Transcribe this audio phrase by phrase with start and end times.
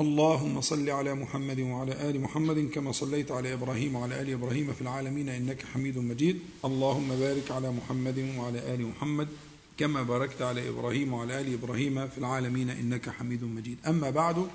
[0.00, 4.82] اللهم صل على محمد وعلى آل محمد كما صليت على إبراهيم وعلى آل إبراهيم في
[4.82, 6.40] العالمين إنك حميد مجيد.
[6.64, 9.28] اللهم بارك على محمد وعلى آل محمد
[9.78, 13.78] كما باركت على إبراهيم وعلى آل إبراهيم في العالمين إنك حميد مجيد.
[13.86, 14.46] أما بعد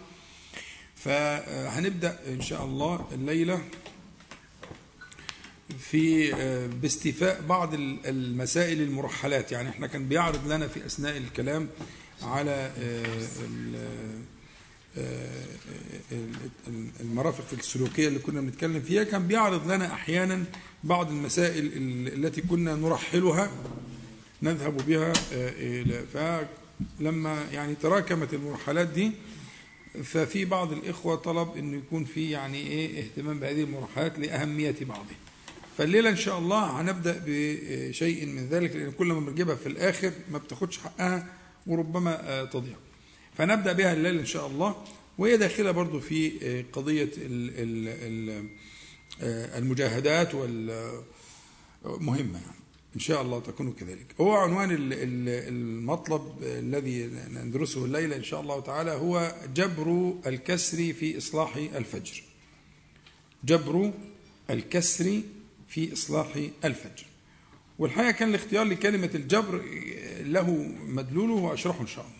[0.96, 3.62] فهنبدأ إن شاء الله الليلة
[5.80, 6.32] في
[6.82, 7.74] باستيفاء بعض
[8.06, 9.52] المسائل المرحلات.
[9.52, 11.68] يعني إحنا كان بيعرض لنا في أثناء الكلام
[12.24, 12.72] على
[17.02, 20.44] المرافق السلوكية اللي كنا بنتكلم فيها كان بيعرض لنا أحيانا
[20.84, 21.72] بعض المسائل
[22.14, 23.52] التي كنا نرحلها
[24.44, 25.14] نذهب بها
[26.14, 29.12] فلما يعني تراكمت المرحلات دي
[30.04, 35.16] ففي بعض الإخوة طلب أنه يكون في يعني إيه اهتمام بهذه المرحلات لأهمية بعضها.
[35.78, 40.38] فالليلة إن شاء الله هنبدأ بشيء من ذلك لأن كل ما بنجيبها في الآخر ما
[40.38, 41.28] بتاخدش حقها
[41.68, 42.76] وربما تضيع.
[43.38, 44.76] فنبدأ بها الليلة إن شاء الله.
[45.20, 47.10] وهي داخلة برضو في قضية
[49.58, 52.60] المجاهدات والمهمة يعني.
[52.96, 54.06] إن شاء الله تكون كذلك.
[54.22, 61.56] هو عنوان المطلب الذي ندرسه الليلة إن شاء الله تعالى هو جبر الكسر في إصلاح
[61.56, 62.24] الفجر.
[63.44, 63.92] جبر
[64.50, 65.22] الكسر
[65.68, 66.28] في إصلاح
[66.66, 67.06] الفجر.
[67.80, 69.64] والحقيقة كان الاختيار لكلمة الجبر
[70.22, 70.52] له
[70.88, 72.19] مدلوله وأشرحه إن شاء الله.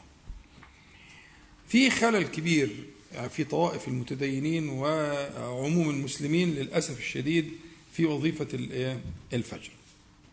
[1.70, 2.70] في خلل كبير
[3.30, 7.52] في طوائف المتدينين وعموم المسلمين للأسف الشديد
[7.94, 8.48] في وظيفة
[9.34, 9.72] الفجر.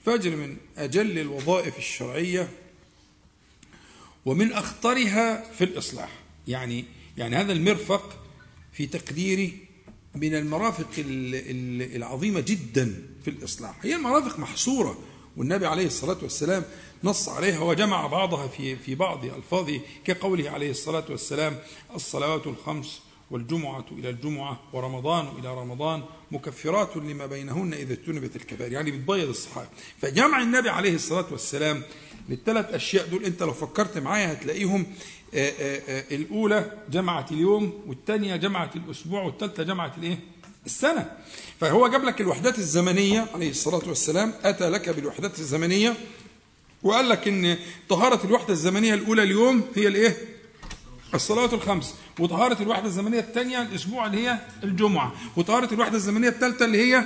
[0.01, 2.49] الفجر من أجل الوظائف الشرعية
[4.25, 6.11] ومن أخطرها في الإصلاح.
[6.49, 6.85] يعني
[7.19, 8.25] يعني هذا المرفق
[8.73, 9.59] في تقديري
[10.15, 13.79] من المرافق العظيمة جدا في الإصلاح.
[13.83, 14.99] هي المرافق محصورة
[15.37, 16.65] والنبي عليه الصلاة والسلام
[17.05, 21.59] نص عليها وجمع بعضها في في بعض ألفاظه كقوله عليه الصلاة والسلام
[21.95, 26.03] الصلوات الخمس والجمعة إلى الجمعة ورمضان إلى رمضان
[26.33, 31.83] مكفرات لما بينهن إذا اجتنبت الكبائر يعني بتبيض الصحابة فجمع النبي عليه الصلاة والسلام
[32.29, 34.87] للثلاث أشياء دول أنت لو فكرت معايا هتلاقيهم
[35.35, 40.19] آآ آآ الأولى جمعت اليوم والثانية جمعت الأسبوع والثالثة جمعت الإيه؟
[40.67, 41.11] السنة.
[41.61, 45.95] فهو جاب لك الوحدات الزمنية عليه الصلاة والسلام أتى لك بالوحدات الزمنية
[46.83, 47.57] وقال لك إن
[47.89, 50.17] طهارة الوحدة الزمنية الأولى اليوم هي الإيه؟
[51.15, 51.95] الصلوات الخمس.
[52.19, 55.13] وطهارة الوحدة الزمنية الثانية الأسبوع اللي هي الجمعة.
[55.37, 57.05] وطهارة الوحدة الزمنية الثالثة اللي هي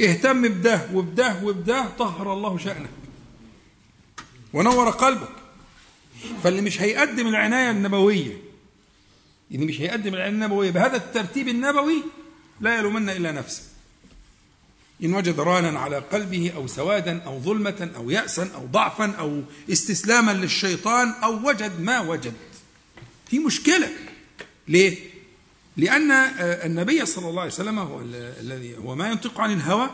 [0.00, 2.90] اهتم بده وبده وبده طهر الله شأنك.
[4.52, 5.28] ونور قلبك.
[6.44, 8.36] فاللي مش هيقدم العناية النبوية
[9.50, 12.02] اللي مش هيقدم العناية النبوية بهذا الترتيب النبوي
[12.60, 13.62] لا يلومن إلا نفسه.
[15.04, 20.30] إن وجد رانا على قلبه أو سوادا أو ظلمة أو يأسا أو ضعفا أو استسلاما
[20.32, 22.34] للشيطان أو وجد ما وجد.
[23.30, 23.88] في مشكلة.
[24.68, 24.98] ليه؟
[25.76, 28.00] لأن النبي صلى الله عليه وسلم هو
[28.40, 29.90] الذي هو ما ينطق عن الهوى.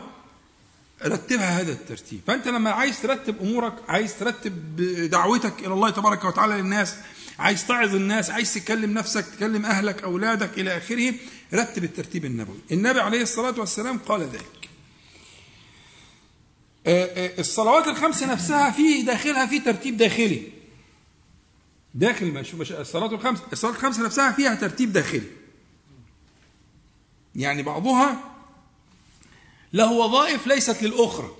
[1.05, 2.19] رتبها هذا الترتيب.
[2.27, 4.75] فأنت لما عايز ترتب أمورك عايز ترتب
[5.09, 6.95] دعوتك إلى الله تبارك وتعالى للناس
[7.39, 11.13] عايز تعظ الناس عايز تكلم نفسك تكلم أهلك أولادك إلى آخره
[11.53, 12.59] رتب الترتيب النبوي.
[12.71, 14.69] النبي عليه الصلاة والسلام قال ذلك.
[17.39, 20.47] الصلوات الخمس نفسها في داخلها في ترتيب داخلي.
[21.95, 25.27] داخل مش مش الصلاة الخمس الصلاة الخمس نفسها فيها ترتيب داخلي.
[27.35, 28.35] يعني بعضها
[29.73, 31.31] له وظائف ليست للأخرى.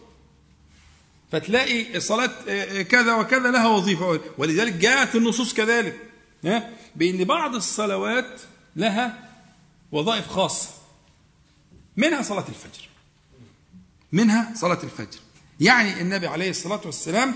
[1.32, 4.20] فتلاقي صلاة كذا وكذا لها وظيفة.
[4.38, 6.00] ولذلك جاءت النصوص كذلك.
[6.96, 8.42] بأن بعض الصلوات
[8.76, 9.33] لها
[9.94, 10.70] وظائف خاصة.
[11.98, 12.90] منها صلاة الفجر.
[14.12, 15.20] منها صلاة الفجر.
[15.60, 17.34] يعني النبي عليه الصلاة والسلام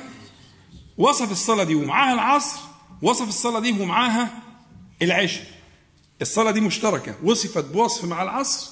[0.97, 2.59] وصف الصلاة دي ومعاها العصر
[3.01, 4.43] وصف الصلاة دي ومعاها
[5.01, 5.47] العشاء.
[6.21, 7.15] الصلاة دي مشتركة.
[7.23, 8.69] وصفت بوصف مع العصر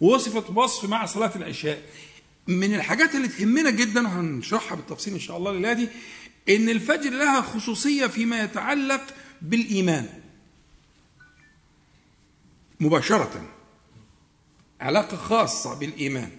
[0.00, 1.82] ووصفت بوصف مع صلاة العشاء.
[2.46, 5.88] من الحاجات اللي تهمنا جدا وهنشرحها بالتفصيل إن شاء الله الليلة دي
[6.48, 9.02] إن الفجر لها خصوصية فيما يتعلق
[9.42, 10.08] بالإيمان.
[12.80, 13.42] مباشرة.
[14.80, 16.30] علاقة خاصة بالإيمان.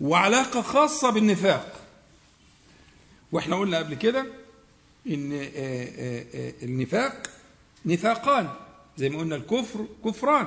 [0.00, 1.80] وعلاقة خاصة بالنفاق.
[3.32, 4.20] وإحنا قلنا قبل كده
[5.06, 5.48] إن
[6.62, 7.30] النفاق
[7.86, 8.48] نفاقان.
[8.98, 10.46] زي ما قلنا الكفر كفران.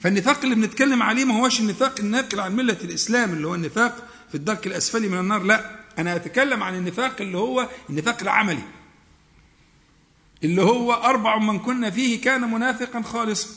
[0.00, 4.34] فالنفاق اللي بنتكلم عليه ما هوش النفاق الناقل عن ملة الإسلام اللي هو النفاق في
[4.34, 5.84] الدرك الأسفلي من النار لا.
[5.98, 8.62] أنا أتكلم عن النفاق اللي هو النفاق العملي.
[10.44, 13.48] اللي هو أربع من كنا فيه كان منافقا خالصا.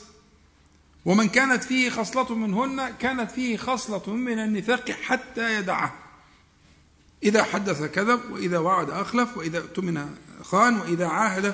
[1.05, 5.95] ومن كانت فيه خصلة منهن كانت فيه خصلة من النفاق حتى يدعه.
[7.23, 11.53] إذا حدث كذب وإذا وعد أخلف وإذا اؤتمن خان وإذا عاهد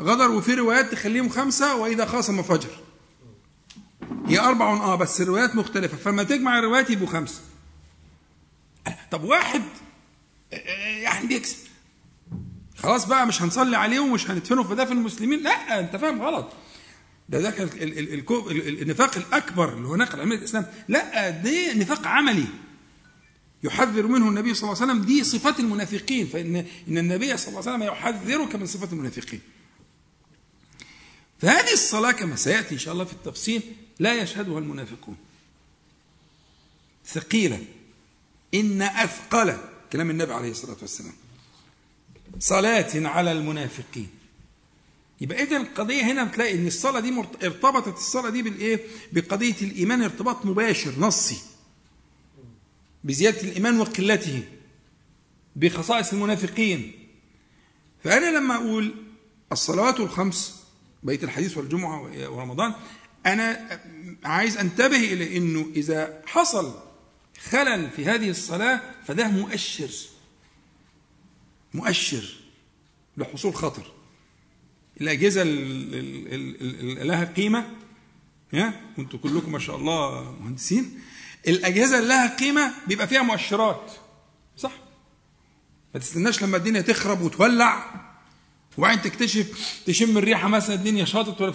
[0.00, 0.30] غدر.
[0.30, 2.70] وفي روايات تخليهم خمسة وإذا خاصم فجر.
[4.26, 5.96] هي أربع آه بس الروايات مختلفة.
[5.96, 7.40] فلما تجمع الروايات يبقوا خمسة.
[9.10, 9.62] طب واحد
[11.02, 11.56] يعني بيكسب.
[12.82, 15.42] خلاص بقى مش هنصلي عليه ومش هندفنه في دفن المسلمين.
[15.42, 16.52] لا انت فاهم غلط.
[17.28, 17.68] ده ده كان
[18.82, 20.66] النفاق الأكبر اللي هو نقل عملية الإسلام.
[20.88, 22.46] لا ده نفاق عملي.
[23.62, 26.26] يحذر منه النبي صلى الله عليه وسلم دي صفات المنافقين.
[26.26, 26.56] فان
[26.88, 29.40] إن النبي صلى الله عليه وسلم يحذرك من صفات المنافقين.
[31.38, 33.62] فهذه الصلاة كما سيأتي إن شاء الله في التفصيل
[33.98, 35.16] لا يشهدها المنافقون.
[37.06, 37.64] ثقيلة.
[38.54, 39.56] إن أثقل
[39.92, 41.12] كلام النبي عليه الصلاة والسلام.
[42.38, 44.08] صلاة على المنافقين.
[45.20, 48.80] يبقى اذا القضية هنا بتلاقي إن الصلاة دي ارتبطت الصلاة دي بالايه
[49.12, 51.38] بقضية الإيمان ارتباط مباشر نصي.
[53.04, 54.42] بزيادة الإيمان وقلته.
[55.56, 56.92] بخصائص المنافقين.
[58.04, 58.94] فأنا لما أقول
[59.52, 60.62] الصلوات الخمس
[61.02, 62.74] بيت الحديث والجمعة ورمضان
[63.26, 63.80] أنا
[64.24, 66.74] عايز أنتبه إلى أنه إذا حصل
[67.40, 69.90] خلل في هذه الصلاة فده مؤشر.
[71.74, 72.24] مؤشر
[73.16, 73.92] لحصول خطر.
[75.00, 77.70] الأجهزة اللي لها قيمة
[78.52, 81.00] وأنتم كلكم ما شاء الله مهندسين.
[81.48, 83.92] الأجهزة اللي لها قيمة بيبقى فيها مؤشرات
[84.56, 84.72] صح؟
[85.94, 88.02] ما تستناش لما الدنيا تخرب وتولع
[88.78, 91.52] وبعدين تكتشف تشم الريحة مثلا الدنيا شاطت ولا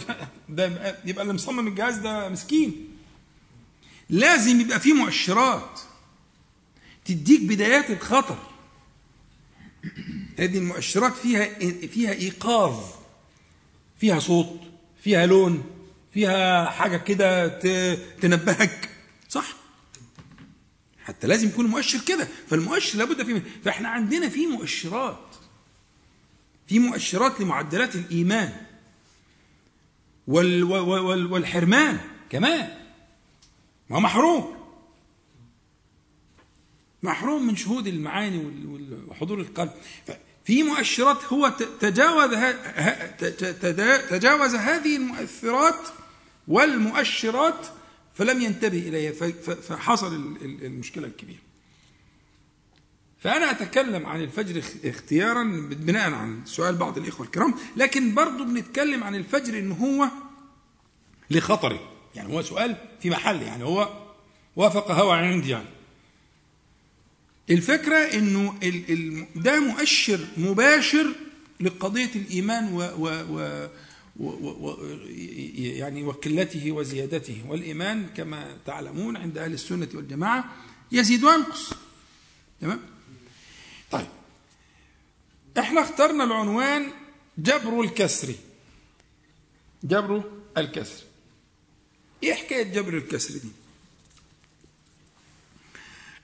[0.49, 2.87] ده يبقى اللي مصمم الجهاز ده مسكين.
[4.09, 5.79] لازم يبقى فيه مؤشرات
[7.05, 8.37] تديك بدايات الخطر.
[10.39, 11.45] هذه المؤشرات فيها
[11.87, 12.83] فيها إيقاظ
[13.99, 14.59] فيها صوت
[15.03, 15.63] فيها لون
[16.13, 17.47] فيها حاجة كده
[18.21, 18.89] تنبهك
[19.29, 19.55] صح؟
[21.03, 25.35] حتى لازم يكون مؤشر كده فالمؤشر لابد فيه فإحنا عندنا في مؤشرات
[26.67, 28.53] في مؤشرات لمعدلات الإيمان
[30.27, 31.99] وال وال والحرمان
[32.29, 32.69] كمان
[33.89, 34.56] ما محروم.
[37.07, 38.41] محروم من شهود المعاني
[39.07, 39.71] وحضور القلب.
[40.45, 41.49] في مؤشرات هو
[41.79, 42.29] تجاوز
[44.09, 45.87] تجاوز هذه المؤثرات
[46.47, 47.67] والمؤشرات
[48.13, 49.11] فلم ينتبه إليها.
[49.61, 51.39] فحصل المشكلة الكبيرة.
[53.19, 59.15] فأنا أتكلم عن الفجر اختيارا بناء عن سؤال بعض الإخوة الكرام لكن برضو بنتكلم عن
[59.15, 60.07] الفجر إن هو
[61.29, 61.79] لخطره.
[62.15, 63.89] يعني هو سؤال في محل يعني هو
[64.55, 65.76] وافق هوى عندي يعني.
[67.49, 68.59] الفكرة إنه
[69.35, 71.15] ده مؤشر مباشر
[71.59, 73.09] لقضية الإيمان و, و,
[74.19, 74.77] و
[75.55, 77.43] يعني وقلته وزيادته.
[77.47, 80.55] والإيمان كما تعلمون عند أهل السنة والجماعة
[80.91, 81.73] يزيد وينقص
[82.61, 82.79] تمام؟
[83.91, 84.07] طيب.
[85.59, 86.87] إحنا اخترنا العنوان
[87.37, 88.33] جبر الكسر.
[89.83, 90.23] جبر
[90.57, 91.03] الكسر.
[92.23, 93.49] إيه حكاية جبر الكسر دي؟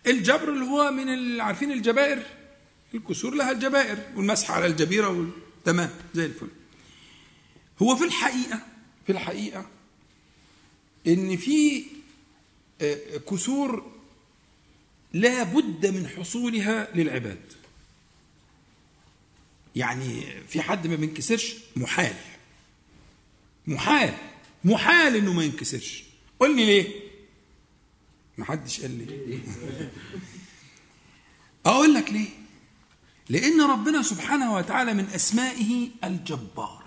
[0.07, 2.23] الجبر اللي هو من عارفين الجبائر؟
[2.95, 5.29] الكسور لها الجبائر والمسح على الجبيرة
[5.65, 6.47] تمام زي الفل.
[7.81, 8.61] هو في الحقيقة
[9.05, 9.69] في الحقيقة
[11.07, 11.83] إن في
[12.81, 13.91] آه، كسور
[15.13, 17.53] لا بد من حصولها للعباد.
[19.75, 22.15] يعني في حد ما بينكسرش محال.
[23.67, 24.13] محال.
[24.63, 26.03] محال إنه ما ينكسرش.
[26.39, 27.02] قل لي ليه؟
[28.37, 29.39] ما حدش قال لي.
[31.65, 32.29] أقول لك ليه؟
[33.29, 36.83] لأن ربنا سبحانه وتعالى من أسمائه الجبار.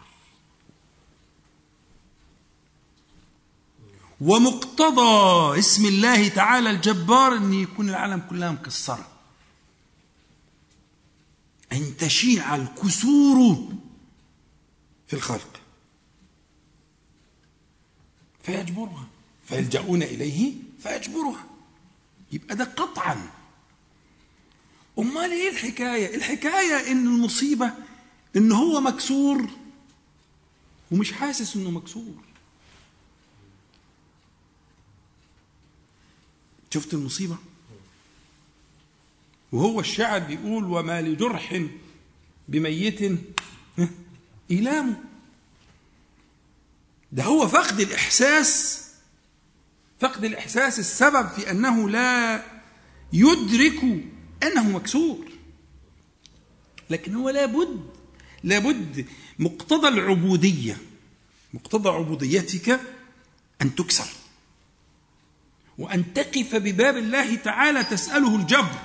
[4.21, 9.09] ومقتضى اسم الله تعالى الجبار أن يكون العالم كلها مكسرة.
[11.73, 13.69] أن تشيع الكسور
[15.07, 15.61] في الخلق.
[18.43, 19.07] فيجبرها.
[19.45, 21.45] فيلجؤون إليه فيجبرها.
[22.33, 23.31] يبقى ده قطعا.
[24.99, 27.73] أمال إيه الحكاية؟ الحكاية إن المصيبة
[28.37, 29.47] إن هو مكسور
[30.91, 32.15] ومش حاسس إنه مكسور.
[36.75, 37.37] شفت المصيبة؟
[39.53, 41.63] وهو الشاعر بيقول وما لجرح
[42.49, 43.19] بميت
[44.51, 45.05] إيلام
[47.13, 48.86] ده هو فقد الإحساس
[50.01, 52.43] فقد الإحساس السبب في أنه لا
[53.13, 53.81] يدرك
[54.43, 55.25] أنه مكسور.
[56.91, 57.81] لكن هو لابد
[58.43, 59.07] لابد
[59.39, 60.77] مقتضى العبودية
[61.55, 62.81] مقتضى عبوديتك
[63.63, 64.09] أن تكسر.
[65.79, 68.79] وأن تقف بباب الله تعالى تسأله الجبر.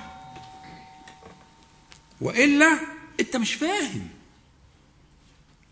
[2.20, 2.78] وإلا
[3.20, 4.08] أنت مش فاهم.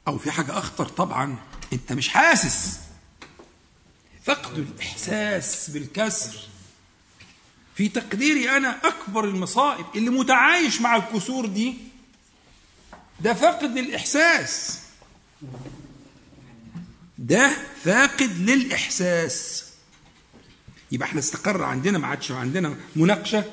[0.09, 1.37] أو في حاجة أخطر طبعا
[1.73, 2.81] أنت مش حاسس.
[4.25, 6.39] فقد الإحساس بالكسر.
[7.75, 11.75] في تقديري أنا أكبر المصائب اللي متعايش مع الكسور دي
[13.21, 14.79] ده فاقد للإحساس
[17.19, 17.51] ده
[17.85, 19.65] فاقد للإحساس.
[20.93, 23.45] يبقى إحنا استقر عندنا ما عادش عندنا مناقشة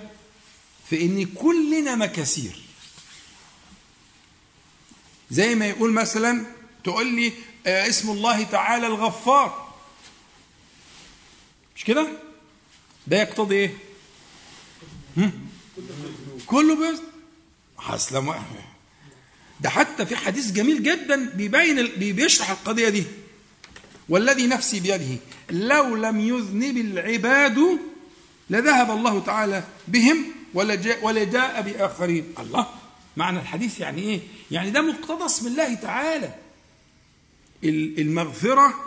[0.89, 2.61] في إن كلنا مكاسير.
[5.31, 6.45] زي ما يقول مثلا
[6.83, 7.33] تقول لي
[7.67, 9.66] آه، اسم الله تعالى الغفار.
[11.77, 12.07] مش كده؟
[13.07, 13.73] ده يقتضي إيه؟
[16.45, 16.99] كله بس
[17.77, 18.35] حسلم
[19.61, 23.03] ده حتى في حديث جميل جدا بيبين بيشرح القضية دي.
[24.09, 25.17] والذي نفسي بيده
[25.49, 27.79] لو لم يذنب العباد
[28.49, 32.33] لذهب الله تعالى بهم ولجاء, ولجاء بآخرين.
[32.39, 32.67] الله.
[33.17, 34.19] معنى الحديث يعني إيه؟
[34.51, 36.33] يعني ده مقتضى اسم الله تعالى.
[37.63, 38.86] المغفرة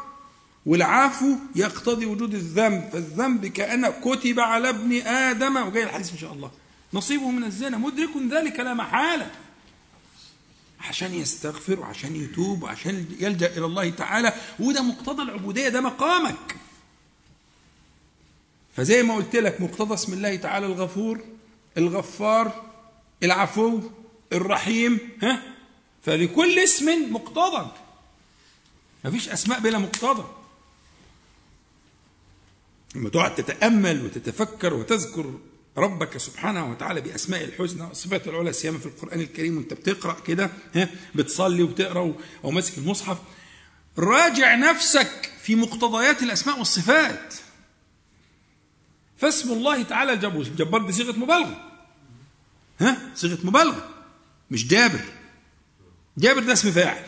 [0.67, 6.51] والعفو يقتضي وجود الذنب فالذنب كأن كتب على ابن آدم وجاي الحديث إن شاء الله.
[6.93, 9.31] نصيبه من الزنا مدرك ذلك لا محالة.
[10.81, 14.35] عشان يستغفر وعشان يتوب وعشان يلجأ إلى الله تعالى.
[14.61, 16.57] وده مقتضى العبودية ده مقامك.
[18.77, 21.21] فزي ما قلت لك مقتضى اسم الله تعالى الغفور
[21.79, 22.71] الغفار
[23.23, 23.81] العفو
[24.33, 25.43] الرحيم ها؟
[26.03, 27.71] فلكل اسم مقتضى.
[29.05, 30.25] مفيش أسماء بلا مقتضى.
[32.95, 35.35] لما تقعد تتأمل وتتفكر وتذكر
[35.77, 40.89] ربك سبحانه وتعالى بأسماء الحسنى والصفات العلى سيما في القرآن الكريم وأنت بتقرأ كده ها
[41.15, 43.19] بتصلي وبتقرأ أو ماسك المصحف.
[43.99, 47.35] راجع نفسك في مقتضيات الأسماء والصفات.
[49.19, 51.71] فاسم الله تعالى الجبار الجبار دي صيغة مبالغة.
[52.81, 53.89] ها صيغة مبالغة
[54.51, 55.01] مش جابر.
[56.19, 57.05] جابر ده اسم فاعل.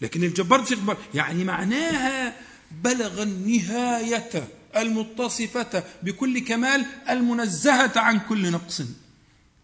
[0.00, 2.36] لكن الجبار دي صيغة مبالغة يعني معناها
[2.70, 4.48] بلغ النهاية.
[4.76, 8.82] المتصفة بكل كمال المنزهة عن كل نقص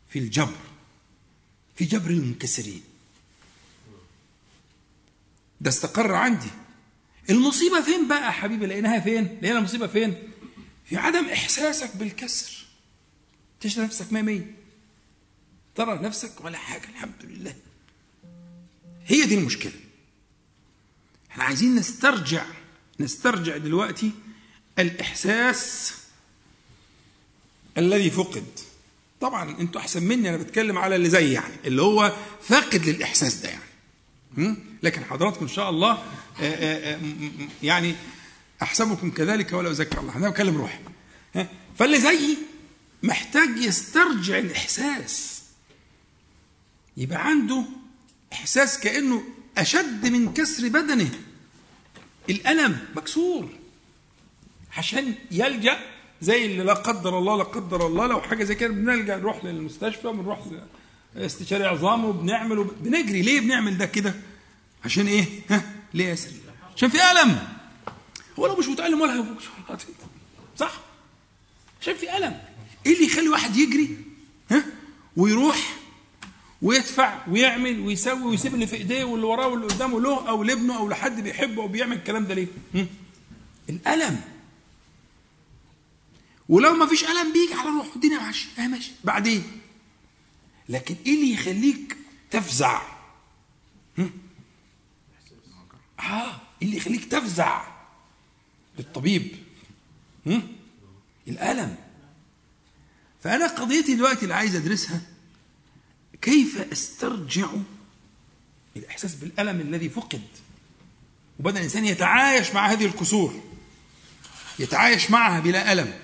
[0.09, 0.57] في الجبر
[1.77, 2.83] في جبر المنكسرين.
[5.61, 6.51] ده استقر عندي.
[7.31, 10.15] المصيبة فين بقى حبيبي؟ لقيناها فين؟ لقينا المصيبة فين؟
[10.85, 12.67] في عدم إحساسك بالكسر.
[13.61, 14.55] تشتري نفسك ما مية.
[15.75, 17.55] ترى نفسك ولا حاجة الحمد لله.
[19.07, 19.73] هي دي المشكلة.
[21.31, 22.45] إحنا عايزين نسترجع
[23.01, 24.11] نسترجع دلوقتي
[24.79, 25.93] الإحساس
[27.79, 28.45] الذي فقد.
[29.21, 32.13] طبعا أنتوا أحسن مني أنا بتكلم على اللي زي يعني اللي هو
[32.43, 34.57] فاقد للإحساس ده يعني.
[34.83, 36.03] لكن حضراتكم إن شاء الله آه،
[36.41, 37.01] آه، آه،
[37.63, 37.95] يعني
[38.63, 40.17] أحسبكم كذلك ولا اذكر الله.
[40.17, 40.79] أنا بكلم روحي.
[41.79, 42.39] فاللي زيي
[43.03, 45.43] محتاج يسترجع الإحساس.
[46.97, 47.65] يبقى عنده
[48.33, 49.25] إحساس كأنه
[49.59, 51.11] أشد من كسر بدنه.
[52.31, 53.49] الألم مكسور.
[54.77, 55.79] عشان يلجأ
[56.23, 60.09] زي اللي لا قدر الله لا قدر الله لو حاجة زي كده بنلجأ نروح للمستشفى
[60.09, 60.41] بنروح
[61.17, 63.23] استشاري عظام وبنعمل بنجري.
[63.23, 64.15] ليه بنعمل ده كده؟
[64.85, 65.63] عشان إيه؟ ها؟
[65.95, 66.37] ليه يا سيدي؟
[66.77, 67.39] عشان في ألم.
[68.39, 69.39] هو لو مش متألم ولا هيفوق
[70.57, 70.73] صح؟
[71.81, 72.41] عشان في ألم.
[72.87, 73.97] إيه اللي يخلي واحد يجري؟
[74.51, 74.65] ها؟
[75.17, 75.77] ويروح
[76.63, 80.89] ويدفع ويعمل ويسوي ويسيب اللي في إيديه واللي وراه واللي قدامه له أو لابنه أو
[80.89, 82.47] لحد بيحبه أو بيعمل الكلام ده ليه؟
[83.69, 84.21] الألم.
[86.49, 89.61] ولو ما فيش الم بيجي على روح الدنيا ماشي آه ماشي؟ بعدين.
[90.69, 91.97] لكن إيه اللي يخليك
[92.31, 92.83] تفزع؟
[96.01, 97.65] آه إيه اللي يخليك تفزع؟
[98.79, 99.37] للطبيب.
[100.27, 100.53] هم؟
[101.29, 101.77] الالم
[103.23, 105.01] فأنا قضيتي دلوقتي اللي عايز أدرسها
[106.23, 107.49] كيف أسترجع
[108.77, 110.23] الإحساس بالألم الذي فقد؟
[111.41, 113.41] وبدأ الإنسان يتعايش مع هذه الكسور.
[114.59, 116.04] يتعايش معها بلا ألم.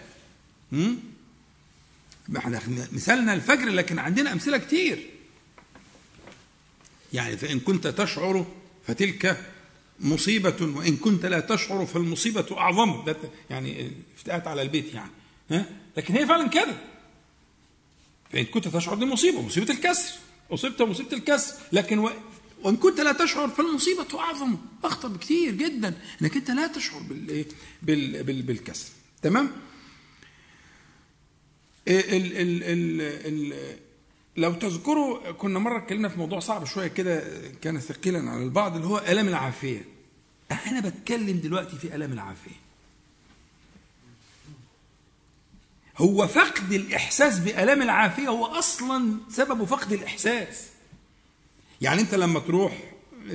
[2.36, 5.10] إحنا مثالنا الفجر لكن عندنا أمثلة كتير.
[7.12, 8.46] يعني فإن كنت تشعر
[8.86, 9.50] فتلك
[10.00, 13.04] مصيبة وإن كنت لا تشعر فالمصيبة أعظم.
[13.04, 13.16] ده
[13.50, 15.10] يعني افتئات على البيت يعني.
[15.50, 16.76] ها؟ لكن هي فعلا كده
[18.32, 20.14] فإن كنت تشعر دي مصيبة مصيبة الكسر.
[20.50, 21.54] أصبت مصيبة الكسر.
[21.72, 22.10] لكن و...
[22.62, 25.94] وإن كنت لا تشعر فالمصيبة أعظم أخطر بكثير جدا.
[26.22, 27.44] إنك أنت لا تشعر بال...
[27.82, 28.22] بال...
[28.22, 28.42] بال...
[28.42, 28.88] بالكسر.
[29.22, 29.50] تمام؟
[31.90, 33.76] ال ال ال ال
[34.36, 37.22] لو تذكروا كنا مرة اتكلمنا في موضوع صعب شوية كده
[37.62, 39.84] كان ثقيلا على البعض اللي هو آلام العافية.
[40.66, 42.60] أنا بتكلم دلوقتي في آلام العافية.
[45.98, 50.66] هو فقد الإحساس بآلام العافية هو أصلا سببه فقد الإحساس.
[51.80, 52.92] يعني أنت لما تروح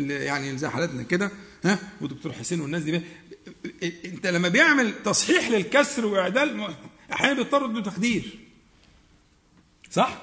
[0.07, 1.31] يعني زي حالتنا كده
[1.63, 3.01] ها ودكتور حسين والناس دي
[4.05, 6.75] أنت لما بيعمل تصحيح للكسر وإعدال
[7.13, 8.39] أحيانا بيضطر له تخدير.
[9.95, 10.21] صح؟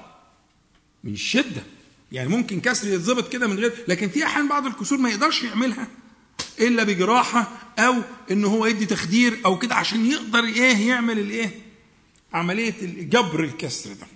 [1.03, 1.63] من الشده
[2.11, 5.87] يعني ممكن كسر يتظبط كده من غير لكن في أحيانا بعض الكسور ما يقدرش يعملها
[6.59, 7.95] إلا بجراحة أو
[8.31, 11.49] إن هو يدي تخدير أو كده عشان يقدر إيه يعمل الإيه؟
[12.33, 14.07] عملية جبر الكسر ده.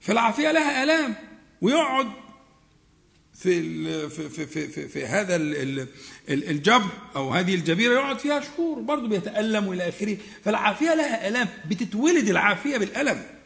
[0.00, 1.14] فالعافية لها آلام
[1.60, 2.08] ويقعد
[3.34, 5.36] في في في في, في, في هذا
[6.28, 10.16] الجبر أو هذه الجبيرة يقعد فيها شهور برضه بيتألم وإلى آخره.
[10.44, 13.37] فالعافية لها آلام بتتولد العافية بالألم.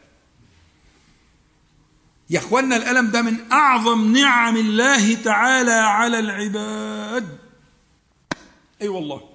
[2.33, 7.23] يا إخوانا الألم ده من أعظم نعم الله تعالى على العباد.
[7.23, 8.37] أي
[8.81, 9.29] أيوة والله.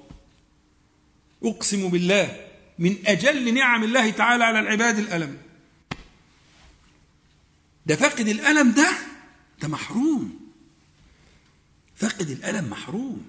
[1.44, 2.46] أقسم بالله
[2.78, 5.38] من أجل نعم الله تعالى على العباد الألم.
[7.86, 8.90] ده فاقد الألم ده
[9.62, 10.40] ده محروم.
[11.94, 13.26] فاقد الألم محروم.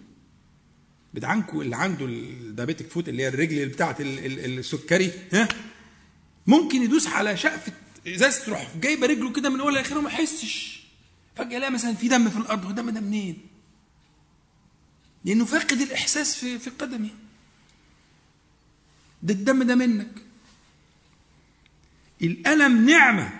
[1.14, 5.48] بدعنكم اللي عنده الدابيتك فوت اللي هي الرجل بتاعت السكري ها؟
[6.48, 7.72] ممكن يدوس على شقفة
[8.08, 10.80] ازازه تروح؟ جايبه رجله كده من اول لاخر وما يحسش.
[11.36, 13.38] فجاه يلاقي مثلا في دم في الأرض والدم ده منين؟
[15.26, 17.10] لأنه فاقد الإحساس في في قدمه
[19.24, 20.12] ده الدم ده منك.
[22.22, 23.40] الألم نعمة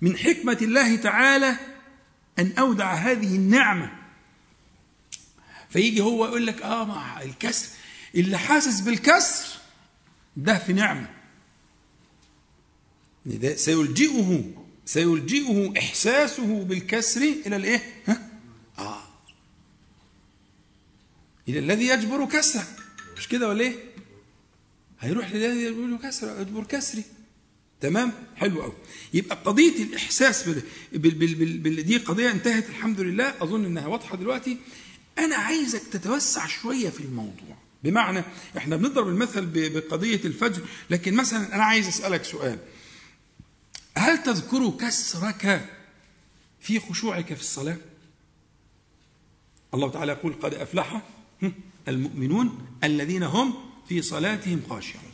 [0.00, 1.56] من حكمة الله تعالى
[2.38, 3.98] أن أودع هذه النعمة.
[5.70, 7.68] فيجي هو يقول لك آه مع الكسر
[8.14, 9.58] اللي حاسس بالكسر
[10.36, 11.00] ده في نعمة.
[11.02, 11.17] ده
[13.56, 14.44] سيلجئه
[14.86, 18.30] سيلجئه إحساسه بالكسر إلى الإيه؟ ها؟
[18.78, 19.02] آه
[21.48, 22.66] إلى الذي يجبر كسره
[23.16, 23.74] مش كده ولا إيه؟
[25.00, 27.02] هيروح للذي يجبر كسره يجبر كسري
[27.80, 28.72] تمام حلو قوي
[29.14, 30.62] يبقى قضية الإحساس بال...
[30.92, 31.34] بال...
[31.34, 31.58] بال...
[31.58, 31.82] بال...
[31.86, 34.56] دي قضية انتهت الحمد لله أظن إنها واضحة دلوقتي
[35.18, 38.22] أنا عايزك تتوسع شوية في الموضوع بمعنى
[38.56, 39.46] إحنا بنضرب المثل.
[39.54, 42.58] بقضية الفجر لكن مثلا أنا عايز أسألك سؤال
[43.98, 45.68] هل تذكر كسرك
[46.60, 47.76] في خشوعك في الصلاة؟
[49.74, 51.02] الله تعالى يقول قد أفلح
[51.88, 53.54] المؤمنون الذين هم
[53.88, 55.12] في صلاتهم خاشعون.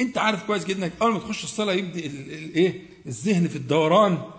[0.00, 4.30] أنت عارف كويس جدا إنك أول ما تخش الصلاة يبدأ الايه الذهن في الدوران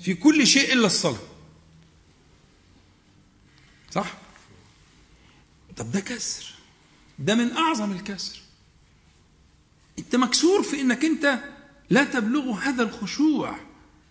[0.00, 1.18] في كل شيء إلا الصلاة.
[3.90, 4.14] صح؟
[5.76, 6.54] طب ده كسر.
[7.18, 8.40] ده من أعظم الكسر.
[9.98, 11.53] أنت مكسور في إنك أنت
[11.90, 13.56] لا تبلغ هذا الخشوع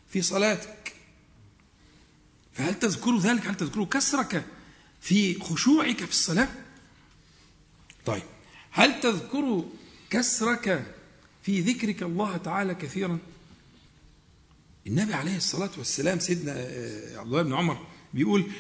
[0.10, 0.94] في صلاتك.
[2.54, 4.46] فهل تذكر ذلك؟ هل تذكر كسرك
[5.02, 6.48] في خشوعك في الصلاة؟
[8.06, 8.24] طيب
[8.72, 9.66] هل تذكر
[10.10, 10.94] كسرك
[11.44, 13.20] في ذكرك الله تعالى كثيرا؟
[14.88, 18.52] النبي عليه الصلاة والسلام سيدنا آه، عبد الله بن عمر بيقول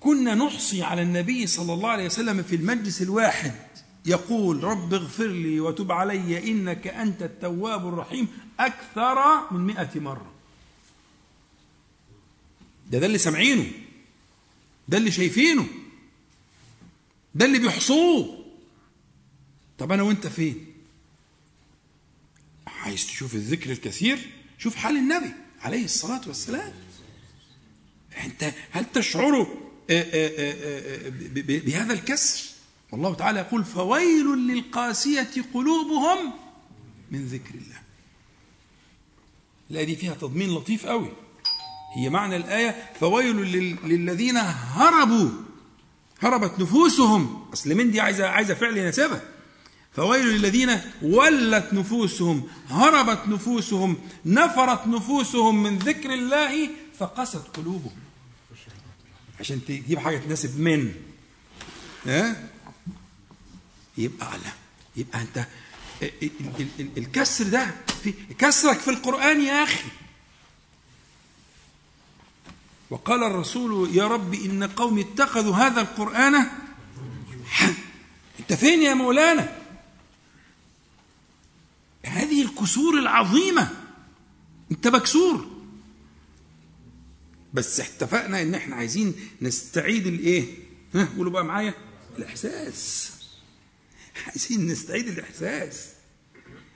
[0.00, 3.65] كنا نحصي على النبي صلى الله عليه وسلم في المجلس الواحد.
[4.06, 8.28] يقول رب اغفر لي وتب علي إنك أنت التواب الرحيم
[8.60, 10.32] أكثر من مئة مرة.
[12.90, 13.72] ده ده اللي سامعينه.
[14.88, 15.66] ده اللي شايفينه.
[17.34, 18.44] ده اللي بيحصوه.
[19.78, 20.66] طب أنا وأنت فين؟
[22.66, 24.18] عايز تشوف الذكر الكثير؟
[24.58, 26.72] شوف حال النبي عليه الصلاة والسلام.
[28.24, 29.40] أنت هل تشعر
[29.90, 31.08] آه، آه، آه،
[31.40, 32.55] بهذا الكسر؟
[32.96, 36.32] والله تعالى يقول فويل للقاسية قلوبهم
[37.10, 37.80] من ذكر الله.
[39.70, 41.12] الآية دي فيها تضمين لطيف قوي.
[41.96, 43.36] هي معنى الآية فويل
[43.84, 45.30] للذين هربوا
[46.20, 47.46] هربت نفوسهم.
[47.52, 49.20] أصل من دي عايزة عايزة فعل يناسبها.
[49.92, 57.96] فويل للذين ولت نفوسهم هربت نفوسهم نفرت نفوسهم من ذكر الله فقست قلوبهم.
[59.40, 60.94] عشان تجيب حاجة تناسب من.
[62.06, 62.48] ها؟
[63.98, 64.52] يبقى لا
[64.96, 65.46] يبقى انت
[66.98, 69.84] الكسر ده في كسرك في القرآن يا أخي.
[72.90, 76.34] وقال الرسول يا رب إن قومي اتخذوا هذا القرآن
[78.40, 79.58] أنت فين يا مولانا؟
[82.06, 83.70] هذه الكسور العظيمة.
[84.70, 85.50] أنت مكسور.
[87.54, 90.54] بس اتفقنا إن إحنا عايزين نستعيد الإيه؟
[90.94, 91.74] ها قولوا بقى معايا.
[92.18, 93.12] الإحساس.
[94.26, 95.92] عايزين نستعيد الإحساس.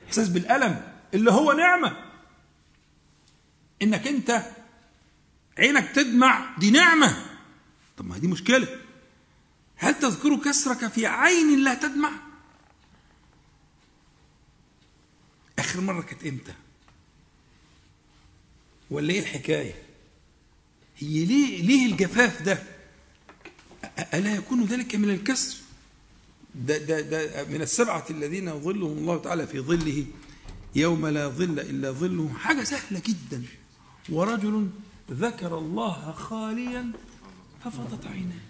[0.06, 2.10] إحساس بالألم اللي هو نعمة.
[3.82, 4.42] إنك أنت
[5.58, 7.26] عينك تدمع دي نعمة.
[7.96, 8.80] طب ما دي مشكلة.
[9.76, 12.10] هل تذكر كسرك في عين لا تدمع؟
[15.58, 16.54] آخر مرة كانت إمتى؟
[18.90, 19.82] ولا إيه الحكاية؟
[20.98, 22.62] هي ليه ليه الجفاف ده؟
[24.14, 25.56] ألا يكون ذلك من الكسر؟
[26.54, 30.04] ده, ده, ده من السبعة الذين يظلهم الله تعالى في ظله
[30.74, 32.30] يوم لا ظل إلا ظله.
[32.38, 33.42] حاجة سهلة جدا.
[34.08, 34.68] ورجل
[35.10, 36.92] ذكر الله خاليا
[37.64, 38.40] ففضت عيناه.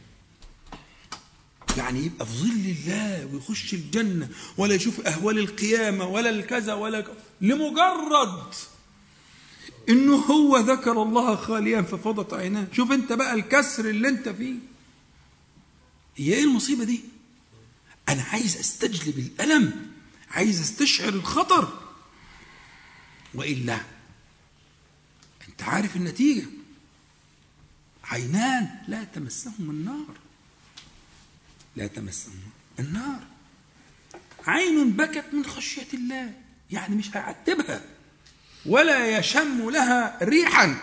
[1.77, 7.07] يعني يبقى في ظل الله ويخش الجنة ولا يشوف أهوال القيامة ولا الكذا ولا ك...
[7.41, 8.55] لمجرد
[9.89, 12.67] إنه هو ذكر الله خاليا ففضت عيناه.
[12.73, 14.55] شوف أنت بقى الكسر اللي أنت فيه.
[16.17, 17.01] هي إيه المصيبة دي؟
[18.11, 19.93] أنا عايز أستجلب الألم
[20.31, 21.91] عايز أستشعر الخطر.
[23.35, 23.81] وإلا
[25.49, 26.47] أنت عارف النتيجة.
[28.05, 30.17] عينان لا تمسهم النار.
[31.77, 32.41] لا تمسهم
[32.79, 33.21] النار.
[34.47, 36.35] عين بكت من خشية الله
[36.71, 37.85] يعني مش هيعتبها.
[38.67, 40.77] ولا يشم لها ريحا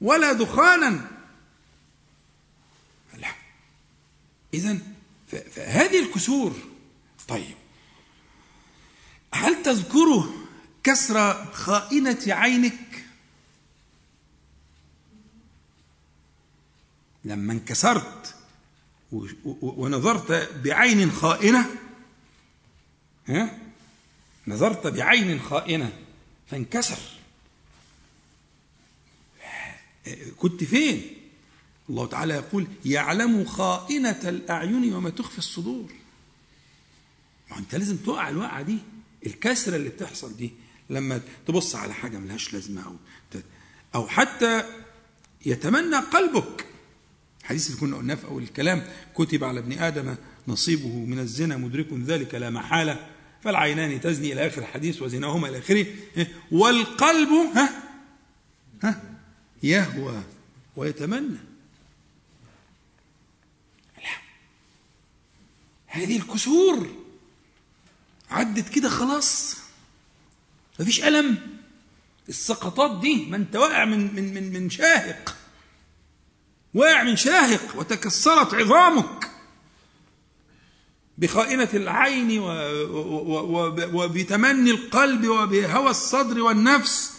[0.00, 1.10] ولا دخانا.
[3.18, 3.34] لا.
[4.54, 4.78] إذا
[5.26, 6.52] فهذه الكسور.
[7.28, 7.56] طيب.
[9.34, 10.34] هل تذكره
[10.84, 13.04] كسر خائنة عينك؟
[17.24, 18.34] لما انكسرت
[19.52, 21.70] ونظرت بعين خائنة
[23.28, 23.58] ها؟
[24.46, 25.92] نظرت بعين خائنة
[26.50, 26.98] فانكسر.
[30.38, 31.23] كنت فين؟
[31.90, 35.92] الله تعالى يقول يعلم خائنة الأعين وما تخفي الصدور.
[37.50, 38.78] ما أنت لازم تقع الوقعة دي
[39.26, 40.52] الكسرة اللي بتحصل دي
[40.90, 42.96] لما تبص على حاجة ملهاش لازمة أو
[43.94, 44.64] أو حتى
[45.46, 46.66] يتمنى قلبك.
[47.40, 50.14] الحديث اللي كنا قلناه في أول الكلام كتب على ابن آدم
[50.48, 53.06] نصيبه من الزنا مدرك ذلك لا محالة
[53.42, 55.86] فالعينان تزني إلى آخر الحديث وزناهما إلى آخره.
[56.52, 57.82] والقلب ها؟
[58.82, 59.02] ها؟
[59.62, 60.22] يهوى
[60.76, 61.53] ويتمنى.
[65.94, 66.88] هذه الكسور
[68.30, 69.56] عدت كده خلاص.
[70.80, 71.38] مفيش ألم.
[72.28, 75.36] السقطات دي ما انت واقع من من من من شاهق.
[76.74, 79.30] واقع من شاهق وتكسرت عظامك
[81.18, 82.38] بخائنة العين
[83.94, 87.12] وبتمني القلب وبهوى الصدر والنفس.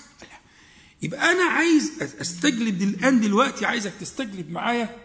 [1.01, 4.97] يبقى أنا عايز أستجلب الآن دلوقتي عايزك تستجلب معايا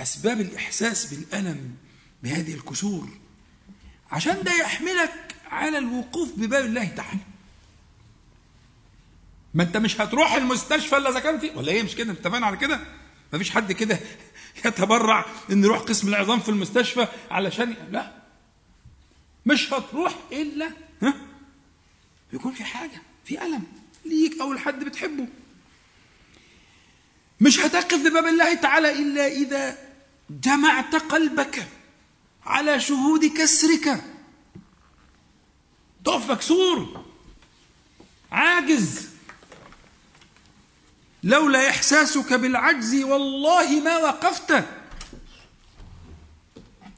[0.00, 1.70] أسباب الإحساس بالألم.
[2.22, 3.08] بهذه الكسور
[4.12, 7.20] عشان ده يحملك على الوقوف بباب الله تعالى.
[9.54, 12.56] ما انت مش هتروح المستشفى إلا إذا كان في ولا إيه؟ مش كده؟ اتفقنا على
[12.56, 12.80] كده؟
[13.32, 13.98] ما فيش حد كده
[14.64, 18.12] يتبرع إن يروح قسم العظام في المستشفى علشان لا.
[19.46, 20.70] مش هتروح إلا
[21.02, 21.14] ها؟
[22.32, 23.62] يكون في حاجة في ألم
[24.04, 25.26] ليك أو لحد بتحبه.
[27.40, 29.78] مش هتقف بباب الله تعالى إلا إذا
[30.30, 31.66] جمعت قلبك.
[32.44, 34.04] على شهود كسرك.
[36.04, 37.04] تقف مكسور.
[38.32, 39.08] عاجز.
[41.22, 44.50] لولا إحساسك بالعجز والله ما وقفت.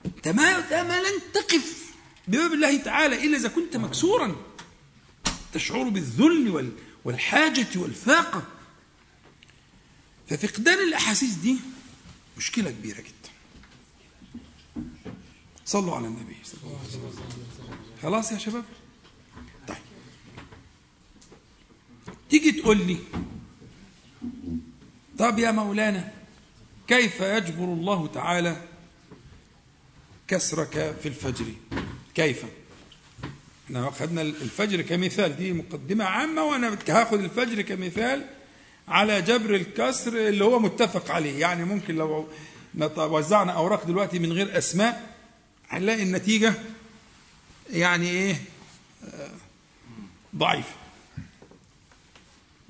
[0.07, 1.93] أنت ما, ما لن تقف
[2.29, 4.37] بباب الله تعالى إلا إذا كنت مكسورا.
[5.55, 6.73] تشعر بالذل
[7.05, 8.43] والحاجة والفاقة.
[10.29, 11.57] ففقدان الأحاسيس دي
[12.37, 13.22] مشكلة كبيرة جدا.
[15.67, 16.37] صلوا على النبي.
[16.45, 18.65] صلى الله عليه وسلم خلاص يا شباب؟
[19.69, 19.77] طيب.
[22.31, 22.97] تيجي تقول لي
[25.19, 26.13] طب يا مولانا
[26.89, 28.57] كيف يجبر الله تعالى
[30.29, 31.45] كسرك في الفجر؟
[32.15, 32.45] كيف؟
[33.67, 38.27] إحنا أخذنا الفجر كمثال دي مقدمة عامة وأنا هاخذ الفجر كمثال
[38.89, 41.41] على جبر الكسر اللي هو متفق عليه.
[41.41, 42.29] يعني ممكن لو
[42.97, 45.12] وزعنا أوراق دلوقتي من غير أسماء
[45.73, 46.55] هنلاقي النتيجة
[47.71, 48.37] يعني إيه؟
[50.37, 50.75] ضعيفة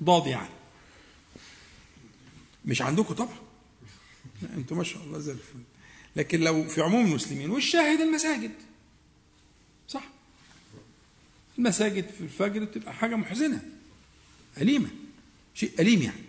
[0.03, 0.49] ضاد يعني.
[2.65, 3.37] مش عندكم طبعا.
[4.43, 5.59] أنتم ما شاء الله زي الفل.
[6.15, 8.51] لكن لو في عموم المسلمين والشاهد المساجد.
[9.87, 10.03] صح؟
[11.57, 13.61] المساجد في الفجر بتبقى حاجة محزنة.
[14.57, 14.89] أليمة.
[15.55, 16.21] شيء أليم يعني.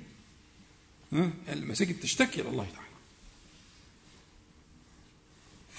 [1.12, 2.83] ها؟ المساجد تشتكي إلى الله تعالى.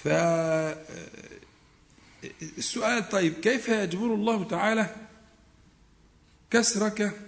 [0.02, 0.08] ف
[2.58, 4.96] السؤال طيب كيف يجبر الله تعالى
[6.50, 7.20] كسرك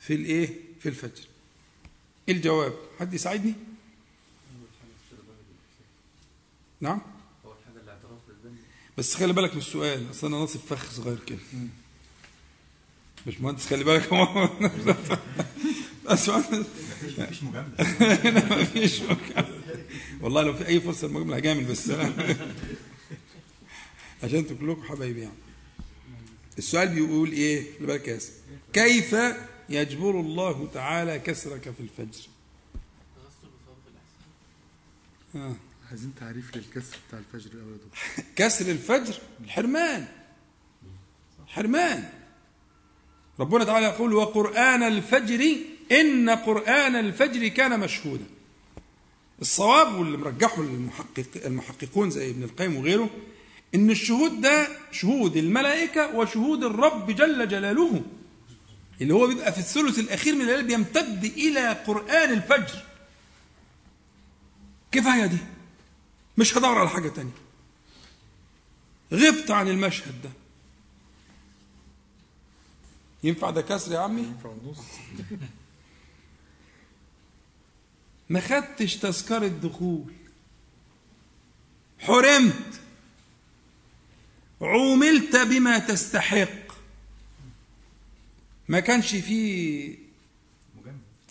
[0.00, 1.24] في الإيه؟ في الفجر؟
[2.28, 3.54] الجواب؟ حد يساعدني؟
[6.80, 7.00] نعم؟
[8.98, 11.38] بس خلي بالك من السؤال أصل أنا ناصب فخ صغير كده.
[13.26, 14.12] مش مهندس خلي بالك.
[16.10, 16.28] بس
[17.18, 17.74] مفيش مجاملة.
[18.62, 19.54] مفيش مجاملة.
[20.22, 21.90] والله لو في أي فرصة المجامله هجامل بس.
[24.22, 25.34] عشان أنتوا كلكم حبايبي يعني.
[26.58, 28.18] السؤال بيقول إيه؟ خلي بالك يا
[28.72, 29.16] كيف
[29.68, 32.28] يجبر الله تعالى كسرك في الفجر؟
[35.34, 35.56] آه.
[35.90, 37.78] عايزين تعريف للكسر بتاع الفجر الأول
[38.36, 40.06] كسر الفجر؟ الحرمان.
[41.46, 42.10] حرمان.
[43.40, 45.56] ربنا تعالى يقول وقرآن الفجر
[45.92, 48.24] إن قرآن الفجر كان مشهودا.
[49.40, 53.10] الصواب واللي مرجحه المحقق المحققون زي ابن القيم وغيره
[53.74, 58.02] إن الشهود ده شهود الملائكة وشهود الرب جل جلاله
[59.00, 62.82] اللي هو بيبقى في الثلث الأخير من الليل بيمتد إلى قرآن الفجر.
[64.92, 65.38] كفايه دي؟
[66.38, 67.30] مش هدور على حاجة تانية.
[69.12, 70.30] غبت عن المشهد ده.
[73.24, 74.50] ينفع ده كسر يا عمي؟ ينفع
[78.28, 80.12] ما خدتش تذكرة دخول.
[81.98, 82.80] حرمت.
[84.60, 86.68] عوملت بما تستحق.
[88.68, 89.98] ما كانش فيه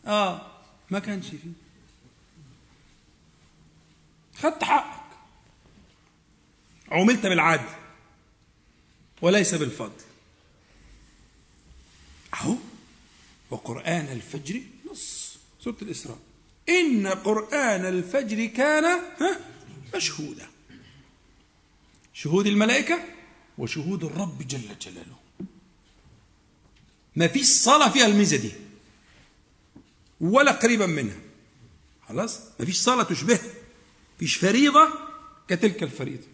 [0.07, 0.51] آه
[0.89, 1.51] ما كانش فيه.
[4.37, 5.17] خدت حقك.
[6.91, 7.69] عوملت بالعدل.
[9.21, 10.03] وليس بالفضل.
[12.33, 12.55] أهو.
[13.49, 15.37] وقرآن الفجر نص.
[15.63, 16.19] سورة الإسراء.
[16.69, 19.01] إن قرآن الفجر كان
[19.95, 20.47] مشهودا.
[22.13, 23.03] شهود الملائكة
[23.57, 25.17] وشهود الرب جل جلاله.
[27.15, 28.51] ما فيش صلاة فيها الميزة دي.
[30.21, 31.19] ولا قريبا منها.
[32.07, 33.53] خلاص؟ ما فيش صلاة تشبهها
[34.19, 34.89] فيش فريضة
[35.47, 36.27] كتلك الفريضة.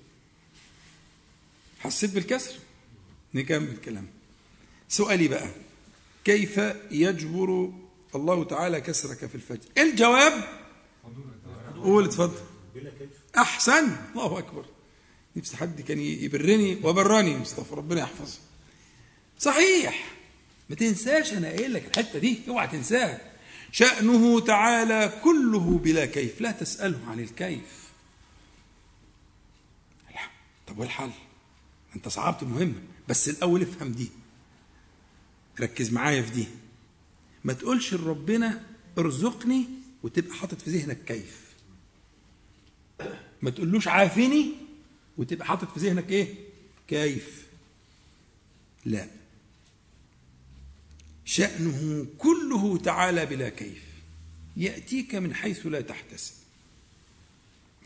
[1.80, 2.54] حسيت بالكسر؟
[3.34, 4.08] نكمل كلام.
[4.90, 5.50] سؤالي بقى.
[6.26, 6.58] كيف
[6.92, 7.74] يجبر
[8.16, 9.70] الله تعالى كسرك في الفجر.
[9.78, 10.44] الجواب؟
[11.76, 12.42] قول اتفضل.
[13.38, 13.96] أحسن.
[14.12, 14.66] الله أكبر.
[15.36, 18.40] نفسي حد كان يبرني وبرني مصطفى ربنا يحفظه.
[19.40, 20.14] صحيح.
[20.70, 23.22] ما تنساش أنا قايل لك الحتة دي اوعى تنساها.
[23.72, 26.42] شأنه تعالى كله بلا كيف.
[26.42, 27.84] لا تسأله عن الكيف.
[30.68, 31.12] طب والحل؟
[31.96, 34.10] أنت صعبت المهمة بس الأول افهم دي.
[35.60, 36.48] ركز معايا في دي.
[37.44, 38.64] ما تقولش لربنا
[38.98, 39.66] ارزقني
[40.04, 41.42] وتبقى حاطط في ذهنك كيف.
[43.42, 44.52] ما تقولوش عافني
[45.18, 46.36] وتبقى حاطط في ذهنك إيه؟
[46.88, 47.48] كيف.
[48.86, 49.08] لا.
[51.26, 53.84] شأنه كله تعالى بلا كيف.
[54.58, 56.34] يأتيك من حيث لا تحتسب.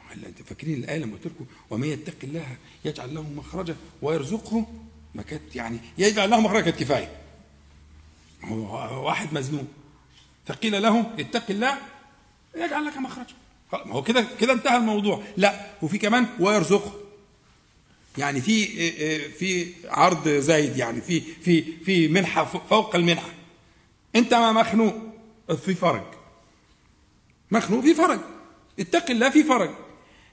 [0.09, 5.23] هلا انت فاكرين الآية لما قلت لكم ومن يتق الله يجعل له مخرجا ويرزقه ما
[5.23, 7.21] كانت يعني يجعل له مخرجا كانت كفاية.
[8.43, 9.65] هو واحد مزنوق.
[10.45, 11.77] فقيل له اتق الله
[12.55, 13.33] يجعل لك مخرجا.
[13.73, 15.23] ما هو كده كده انتهى الموضوع.
[15.37, 16.93] لا وفي كمان ويرزقه
[18.17, 18.67] يعني في
[19.31, 23.29] في عرض زايد يعني في في في منحة فوق المنحة.
[24.15, 24.95] انت ما مخنوق
[25.65, 26.03] في فرج.
[27.51, 28.19] مخنوق في فرج.
[28.79, 29.69] اتق الله في فرج.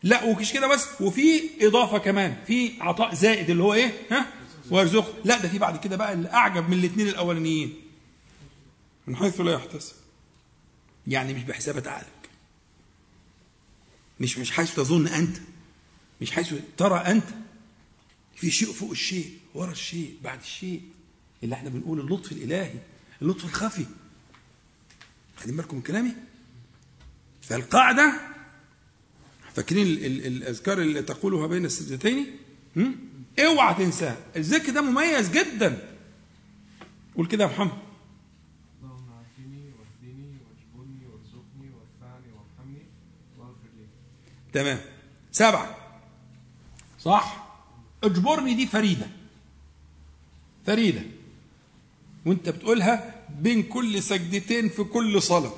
[0.02, 0.88] لا ومش كده بس.
[1.00, 4.26] وفي إضافة كمان في عطاء زائد اللي هو إيه؟ ها؟
[4.70, 7.74] ويرزقه لا ده في بعد كده بقى اللي اعجب من الاثنين الأولانيين.
[9.06, 9.94] من حيث لا يحتسب.
[11.06, 12.30] يعني مش بحسابة عقلك.
[14.20, 15.36] مش مش حيث تظن أنت.
[16.20, 17.28] مش حيث ترى أنت.
[18.36, 20.82] في شيء فوق الشيء ورا الشيء بعد الشيء.
[21.42, 22.74] اللي إحنا بنقول اللطف الإلهي
[23.22, 23.86] اللطف الخفي.
[25.36, 26.12] خدين بالكم من كلامي؟
[27.42, 28.20] فالقاعدة
[29.54, 29.86] فاكرين
[30.26, 32.36] الأذكار اللي تقولها بين السجدتين؟
[33.38, 34.18] اوعى تنساها.
[34.36, 35.96] الذكر ده مميز جدا.
[37.16, 37.78] قول كده يا محمد
[38.82, 42.82] اللهم عافني واهدني واجبرني وارزقني وارفعني وارحمني
[43.38, 43.86] واغفر لي
[44.54, 44.80] تمام.
[45.32, 45.76] سبعة.
[47.00, 47.44] صح.
[48.04, 49.06] اجبرني دي فريدة.
[50.66, 51.02] فريدة.
[52.26, 55.52] وانت بتقولها بين كل سجدتين في كل صلاة.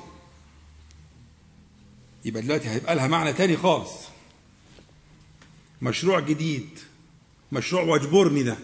[2.25, 3.91] يبقى دلوقتي هيبقى لها معنى تاني خالص.
[5.81, 6.69] مشروع جديد.
[7.51, 8.57] مشروع واجبرني ده.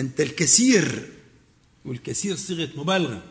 [0.00, 1.12] انت الكثير
[1.84, 3.22] والكثير صيغة مبالغة.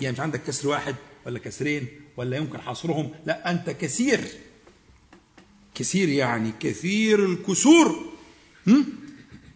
[0.00, 3.10] يعني مش عندك كسر واحد ولا كسرين ولا يمكن حصرهم.
[3.26, 4.28] لا انت كثير.
[5.74, 8.10] كثير يعني كثير الكسور.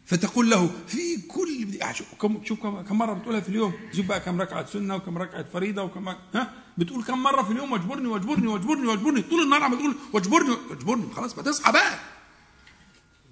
[0.07, 1.79] فتقول له في كل
[2.21, 3.73] كم شوف كم مرة بتقولها في اليوم.
[3.97, 7.73] شوف بقى كم ركعة سنة وكم ركعة فريضة وكم ها؟ بتقول كم مرة في اليوم
[7.73, 9.23] واجبرني واجبرني واجبرني واجبرني.
[9.23, 11.15] طول النهار عم بتقول واجبرني واجبرني.
[11.15, 11.99] خلاص ما تصحى بقى.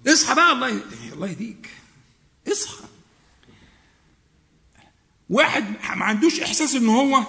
[0.07, 0.81] اصحى بقى الله
[1.13, 1.69] الله يهديك.
[2.51, 2.83] اصحى.
[5.29, 5.63] واحد
[5.95, 7.23] ما عندوش إحساس إن هو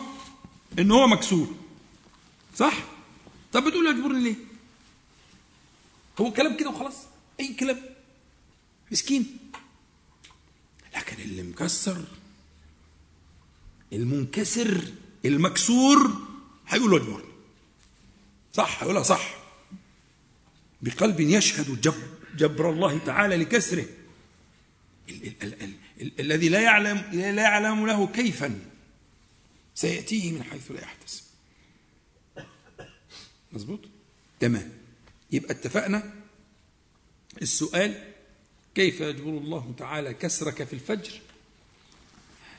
[0.78, 1.54] إن هو مكسور.
[2.56, 2.74] صح؟
[3.52, 4.36] طب بتقول اجبرني ليه؟
[6.20, 6.96] هو كلام كده وخلاص.
[7.40, 7.81] أي كلام.
[8.92, 9.38] مسكين.
[10.96, 12.05] لكن اللي مكسر
[13.92, 14.85] المنكسر
[15.24, 16.11] المكسور
[16.68, 17.33] هيقول اجبرني
[18.53, 19.35] صح هيقولها صح.
[20.83, 21.94] بقلب يشهد جب
[22.37, 23.87] جبر الله تعالى لكسره.
[26.20, 28.61] الذي لا يعلم لا يعلم له كيفا.
[29.74, 31.24] سيأتيه من حيث لا يحتسب.
[33.53, 33.81] مظبوط؟
[34.40, 34.72] تمام.
[35.35, 36.12] يبقى اتفقنا؟
[37.42, 38.05] السؤال
[38.75, 41.20] كيف يجبر الله تعالى كسرك في الفجر؟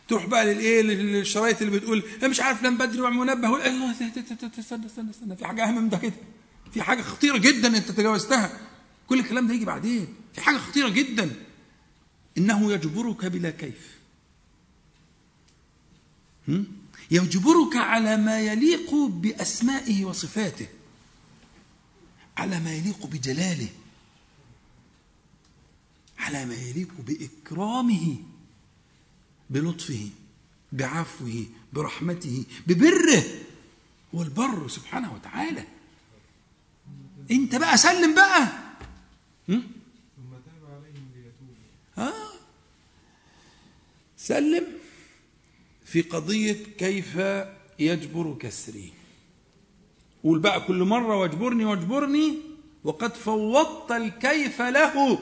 [0.07, 5.09] تروح بقى للإيه للشرايط اللي بتقول أنا مش عارف نام بدري منبه الله استنى استنى
[5.11, 6.13] استنى في حاجة أهم من ده كده.
[6.73, 8.59] في حاجة خطيرة جدا أنت تجاوزتها.
[9.07, 10.07] كل الكلام ده يجي بعدين.
[10.33, 11.31] في حاجة خطيرة جدا.
[12.37, 13.95] إنه يجبرك بلا كيف.
[17.11, 20.67] يجبرك على ما يليق بأسمائه وصفاته.
[22.37, 23.69] على ما يليق بجلاله.
[26.17, 28.17] على ما يليق بإكرامه
[29.49, 30.09] بلطفه
[30.71, 33.23] بعفوه برحمته ببره
[34.15, 35.67] هو البر سبحانه وتعالى.
[37.31, 38.47] انت بقى سلم بقى.
[39.47, 39.61] ثم
[40.31, 42.33] تاب عليهم ليتوبوا آه.
[44.17, 44.67] سلم
[45.85, 47.17] في قضية كيف
[47.79, 48.93] يجبر كسري.
[50.25, 52.37] قول بقى كل مرة واجبرني واجبرني
[52.83, 55.19] وقد فوضت الكيف له.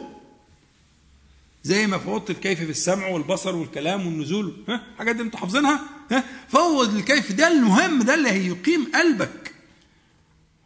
[1.63, 6.23] زي ما فوضت الكيف في السمع والبصر والكلام والنزول ها؟ حاجات دي أنتوا حافظينها؟ ها؟
[6.49, 9.53] فوض الكيف ده المهم ده اللي هيقيم قلبك.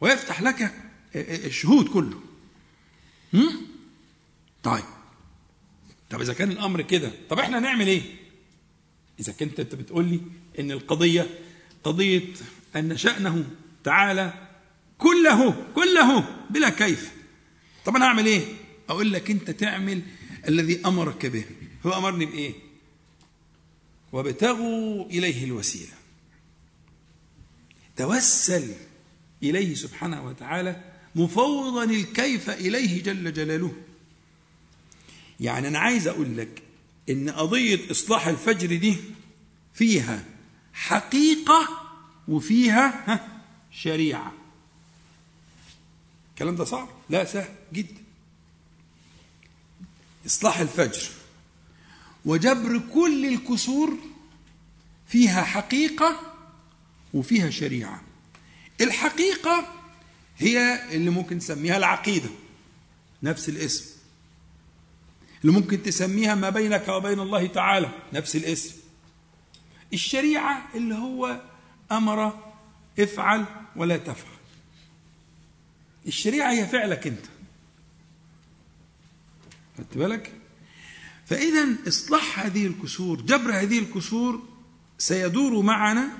[0.02, 0.73] ويفتح لك
[1.15, 2.19] الشهود كله.
[3.34, 3.62] هم؟
[4.63, 4.84] طيب.
[6.10, 8.02] طب إذا كان الأمر كده طب إحنا نعمل إيه؟
[9.19, 10.19] إذا كنت أنت بتقول لي
[10.60, 11.28] إن القضية
[11.84, 12.21] قضية
[12.76, 13.45] أن شأنه
[13.88, 14.34] تعالى
[14.97, 17.12] كله كله بلا كيف.
[17.86, 18.41] طب أنا أعمل إيه؟
[18.89, 20.02] أقول لك أنت تعمل
[20.47, 21.45] الذي أمرك به.
[21.86, 22.54] هو أمرني بإيه؟
[24.12, 25.93] وابتغوا إليه الوسيلة.
[27.95, 28.73] توسل
[29.43, 30.84] إليه سبحانه وتعالى
[31.15, 33.73] مفوضا الكيف إليه جل جلاله.
[35.39, 36.63] يعني أنا عايز أقول لك
[37.10, 38.95] إن قضية إصلاح الفجر دي
[39.73, 40.23] فيها
[40.73, 41.67] حقيقة
[42.28, 43.37] وفيها
[43.71, 44.34] شريعة.
[46.30, 46.88] الكلام ده صعب.
[47.10, 48.03] لا سهل جدا.
[50.25, 51.10] إصلاح الفجر
[52.25, 53.97] وجبر كل الكسور
[55.08, 56.34] فيها حقيقة
[57.13, 58.01] وفيها شريعة.
[58.82, 59.73] الحقيقة
[60.38, 62.30] هي اللي ممكن تسميها العقيدة
[63.23, 63.86] نفس الاسم.
[65.41, 68.75] اللي ممكن تسميها ما بينك وبين الله تعالى نفس الاسم.
[69.93, 71.41] الشريعة اللي هو
[71.91, 72.46] أمر
[72.99, 74.38] افعل ولا تفعل.
[76.07, 77.25] الشريعة هي فعلك أنت.
[79.77, 80.33] خدت بالك؟
[81.25, 84.47] فإذا إصلاح هذه الكسور جبر هذه الكسور
[84.97, 86.17] سيدور معنا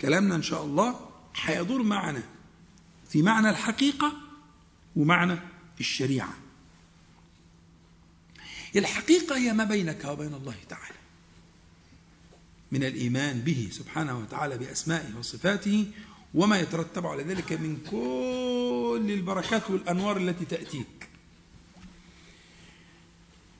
[0.00, 2.22] كلامنا إن شاء الله حيدور معنا
[3.08, 4.12] في معنى الحقيقة
[4.96, 5.38] ومعنى
[5.80, 6.34] الشريعة.
[8.76, 10.94] الحقيقة هي ما بينك وبين الله تعالى.
[12.72, 15.86] من الإيمان به سبحانه وتعالى بأسمائه وصفاته
[16.34, 21.08] وما يترتب على ذلك من كل البركات والأنوار التي تأتيك.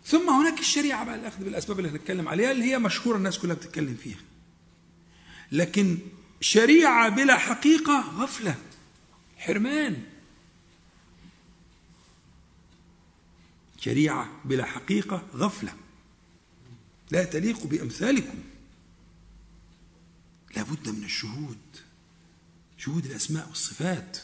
[0.06, 3.94] ثم هناك الشريعة بقى الأخذ بالأسباب اللي هنتكلم عليها اللي هي مشهورة الناس كلها بتتكلم
[3.94, 4.20] فيها.
[5.52, 5.98] لكن
[6.40, 8.54] شريعة بلا حقيقة غفلة
[9.38, 10.02] حرمان.
[13.80, 15.74] شريعة بلا حقيقة غفلة.
[17.10, 18.38] لا تليق بأمثالكم.
[20.56, 21.58] لا بد من الشهود.
[22.84, 24.18] شهود الأسماء والصفات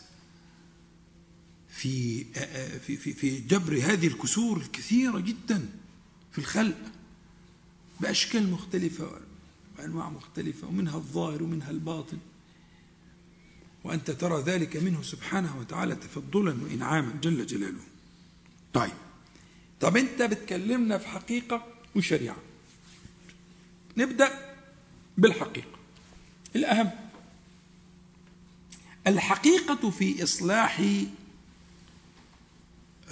[1.68, 2.24] في
[2.78, 5.68] في في جبر هذه الكسور الكثيرة جدا
[6.32, 6.78] في الخلق
[8.00, 9.20] بأشكال مختلفة
[9.78, 12.18] وأنواع مختلفة ومنها الظاهر ومنها الباطن.
[13.84, 17.82] وأنت ترى ذلك منه سبحانه وتعالى تفضلا وإنعاما جل جلاله.
[18.72, 18.92] طيب
[19.80, 22.36] طب أنت بتكلمنا في حقيقة وشريعة.
[23.96, 24.56] نبدأ
[25.18, 25.78] بالحقيقة.
[26.56, 27.07] الأهم
[29.08, 30.80] الحقيقة في إصلاح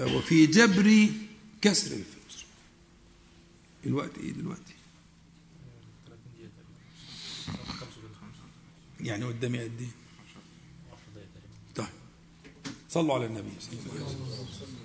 [0.01, 1.07] وفي جبر
[1.63, 2.45] كسر الفجر
[3.87, 4.75] الوقت إيه دلوقتي؟
[9.01, 9.89] يعني قدامي قد إيه؟
[11.75, 11.87] طيب.
[12.89, 13.51] صلوا على النبي.
[13.61, 14.17] صلى الله عليه
[14.51, 14.77] وسلم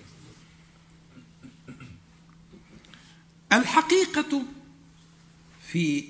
[3.53, 4.43] الحقيقة
[5.67, 6.03] في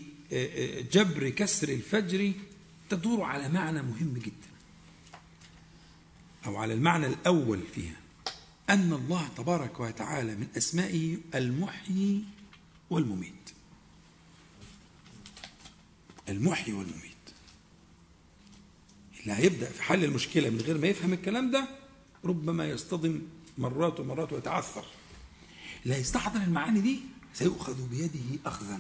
[0.94, 2.34] جبر كسر الفجر
[2.90, 4.51] تدور على معنى مهم جدا.
[6.46, 7.96] أو على المعنى الأول فيها
[8.70, 12.24] أن الله تبارك وتعالى من أسمائه المحيي
[12.90, 13.34] والمميت.
[16.30, 17.02] المحيي والمميت.
[19.22, 21.68] اللي هيبدأ في حل المشكلة من غير ما يفهم الكلام ده
[22.26, 23.22] ربما يصطدم
[23.58, 24.86] مرات ومرات ويتعثر.
[25.84, 27.00] اللي هيستحضر المعاني دي
[27.34, 28.80] سيؤخذ بيده أخذا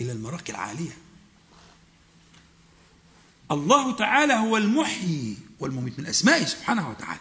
[0.00, 0.96] إلى المراقي العالية.
[3.50, 7.20] الله تعالى هو المحيي والمميت من أسمائه سبحانه وتعالى.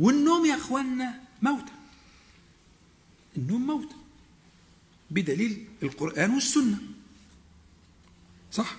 [0.00, 1.72] والنوم يا أخوانا موتى.
[3.36, 3.94] النوم موتى.
[5.10, 6.78] بدليل القرآن والسنة.
[8.52, 8.76] صح؟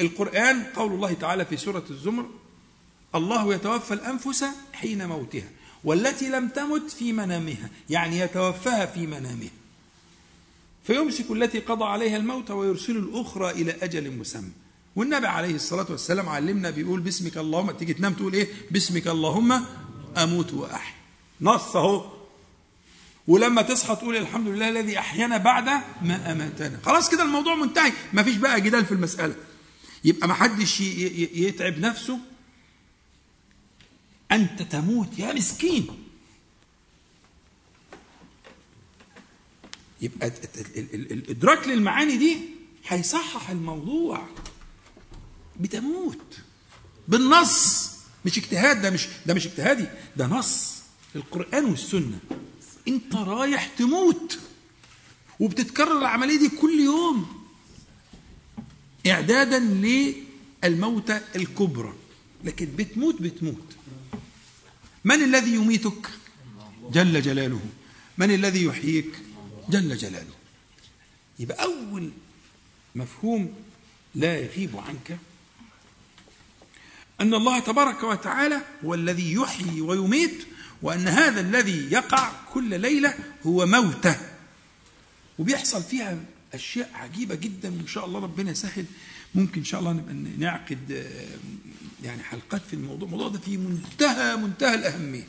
[0.00, 2.30] القرآن قول الله تعالى في سورة الزمر
[3.14, 5.48] الله يتوفى الأنفس حين موتها
[5.84, 9.50] والتي لم تمت في منامها يعني يتوفاها في منامها.
[10.84, 14.52] فيمسك التي قضى عليها الموت ويرسل الأخرى إلى أجل مسمى.
[14.96, 19.64] والنبي عليه الصلاة والسلام علمنا بيقول باسمك اللهم تيجي تنام تقول إيه؟ باسمك اللهم
[20.16, 20.94] أموت وأحيا
[21.40, 22.12] نص أهو.
[23.26, 25.68] ولما تصحى تقول الحمد لله الذي أحيانا بعد
[26.02, 26.78] ما أماتنا.
[26.84, 27.92] خلاص كده الموضوع منتهي.
[28.12, 29.34] ما فيش بقى جدال في المسألة.
[30.04, 32.18] يبقى ما حدش يتعب نفسه.
[34.32, 35.86] أنت تموت يا مسكين.
[40.02, 40.32] يبقى
[40.94, 42.36] الإدراك للمعاني دي
[42.88, 44.26] هيصحح الموضوع.
[45.60, 46.38] بتموت.
[47.08, 47.90] بالنص.
[48.24, 49.86] مش اجتهاد ده مش ده مش اجتهادي
[50.16, 50.72] ده نص.
[51.16, 52.18] القرآن والسنة.
[52.88, 54.38] انت رايح تموت.
[55.40, 57.46] وبتتكرر العملية دي كل يوم.
[59.06, 61.94] إعدادا للموتى الكبرى.
[62.44, 63.76] لكن بتموت بتموت.
[65.04, 66.10] من الذي يميتك؟
[66.90, 67.60] جل جلاله.
[68.18, 69.12] من الذي يحييك؟
[69.68, 70.34] جل جلاله.
[71.38, 72.10] يبقى أول
[72.94, 73.54] مفهوم
[74.14, 75.18] لا يغيب عنك
[77.22, 80.46] أن الله تبارك وتعالى هو الذي يحيي ويميت
[80.82, 83.14] وأن هذا الذي يقع كل ليلة
[83.46, 84.16] هو موتة.
[85.38, 86.18] وبيحصل فيها
[86.54, 88.84] أشياء عجيبة جدا وإن شاء الله ربنا يسهل
[89.34, 91.06] ممكن إن شاء الله نبقى نعقد
[92.04, 93.08] يعني حلقات في الموضوع.
[93.08, 95.26] الموضوع ده في منتهى منتهى الأهمية.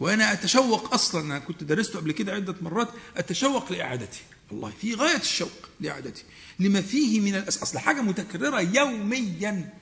[0.00, 4.18] وأنا أتشوق أصلا أنا كنت درسته قبل كده عدة مرات أتشوق لإعادته
[4.50, 6.22] والله في غاية الشوق لإعادته
[6.60, 7.62] لما فيه من الأس...
[7.62, 9.72] أصل حاجة متكررة يوميا.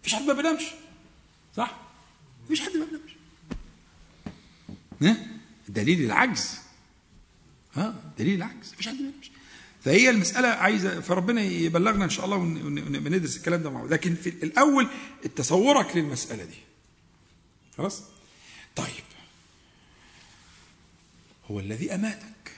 [0.00, 0.62] مفيش حد ما بينامش
[1.56, 1.76] صح؟
[2.44, 3.10] مفيش حد ما بينامش؟
[5.68, 6.58] دليل العجز.
[7.74, 8.72] ها؟ دليل العجز.
[8.72, 9.30] مفيش حد ما بينامش
[9.84, 14.88] فهي المسألة عايزة فربنا يبلغنا إن شاء الله وندرس الكلام ده معه لكن في الأول
[15.36, 16.58] تصورك للمسألة دي.
[17.78, 18.02] خلاص؟
[18.76, 19.04] طيب.
[21.50, 22.52] هو الذي أماتك.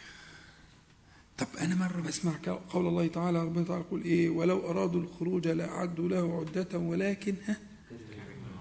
[1.39, 2.33] طب أنا مرة بسمع
[2.71, 7.57] قول الله تعالى ربنا تعالى يقول إيه؟ ولو أرادوا الخروج لأعدوا له عدة ولكن ها؟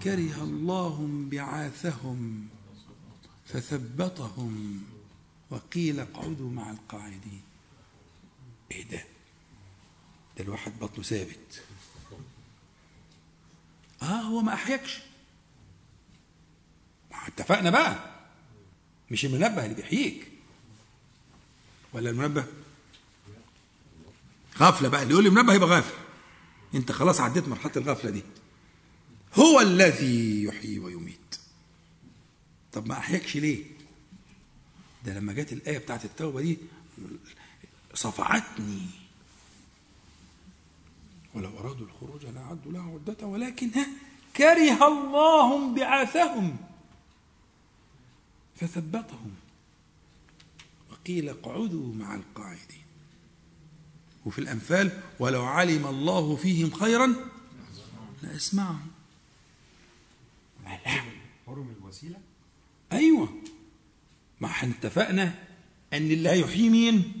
[0.02, 2.48] كره الله بعاثهم
[3.46, 4.82] فثبطهم
[5.50, 7.42] وقيل اقعدوا مع القاعدين.
[8.70, 9.04] إيه ده؟
[10.38, 11.62] ده الواحد بطنه ثابت.
[14.02, 15.02] آه هو ما أحيكش.
[17.12, 18.10] اتفقنا بقى.
[19.10, 20.28] مش المنبه اللي بيحييك.
[21.92, 22.44] ولا المنبه؟
[24.62, 25.02] غفلة بقى.
[25.02, 25.94] اللي يقول لي منبه يبقى غافل.
[26.74, 28.22] انت خلاص عديت مرحلة الغفلة دي.
[29.34, 31.38] هو الذي يحيي ويميت.
[32.72, 33.64] طب ما أحياكش ليه؟
[35.04, 36.58] ده لما جت الآية بتاعت التوبة دي
[37.94, 38.82] صفعتني.
[41.34, 43.86] ولو أرادوا الخروج لاعدوا له عدة ولكن ها
[44.36, 46.56] كره الله بعاثهم
[48.56, 49.34] فثبتهم.
[50.90, 52.81] وقيل اقعدوا مع القاعدين.
[54.26, 57.14] وفي الأنفال ولو علم الله فيهم خيرا
[58.22, 58.86] لأسمعهم
[61.46, 62.16] حرم الوسيلة؟
[62.92, 63.28] أيوة.
[64.40, 65.34] ما إحنا اتفقنا
[65.92, 67.12] أن اللي هيحيي مين؟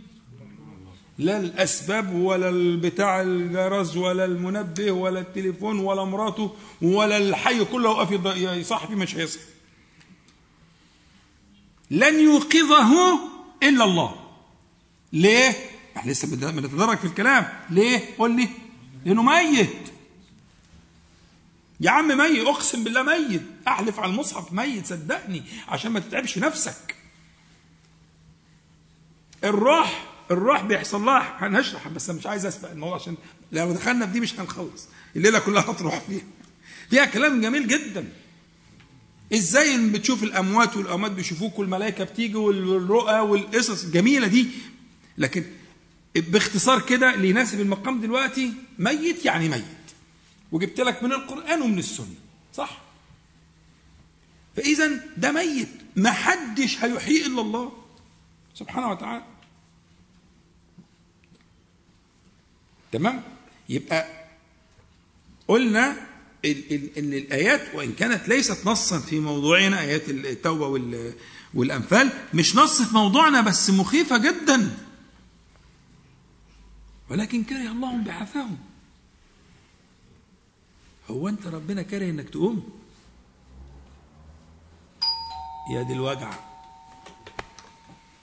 [1.18, 8.36] لا الأسباب ولا البتاع الجرس ولا المنبه ولا التليفون ولا مراته ولا الحي كله وقف
[8.36, 9.40] يصح فيه مش هيصح
[11.90, 13.18] لن يوقظه
[13.62, 14.14] إلا الله.
[15.12, 15.54] ليه؟
[15.96, 17.48] إحنا لسه بنتدرج في الكلام.
[17.70, 18.48] ليه؟ قول لي.
[19.04, 19.70] لأنه ميت.
[21.80, 22.46] يا عم ميت.
[22.46, 23.42] أقسم بالله ميت.
[23.68, 24.52] أحلف على المصحف.
[24.52, 24.86] ميت.
[24.86, 25.42] صدقني.
[25.68, 26.94] عشان ما تتعبش نفسك.
[29.44, 33.16] الروح الروح بيحصل لها هنشرح بس مش عايز أسبق الموضوع عشان
[33.52, 34.88] لو دخلنا في دي مش هنخلص.
[35.16, 36.22] الليلة كلها هتروح فيها.
[36.90, 38.08] فيها كلام جميل جدا.
[39.34, 44.46] إزاي بتشوف الأموات والأموات بيشوفوك والملائكة بتيجي والرؤى والقصص الجميلة دي؟
[45.18, 45.44] لكن
[46.16, 49.64] باختصار كده اللي يناسب المقام دلوقتي ميت يعني ميت.
[50.52, 52.14] وجبت لك من القرآن ومن السنة
[52.54, 52.78] صح؟
[54.56, 56.76] فاذا ده ميت ما حدش
[57.26, 57.72] إلا الله
[58.54, 59.24] سبحانه وتعالى.
[62.92, 63.22] تمام؟
[63.68, 64.06] يبقى
[65.48, 65.90] قلنا
[66.98, 70.66] ان الآيات وإن كانت ليست نصا في موضوعنا آيات التوبة
[71.54, 74.76] والأنفال مش نص في موضوعنا بس مخيفة جدا.
[77.12, 78.58] ولكن كره الله بعثهم
[81.10, 82.80] هو أنت ربنا كره إنك تقوم؟
[85.74, 86.32] يا دي الوجع.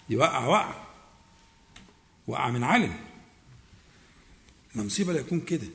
[0.10, 0.84] دي وقع وقع.
[2.28, 3.00] وقع من علم.
[4.76, 5.68] المصيبه لا يكون كده.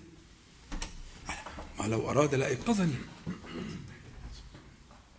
[1.78, 2.98] ما لو أراد لايقظني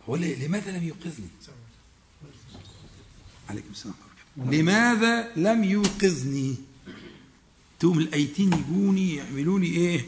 [0.09, 1.27] هو لماذا لم يوقظني
[3.49, 3.95] عليكم السلام
[4.37, 6.74] لماذا لم يوقظني؟
[7.85, 10.05] تقوم الأيتين يجوني يعملوني إيه؟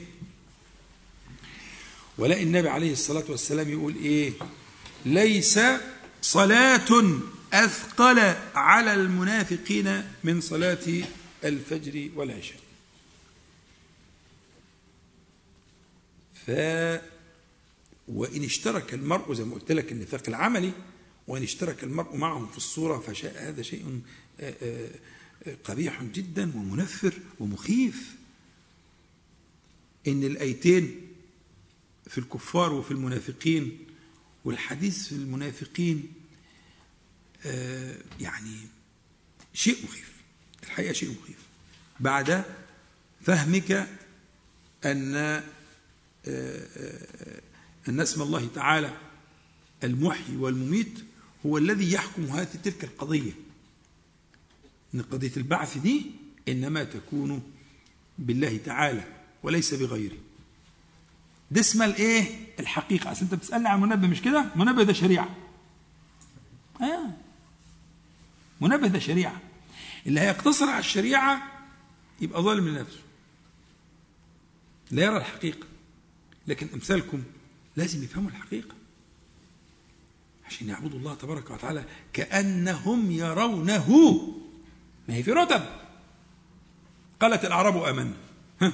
[2.17, 4.33] ولا النبي عليه الصلاة والسلام يقول إيه؟
[5.05, 5.59] ليس
[6.21, 7.19] صلاة
[7.53, 8.19] أثقل
[8.55, 11.03] على المنافقين من صلاة
[11.43, 12.59] الفجر والعشاء.
[16.45, 16.51] ف
[18.07, 20.71] وإن اشترك المرء زي ما قلت لك النفاق العملي
[21.27, 24.01] وإن اشترك المرء معهم في الصورة فشاء هذا شيء
[25.63, 28.15] قبيح جدا ومنفر ومخيف.
[30.07, 31.01] إن الآيتين
[32.09, 33.77] في الكفار وفي المنافقين
[34.45, 36.13] والحديث في المنافقين
[38.19, 38.57] يعني
[39.53, 40.11] شيء مخيف.
[40.63, 41.37] الحقيقة شيء مخيف.
[41.99, 42.43] بعد
[43.21, 43.87] فهمك
[44.85, 45.15] أن
[47.89, 48.97] أن اسم الله تعالى
[49.83, 50.99] المحيي والمميت
[51.45, 53.31] هو الذي يحكم هذه تلك القضية.
[54.95, 56.05] أن قضية البعث دي
[56.47, 57.43] إنما تكون
[58.19, 59.03] بالله تعالى
[59.43, 60.17] وليس بغيره.
[61.51, 62.25] ده اسمها الايه
[62.59, 63.11] الحقيقة.
[63.11, 65.35] أصل أنت بتسألني عن منبه مش كده؟ منبه ده شريعة.
[66.81, 67.11] آه.
[68.61, 69.41] منبه ده شريعة.
[70.07, 71.51] اللي هيقتصر على الشريعة
[72.21, 72.99] يبقى ظالم لنفسه.
[74.91, 75.67] لا يرى الحقيقة.
[76.47, 77.23] لكن أمثالكم
[77.75, 78.75] لازم يفهموا الحقيقة.
[80.45, 83.87] عشان يعبدوا الله تبارك وتعالى كأنهم يرونه.
[85.07, 85.65] ما هي في رتب.
[87.19, 88.13] قالت الأعراب آمنا.
[88.61, 88.73] ها.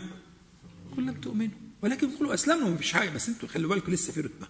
[0.98, 1.58] قل لم تؤمنوا.
[1.82, 3.10] ولكن قولوا أسلمنا ما فيش حاجة.
[3.10, 4.48] بس أنتوا خلوا بالكم لسه في رتبة.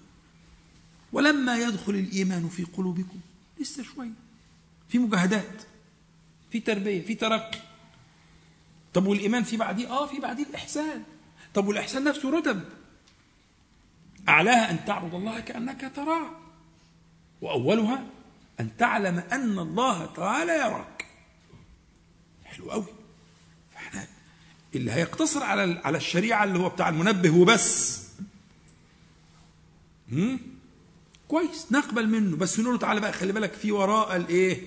[1.13, 3.19] ولما يدخل الإيمان في قلوبكم
[3.59, 4.13] لسه شوية.
[4.89, 5.63] في مجاهدات
[6.51, 7.59] في تربية في ترقي.
[8.93, 11.03] طب والإيمان في بعديه؟ آه في بعديه الإحسان.
[11.53, 12.63] طب والإحسان نفسه رتب.
[14.29, 16.29] أعلاها أن تعبد الله كأنك تراه.
[17.41, 18.03] وأولها
[18.59, 20.92] أن تعلم أن الله تعالى يراك.
[22.53, 22.85] حلو قوي.
[23.73, 24.07] فاحنا
[24.75, 28.03] اللي هيقتصر على على الشريعة اللي هو بتاع المنبه وبس.
[30.11, 30.39] هم؟
[31.27, 32.37] كويس نقبل منه.
[32.37, 34.61] بس نقول له تعالى بقى خلي بالك في وراء الايه؟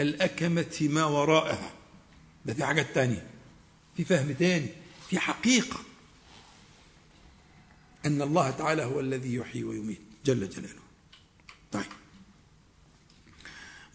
[0.00, 1.72] الأكمة ما وراءها.
[2.46, 3.26] ده في حاجات تانية.
[3.96, 4.68] في فهم تاني.
[5.10, 5.80] في حقيقة.
[8.06, 10.82] أن الله تعالى هو الذي يحيي ويميت جل جلاله.
[11.72, 11.84] طيب.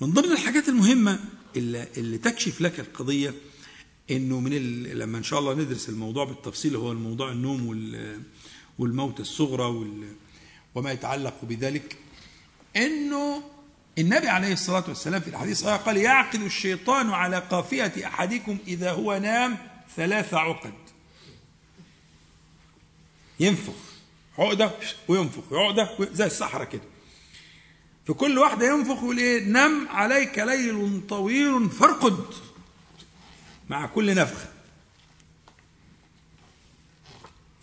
[0.02, 1.20] من ضمن الحاجات المهمة
[1.56, 3.34] اللي, تكشف لك القضية
[4.12, 8.22] إنه من لما إن شاء الله ندرس الموضوع بالتفصيل هو الموضوع النوم وال
[8.80, 9.86] والموت الصغرى
[10.76, 11.98] وما يتعلق بذلك
[12.76, 13.44] إنه
[13.98, 19.58] النبي عليه الصلاة والسلام في الحديث قال يعقد الشيطان على قافية أحدكم إذا هو نام
[19.96, 20.74] ثلاث عقد.
[23.40, 23.74] ينفخ
[24.38, 24.72] عقدة
[25.08, 26.99] وينفخ عقدة زي الصحراء كده.
[28.06, 32.26] في كل واحدة ينفخ يقول إيه نم عليك ليل طويل فارقد
[33.70, 34.50] مع كل نفخه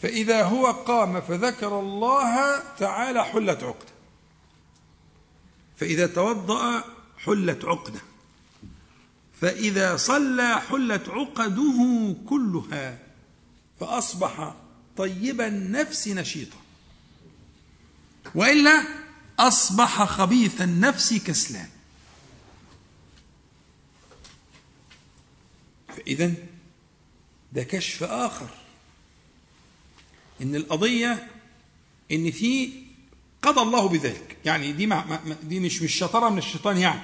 [0.03, 3.93] فإذا هو قام فذكر الله تعالى حلت عقدة.
[5.76, 6.84] فإذا توضأ
[7.18, 8.01] حلت عقدة.
[9.41, 12.99] فإذا صلى حلت عقده كلها
[13.80, 14.55] فأصبح
[14.97, 16.57] طيب النفس نشيطا.
[18.34, 18.84] وإلا
[19.39, 21.68] أصبح خبيث النفس كسلان.
[25.97, 26.32] فإذا
[27.53, 28.49] ده كشف آخر.
[30.43, 31.30] إن القضية
[32.12, 32.72] إن في
[33.43, 34.37] قضى الله بذلك.
[34.45, 37.01] يعني دي ما دي مش مش شطارة من الشيطان يعني.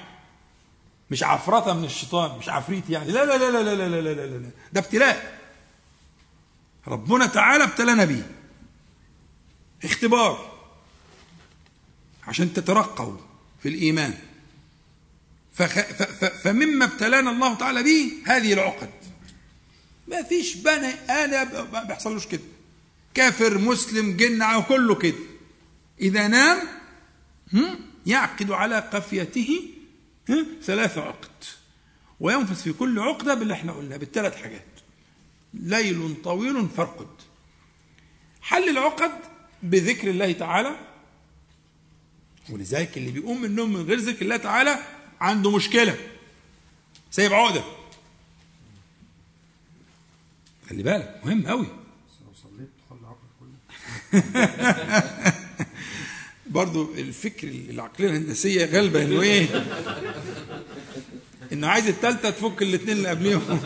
[1.10, 3.12] مش عفرطة من الشيطان مش عفريت يعني.
[3.12, 4.50] لا لا لا لا لا لا لا لا, لا, لا.
[4.72, 5.38] ده ابتلاء.
[6.86, 8.30] ربنا تعالى ابتلانا بيه
[9.84, 10.51] اختبار.
[12.26, 13.16] عشان تترقوا
[13.62, 14.14] في الإيمان.
[15.52, 15.80] فخ...
[15.80, 16.02] ف...
[16.02, 16.24] ف...
[16.24, 18.90] فمما ابتلانا الله تعالى به هذه العقد.
[20.08, 22.42] ما فيش بني آدم ما بيحصلوش كده.
[23.14, 25.18] كافر مسلم جن كله كده.
[26.00, 26.58] إذا نام
[28.06, 29.60] يعقد على قفيته
[30.62, 31.44] ثلاث عقد.
[32.20, 34.66] وينفث في كل عقدة باللي إحنا قلنا بالثلاث حاجات.
[35.54, 37.08] ليل طويل فارقد
[38.42, 39.12] حل العقد
[39.62, 40.76] بذكر الله تعالى
[42.50, 44.78] ولذلك اللي بيقوم من النوم من غير ذكر الله تعالى
[45.20, 45.96] عنده مشكلة.
[47.10, 47.64] سايب عقدة.
[50.70, 51.66] خلي بالك مهم قوي
[56.46, 59.46] برضو الفكر العقلية الهندسية غالبة إنه إيه؟
[61.52, 63.42] إنه عايز التالتة تفك الاثنين اللي قبليهم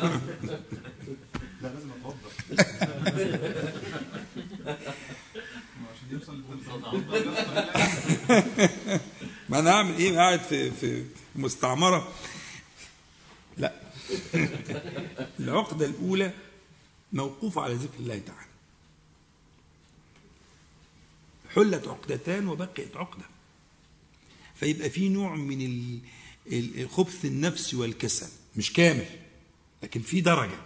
[1.63, 1.91] لا لازم
[9.49, 11.05] ما أنا هعمل إيه قاعد في في
[11.37, 12.13] مستعمرة.
[13.57, 13.81] لا.
[15.41, 16.33] العقدة الأولى
[17.13, 18.47] موقوفه على ذكر الله تعالى.
[21.55, 23.25] حلت عقدتان وبقيت عقدة.
[24.55, 26.01] فيبقى في نوع من
[26.53, 28.29] الخبث النفس والكسل.
[28.57, 29.07] مش كامل
[29.83, 30.59] لكن في درجة.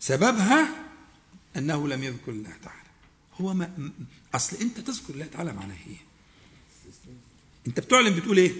[0.00, 0.68] سببها
[1.56, 2.83] أنه لم يذكر الله تعالى.
[3.40, 3.90] هو ما
[4.34, 5.96] أصل أنت تذكر الله تعالى معناه إيه؟
[7.66, 8.52] أنت بتعلن بتقول إيه؟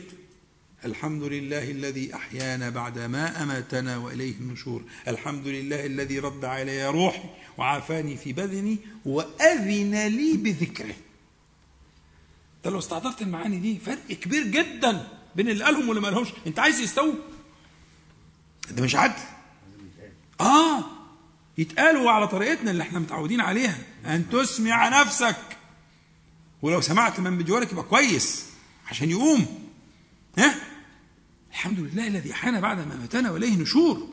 [0.85, 4.85] الحمد لله الذي أحيانا بعد ما أماتنا وإليه النشور.
[5.09, 7.23] الحمد لله الذي رد علي روحي
[7.59, 10.95] وعافاني في بدني وأذن لي بذكره
[12.57, 16.29] انت لو استحضرت المعاني دي فرق كبير جدا بين اللي قالهم واللي ما قالهمش.
[16.47, 17.15] أنت عايز يستوي
[18.71, 19.23] ده مش عدل.
[20.41, 20.85] آه.
[21.59, 23.79] يتقالوا على طريقتنا اللي إحنا متعودين عليها.
[24.07, 25.37] أن تسمع نفسك.
[26.63, 28.47] ولو سمعت من بجوارك يبقى كويس
[28.87, 29.71] عشان يقوم.
[30.39, 30.55] ها؟
[31.51, 34.09] الحمد لله الذي احانا بعد ما ماتنا وإليه نشور.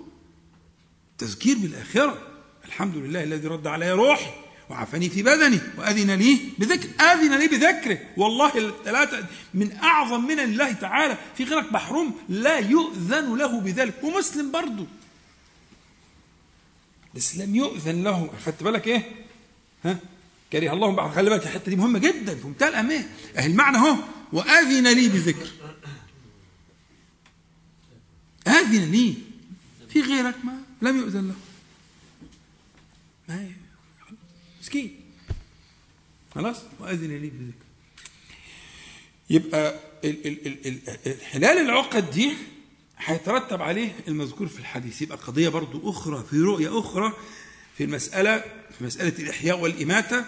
[1.17, 2.27] تذكير بالآخرة.
[2.65, 4.31] الحمد لله الذي رد علي روحي
[4.69, 7.03] وعافاني في بدني وأذن لي بذكر.
[7.03, 7.99] أذن لي بذكره.
[8.17, 11.17] والله الثلاثة من أعظم من الله تعالى.
[11.37, 14.03] في غيرك محروم لا يؤذن له بذلك.
[14.03, 14.85] ومسلم برضه
[17.15, 19.09] بس لم يؤذن له خدت بالك إيه؟
[19.85, 19.99] ها؟
[20.51, 23.95] كره الله بعد خلي بالك الحتة دي مهمة جدا في منتهى الاهميه اهي المعنى أهو.
[24.33, 25.47] وأذن لي بذكر.
[28.47, 29.15] أذن لي.
[29.89, 31.35] في غيرك ما؟ لم يؤذن له.
[33.29, 33.51] ما
[34.61, 34.99] مسكين.
[36.35, 37.65] خلاص؟ وأذن لي بذكر.
[39.29, 39.79] يبقى
[41.31, 42.33] حلال العقد دي
[43.05, 45.01] هيترتب عليه المذكور في الحديث.
[45.01, 47.13] يبقى قضية برضو أخرى في رؤية أخرى
[47.77, 48.39] في المسألة
[48.77, 50.25] في مسألة الإحياء والإماتة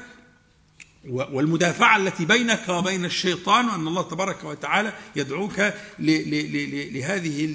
[1.10, 5.60] والمدافعة التي بينك وبين الشيطان وأن الله تبارك وتعالى يدعوك
[6.00, 7.46] لهذه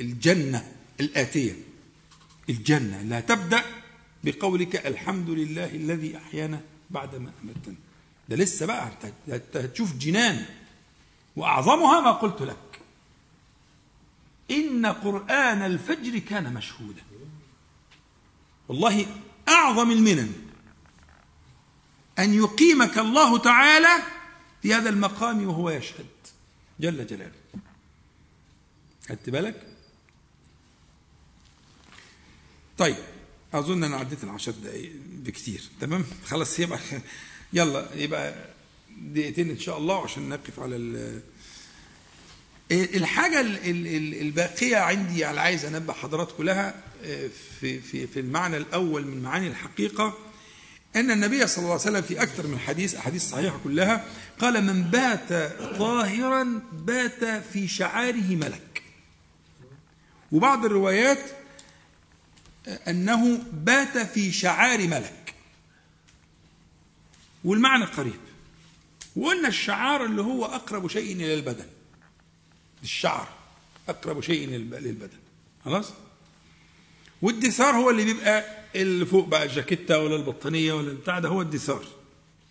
[0.00, 1.52] الجنة الآتية.
[2.50, 3.02] الجنة.
[3.02, 3.62] لا تبدأ
[4.24, 6.60] بقولك الحمد لله الذي أحيانا
[6.90, 7.74] بعدما أمتنا
[8.28, 8.90] ده لسه بقى
[9.54, 10.44] هتشوف جنان.
[11.36, 12.56] وأعظمها ما قلت لك.
[14.50, 17.02] إن قرآن الفجر كان مشهودا.
[18.68, 19.06] والله
[19.48, 20.32] أعظم المنن.
[22.18, 24.02] أن يقيمك الله تعالى
[24.62, 26.06] في هذا المقام وهو يشهد.
[26.80, 27.32] جل جلاله.
[29.08, 29.66] خدت بالك؟
[32.78, 32.96] طيب
[33.54, 36.78] أظن أنا عديت العشر دقايق بكثير تمام؟ خلاص يبقى
[37.52, 38.34] يلا يبقى
[38.98, 41.20] دقيقتين إن شاء الله عشان نقف على
[42.72, 43.40] الحاجة
[44.20, 47.28] الباقية عندي على عايز أنبه حضراتكم لها آه،
[47.60, 50.18] في في في المعنى الأول من معاني الحقيقة
[50.96, 54.04] أن النبي صلى الله عليه وسلم في أكثر من حديث أحاديث صحيحة كلها
[54.38, 55.28] قال من بات
[55.78, 58.82] طاهرا بات في شعاره ملك.
[60.32, 61.18] وبعض الروايات
[62.68, 65.34] آه، أنه بات في شعار ملك.
[67.44, 68.20] والمعنى قريب.
[69.16, 71.66] وقلنا الشعار اللي هو أقرب شيء إلى البدن.
[72.82, 73.28] الشعر
[73.88, 75.18] أقرب شيء للبدن.
[75.64, 75.92] خلاص؟
[77.22, 81.84] والدثار هو اللي بيبقى اللي فوق بقى الجاكيتة ولا البطانية ولا البتاع ده هو الدثار.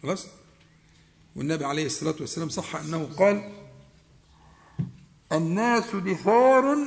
[0.03, 0.27] خلاص؟
[1.35, 3.53] والنبي عليه الصلاة والسلام صح أنه قال
[5.31, 6.77] الناس دثار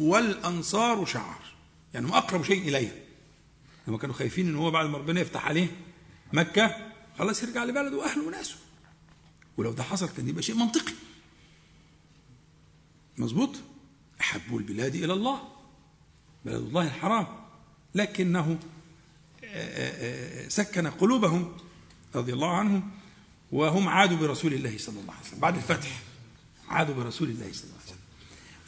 [0.00, 1.40] والأنصار شعر.
[1.94, 2.92] يعني هم أقرب شيء إليها
[3.88, 5.66] لما كانوا خايفين إن هو بعد ما ربنا يفتح عليه
[6.32, 6.76] مكة
[7.18, 8.56] خلاص يرجع لبلده وأهله وناسه.
[9.56, 10.92] ولو ده حصل كان يبقى شيء منطقي.
[13.18, 13.50] مظبوط؟
[14.20, 15.42] أحب البلاد إلى الله.
[16.44, 17.26] بلد الله الحرام.
[17.94, 18.58] لكنه
[20.48, 21.56] سكن قلوبهم
[22.14, 22.90] رضي الله عنهم
[23.52, 26.02] وهم عادوا برسول الله صلى الله عليه وسلم بعد الفتح.
[26.68, 27.98] عادوا برسول الله صلى الله عليه وسلم.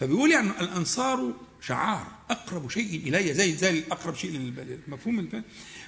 [0.01, 5.42] فبيقول يعني الأنصار شعار أقرب شيء إلي زي زي أقرب شيء للمفهوم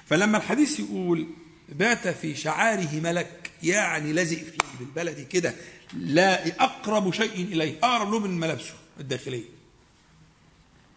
[0.05, 1.27] فلما الحديث يقول
[1.69, 5.55] بات في شعاره ملك يعني لزق فيه بالبلدي كده
[5.93, 7.79] لا أقرب شيء إليه.
[7.83, 9.49] أقرب له من ملابسه الداخلية.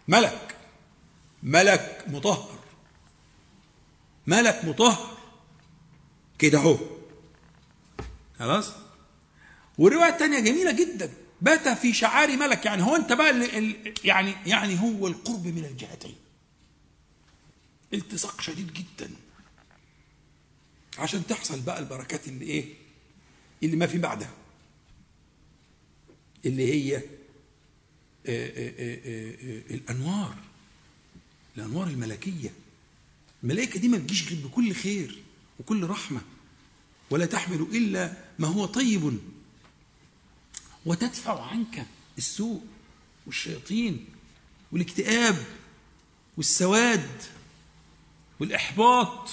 [0.08, 0.56] ملك.
[1.42, 2.58] ملك مطهر.
[4.26, 5.16] ملك مطهر.
[6.38, 6.78] كده أهو.
[8.38, 8.72] خلاص؟
[9.78, 11.12] ورواية تانية جميلة جدا.
[11.40, 12.66] بات في شعار ملك.
[12.66, 16.16] يعني هو أنت بقى ال يعني يعني هو القرب من الجهتين.
[17.94, 19.10] التصاق شديد جدا.
[20.98, 22.74] عشان تحصل بقى البركات اللي إيه؟
[23.62, 24.30] اللي ما في بعدها.
[26.46, 27.02] اللي هي آآ
[28.26, 30.36] آآ آآ الأنوار
[31.56, 32.52] الأنوار الملكية.
[33.42, 35.22] الملائكة دي ما تجيش غير بكل خير
[35.60, 36.20] وكل رحمة
[37.10, 39.18] ولا تحمل إلا ما هو طيب.
[40.86, 41.86] وتدفع عنك
[42.18, 42.62] السوء
[43.26, 44.04] والشياطين
[44.72, 45.46] والاكتئاب
[46.36, 47.22] والسواد
[48.40, 49.30] والإحباط.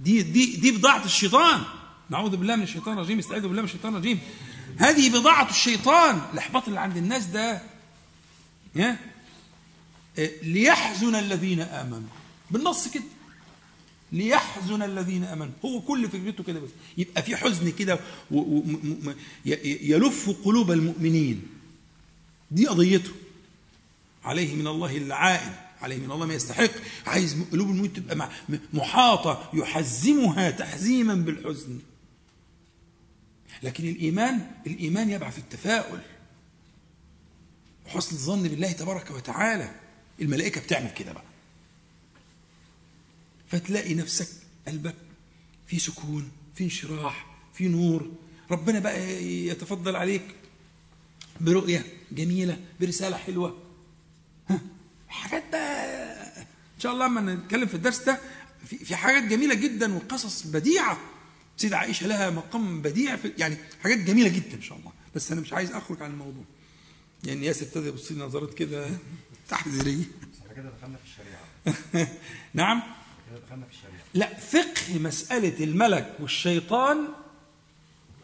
[0.00, 1.64] دي دي دي بضاعة الشيطان.
[2.10, 4.18] نعوذ بالله من الشيطان الرجيم استعيذ بالله من الشيطان الرجيم.
[4.76, 6.20] هذه بضاعة الشيطان.
[6.32, 7.62] الإحباط اللي عند الناس ده
[8.74, 8.96] يا
[10.42, 12.08] ليحزن الذين آمنوا.
[12.50, 13.02] بالنص كده.
[14.12, 15.52] ليحزن الذين آمنوا.
[15.64, 16.70] هو كل فكرته كده بس.
[16.98, 17.98] يبقى في حزن كده
[19.64, 21.42] يلف قلوب المؤمنين.
[22.50, 23.12] دي قضيته.
[24.24, 25.52] عليه من الله العائد
[25.82, 26.70] عليه من الله ما يستحق.
[27.06, 28.30] عايز قلوب المؤمنين تبقى
[28.72, 29.50] محاطة.
[29.54, 31.78] يحزمها تحزيما بالحزن.
[33.62, 36.00] لكن الإيمان الإيمان يبعث التفاؤل.
[37.86, 39.74] وحسن الظن بالله تبارك وتعالى.
[40.20, 41.24] الملائكة بتعمل كده بقى.
[43.48, 44.28] فتلاقي نفسك
[44.68, 44.94] قلبك
[45.66, 48.10] في سكون في انشراح في نور.
[48.50, 50.22] ربنا بقى يتفضل عليك
[51.40, 53.58] برؤية جميلة برسالة حلوة.
[54.48, 54.60] ها
[55.08, 56.38] حاجات بقى.
[56.38, 58.20] إن شاء الله لما نتكلم في الدرس ده
[58.66, 60.98] في حاجات جميلة جدا وقصص بديعة.
[61.58, 64.92] سيدة عائشة لها مقام بديع في يعني حاجات جميلة جدا إن شاء الله.
[65.14, 66.44] بس أنا مش عايز أخرج عن الموضوع.
[67.24, 68.88] يعني ياسر ابتدى يبص لي نظرات كده
[69.48, 70.04] تحذيرية
[70.56, 72.08] كده دخلنا في الشريعة.
[72.54, 72.82] نعم.
[73.30, 74.02] كده دخلنا في الشريعة.
[74.14, 77.08] لا فقه مسألة الملك والشيطان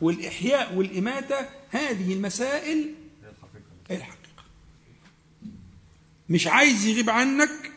[0.01, 1.37] والإحياء والإماتة
[1.71, 3.65] هذه المسائل هي الحقيقة.
[3.91, 4.45] هي الحقيقة.
[6.29, 7.73] مش عايز يغيب عنك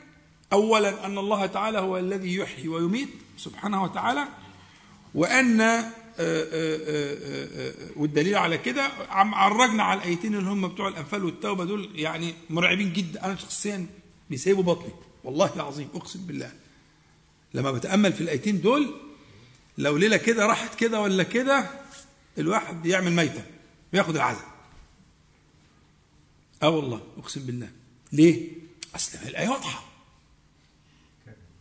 [0.54, 4.28] أولا أن الله تعالى هو الذي يحيي ويميت سبحانه وتعالى.
[5.16, 7.18] وأن آه، آه،
[7.60, 12.94] آه، والدليل على كده عرجنا على الآيتين اللي هم بتوع الأنفال والتوبة دول يعني مرعبين
[12.94, 13.26] جدا.
[13.26, 13.88] أنا شخصيا
[14.30, 14.94] بيسيبوا بطني.
[15.24, 16.52] والله العظيم أقسم بالله.
[17.54, 18.96] لما بتأمل في الآيتين دول
[19.78, 21.70] لو ليلة كده راحت كده ولا كده
[22.38, 23.44] الواحد يعمل ميتة
[23.94, 24.58] بياخد العزاء.
[26.64, 27.70] آه والله أقسم بالله.
[28.14, 28.50] ليه؟
[28.96, 29.84] أصل الآية واضحة.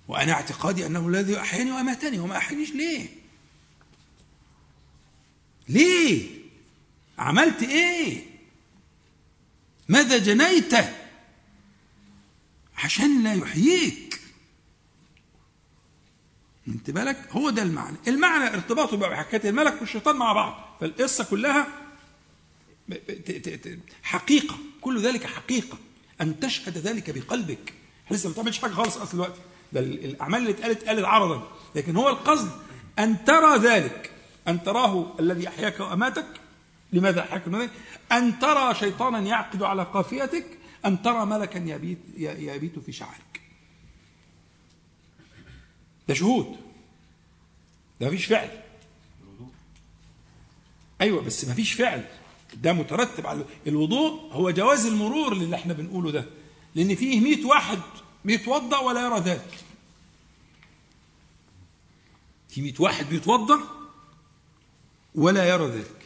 [0.09, 3.09] وأنا اعتقادي أنه الذي أحياني وأماتني وما أحيانيش ليه؟
[5.68, 6.28] ليه؟
[7.18, 8.22] عملت إيه؟
[9.88, 10.72] ماذا جنيت؟
[12.78, 14.20] عشان لا يحييك.
[16.68, 17.96] انت بالك هو ده المعنى.
[18.08, 20.76] المعنى ارتباطه بقى بحكايه الملك والشيطان مع بعض.
[20.80, 21.66] فالقصة كلها
[24.02, 24.56] حقيقة.
[24.80, 25.78] كل ذلك حقيقة.
[26.20, 27.72] أن تشهد ذلك بقلبك.
[28.10, 29.40] لسه ما بتعملش حاجة خالص أصل دلوقتي.
[29.72, 31.52] ده ال- الأعمال اللي اتقالت اتقالت عرضا.
[31.74, 32.50] لكن هو القصد
[32.98, 34.10] أن ترى ذلك.
[34.49, 36.26] أن تراه الذي أحياك وأماتك.
[36.92, 37.70] لماذا أحياك وأماتك؟
[38.12, 43.40] أن ترى شيطانا يعقد على قافيتك أن ترى ملكا يبيت يبيت في شعرك.
[46.09, 46.57] ده شهود.
[48.01, 48.62] ده مفيش فعل.
[51.01, 52.05] أيوه بس مفيش فعل.
[52.55, 54.32] ده مترتب على الوضوء.
[54.32, 56.24] هو جواز المرور اللي إحنا بنقوله ده.
[56.74, 57.78] لأن فيه 100 واحد.
[58.24, 59.59] بيتوضا ولا يرى ذلك.
[62.49, 63.76] في 100 واحد بيتوضا
[65.16, 66.02] ولا يرى ذلك.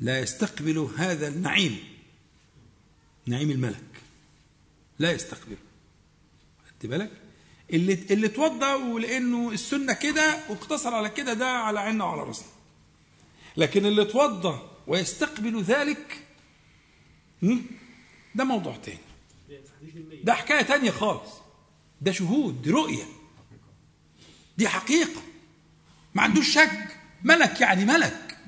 [0.00, 1.78] لا يستقبل هذا النعيم
[3.26, 3.84] نعيم الملك.
[4.98, 5.56] لا يستقبله
[6.70, 7.10] خدت بالك؟
[7.72, 12.48] اللي اللي اتوضى ولأنه السنة كده واقتصر على كده ده على عيننا وعلى راسنا
[13.56, 16.24] لكن اللي اتوضى ويستقبل ذلك؟
[18.34, 18.98] ده موضوع تاني.
[20.24, 21.30] ده حكاية تانية خالص.
[22.00, 23.04] ده شهود دي رؤية.
[24.58, 25.22] دي حقيقة.
[26.14, 26.96] ما عندوش شك.
[27.24, 28.38] ملك يعني ملك.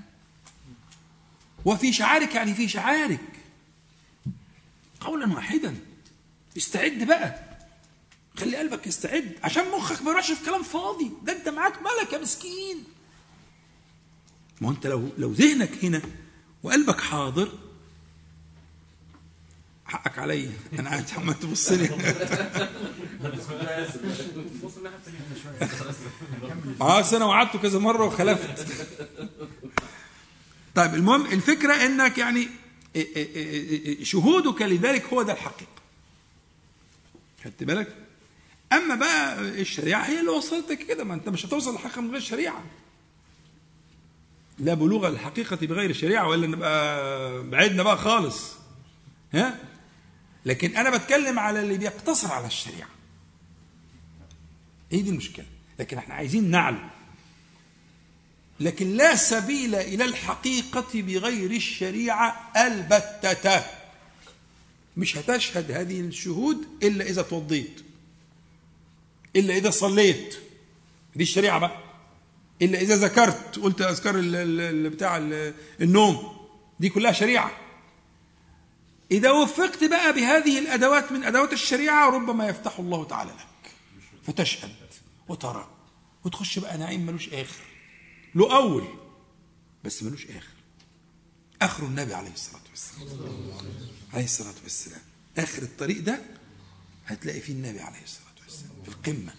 [1.65, 3.21] وفي شعارك يعني في شعارك.
[5.01, 5.77] قولا واحدا.
[6.57, 7.59] استعد بقى.
[8.37, 9.39] خلي قلبك يستعد.
[9.43, 11.11] عشان مخك ما يروحش في كلام فاضي.
[11.23, 12.85] ده انت معاك ملكه مسكين.
[14.61, 16.03] ما انت لو لو ذهنك هنا
[16.63, 17.59] وقلبك حاضر
[19.93, 21.88] حقك عليا أنا قاعد عمال تبص لي
[26.80, 28.66] آه أنا وعدته كذا مرة وخلفت.
[30.74, 32.49] طيب المهم الفكرة إنك يعني
[34.03, 35.72] شهودك لذلك هو ده الحقيقة.
[37.45, 37.95] خدت بالك؟
[38.72, 41.05] أما بقى الشريعة هي اللي وصلتك كده.
[41.05, 42.64] ما أنت مش هتوصل للحقيقه من غير شريعة.
[44.59, 48.53] لا بلوغ الحقيقة بغير الشريعه ولا نبقى بعدنا بقى خالص.
[49.32, 49.72] ها؟
[50.45, 52.88] لكن أنا بتكلم على اللي بيقتصر على الشريعة.
[54.93, 55.47] إيه دي المشكلة.
[55.78, 56.90] لكن إحنا عايزين نعلم.
[58.61, 63.64] لكن لا سبيل إلى الحقيقة بغير الشريعة البتة.
[64.97, 67.80] مش هتشهد هذه الشهود إلا إذا توضيت.
[69.36, 70.38] إلا إذا صليت.
[71.16, 71.78] دي الشريعة بقى.
[72.62, 73.59] إلا إذا ذكرت.
[73.59, 74.14] قلت أذكار
[74.88, 76.36] بتاع ال- النوم.
[76.80, 77.51] دي كلها شريعة.
[79.13, 83.73] إذا وفقت بقى بهذه الأدوات من أدوات الشريعة ربما يفتح الله تعالى لك.
[84.27, 84.75] فتشهد
[85.29, 85.69] وترى.
[86.25, 87.65] وتخش بقى نعيم ملوش آخر.
[88.35, 88.85] له أول
[89.85, 90.53] بس ملوش آخر.
[91.63, 93.09] آخر النبي عليه الصلاة والسلام.
[94.13, 95.01] عليه الصلاة والسلام.
[95.39, 96.21] آخر الطريق ده
[97.07, 99.35] هتلاقي فيه النبي عليه الصلاة والسلام في القمة.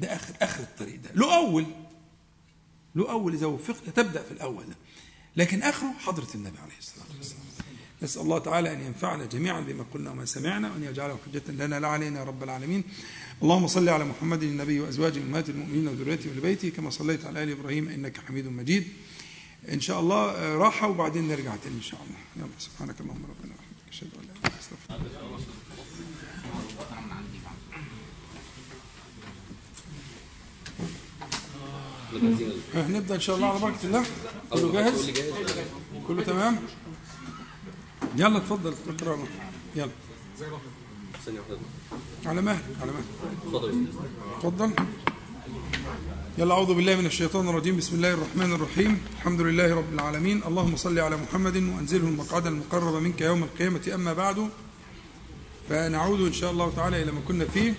[0.00, 1.10] ده آخر آخر الطريق ده.
[1.14, 1.66] له أول.
[2.94, 4.66] له أول إذا وفقت تبدأ في الأول.
[4.66, 4.76] ده
[5.36, 7.37] لكن آخره حضرة النبي عليه الصلاة والسلام.
[8.02, 11.88] نسأل الله تعالى أن ينفعنا جميعا بما قلنا وما سمعنا وأن يجعله حجة لنا لا
[11.88, 12.84] علينا يا رب العالمين.
[13.42, 17.88] اللهم صل على محمد النبي وأزواجه أمهات المؤمنين وذريته ولبيته كما صليت على آل إبراهيم
[17.88, 18.88] إنك حميد مجيد.
[19.72, 22.18] إن شاء الله آه، راحة وبعدين نرجع تاني إن شاء الله.
[22.36, 23.88] يلا سبحانك اللهم ربنا وبحمدك.
[23.92, 24.98] أشهد أن لا إله إلا أنت أستغفرك
[32.74, 34.04] هنبدا إن شاء الله على بركة الله.
[34.50, 35.10] كله جاهز؟
[36.08, 36.58] كله تمام؟
[38.16, 39.18] يلا اتفضل اقرا
[39.76, 39.90] يلا.
[42.26, 43.04] على مهلك على مهلك
[44.36, 44.72] اتفضل.
[46.38, 47.76] يلا أعوذ بالله من الشيطان الرجيم.
[47.76, 49.00] بسم الله الرحمن الرحيم.
[49.18, 50.42] الحمد لله رب العالمين.
[50.46, 53.90] اللهم صل على محمد وأنزله المقعد المقرب منك يوم القيامة.
[53.94, 54.48] أما بعد
[55.68, 57.74] فنعود إن شاء الله تعالى إلى ما كنا فيه.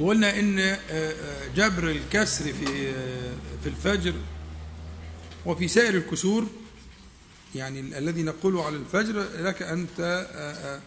[0.00, 4.14] وقلنا إن آه، آه، جبر الكسر في آه، في الفجر
[5.46, 6.46] وفي سائر الكسور
[7.54, 10.80] يعني ال- الذي نقوله على الفجر لك أن ت- آه،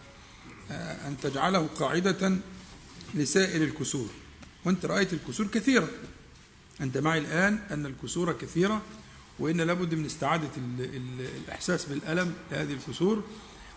[1.08, 2.36] أن تجعله قاعدة
[3.14, 4.08] لسائر الكسور.
[4.64, 5.88] وأنت رأيت الكسور كثيرة.
[6.80, 8.82] أنت معي الآن أن الكسور كثيرة
[9.38, 13.24] وإن لابد من استعادة ال ال الإحساس بالألم لهذه الكسور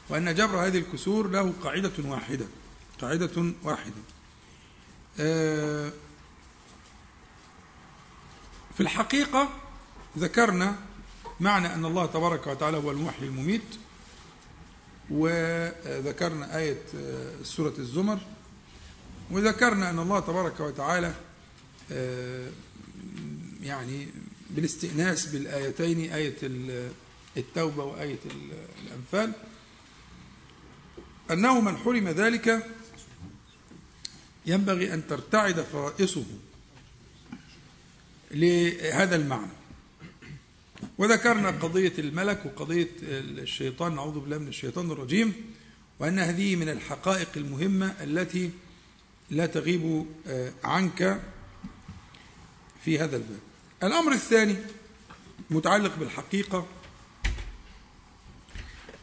[0.09, 2.45] وأن جبر هذه الكسور له قاعدة واحدة
[3.01, 4.01] قاعدة واحدة.
[8.75, 9.49] في الحقيقة
[10.17, 10.75] ذكرنا
[11.39, 13.61] معنى أن الله تبارك وتعالى هو المحيي المميت.
[15.09, 18.19] وذكرنا آية آه، سورة الزمر.
[19.31, 21.13] وذكرنا أن الله تبارك وتعالى
[21.91, 22.49] آه،
[23.61, 24.07] يعني
[24.49, 26.91] بالاستئناس بالآيتين آية ال-
[27.37, 29.31] التوبة وآية ال- الأنفال.
[31.31, 32.67] أنه من حرم ذلك
[34.45, 36.25] ينبغي أن ترتعد فرائصه
[38.31, 39.51] لهذا المعنى.
[40.97, 45.33] وذكرنا قضية الملك وقضية الشيطان نعوذ بالله من الشيطان الرجيم
[45.99, 48.51] وأن هذه من الحقائق المهمة التي
[49.29, 51.21] لا تغيب آه، عنك
[52.85, 53.39] في هذا الباب.
[53.83, 54.55] الأمر الثاني
[55.49, 56.67] متعلق بالحقيقة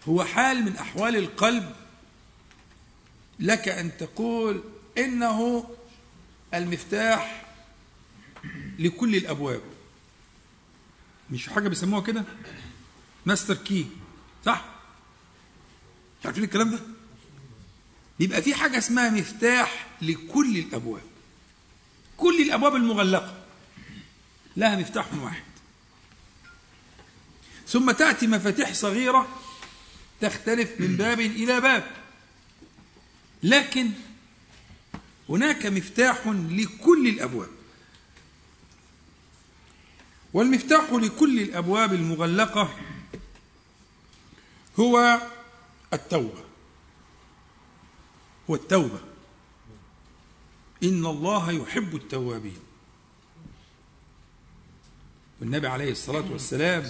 [0.09, 1.73] هو حال من أحوال القلب
[3.41, 4.63] لك أن تقول
[4.99, 5.69] إنه
[6.55, 7.47] المفتاح
[8.79, 9.63] لكل الأبواب.
[11.33, 12.25] مش في حاجة بيسموها كده؟
[13.27, 13.87] ماستر كي
[14.47, 14.65] صح؟
[16.21, 16.79] مش عارفين الكلام ده؟
[18.21, 21.03] يبقى في حاجة اسمها مفتاح لكل الأبواب.
[22.17, 23.45] كل الأبواب المغلقة
[24.57, 25.43] لها مفتاح واحد.
[27.69, 29.29] ثم تأتي مفاتيح صغيرة
[30.21, 31.91] تختلف من باب إلى باب.
[33.43, 33.91] لكن
[35.29, 37.49] هناك مفتاح لكل الأبواب.
[40.35, 42.75] والمفتاح لكل الأبواب المغلقة
[44.81, 45.21] هو
[45.93, 46.43] التوبة.
[48.51, 49.01] هو التوبة.
[50.83, 52.59] إن الله يحب التوابين.
[55.41, 56.85] والنبي عليه الصلاة والسلام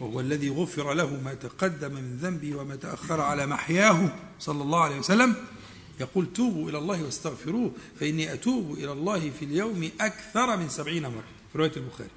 [0.00, 4.98] وهو الذي غفر له ما تقدم من ذنبه وما تأخر على محياه صلى الله عليه
[4.98, 5.34] وسلم
[6.00, 11.24] يقول توبوا إلى الله واستغفروه فإني أتوب إلى الله في اليوم أكثر من سبعين مرة.
[11.52, 12.10] في رواية البخاري.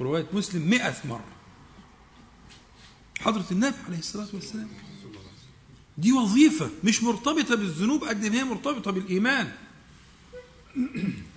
[0.00, 1.24] ورواية مسلم مئة مرة.
[3.20, 4.68] حضرة النبي عليه الصلاة والسلام.
[5.98, 9.52] دي وظيفة مش مرتبطة بالذنوب قد ما هي مرتبطة بالإيمان.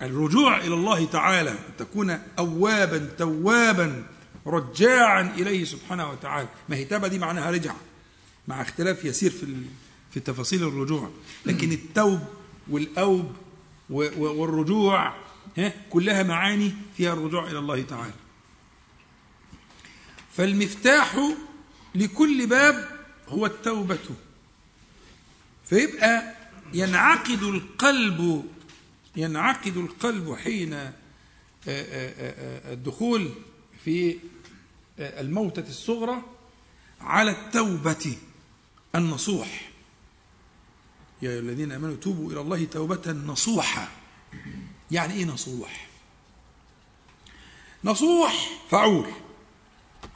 [0.02, 4.06] الرجوع إلى الله تعالى أن تكون أوابا توابا
[4.46, 6.48] رجاعا إليه سبحانه وتعالى.
[6.68, 7.74] ما هي تابة دي معناها رجع
[8.48, 9.56] مع اختلاف يسير في
[10.10, 11.10] في تفاصيل الرجوع.
[11.46, 12.20] لكن التوب
[12.70, 13.32] والأوب
[13.90, 15.14] والرجوع
[15.58, 18.14] ها كلها معاني فيها الرجوع إلى الله تعالى.
[20.36, 21.34] فالمفتاح
[21.94, 22.88] لكل باب
[23.28, 23.98] هو التوبة.
[25.64, 26.34] فيبقى
[26.74, 28.44] ينعقد القلب
[29.16, 30.92] ينعقد القلب حين آه،
[31.68, 32.14] آه،
[32.68, 33.30] آه، الدخول
[33.84, 34.18] في
[34.98, 36.22] الموتة الصغرى
[37.00, 38.16] على التوبة
[38.94, 39.70] النصوح.
[41.22, 43.88] يا أيها الذين آمنوا توبوا إلى الله توبة نصوحا
[44.90, 45.88] يعني إيه نصوح؟
[47.84, 49.06] نصوح فعول.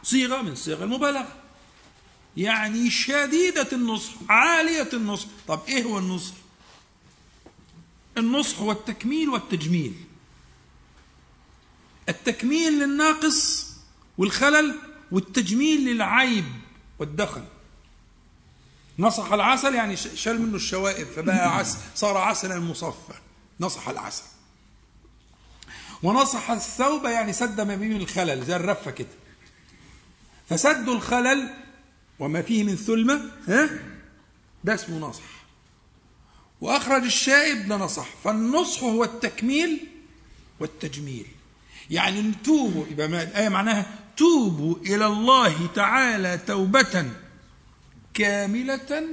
[0.07, 1.37] صيغة من صيغ المبالغة.
[2.37, 5.27] يعني شديدة النصح عالية النصح.
[5.49, 6.35] طب إيه هو النصح؟
[8.19, 9.95] النصح هو التكميل والتجميل.
[12.09, 13.67] التكميل للناقص
[14.19, 14.79] والخلل
[15.13, 16.45] والتجميل للعيب
[16.99, 17.45] والدخل.
[18.99, 23.15] نصح العسل يعني شال منه الشوائب فبقى عسل صار عسلا مصفى.
[23.61, 24.25] نصح العسل.
[26.03, 29.26] ونصح الثوب يعني سد ما بين الخلل زي الرفة كده.
[30.49, 31.49] فسد الخلل
[32.19, 33.71] وما فيه من ثلمة ها؟
[34.65, 35.23] ده اسمه نصح.
[36.61, 39.87] وأخرج الشائب ده نصح فالنصح هو التكميل
[40.61, 41.27] والتجميل.
[41.91, 43.87] يعني توبوا يبقى الآية معناها
[44.17, 47.11] توبوا إلى الله تعالى توبة
[48.15, 49.07] كاملة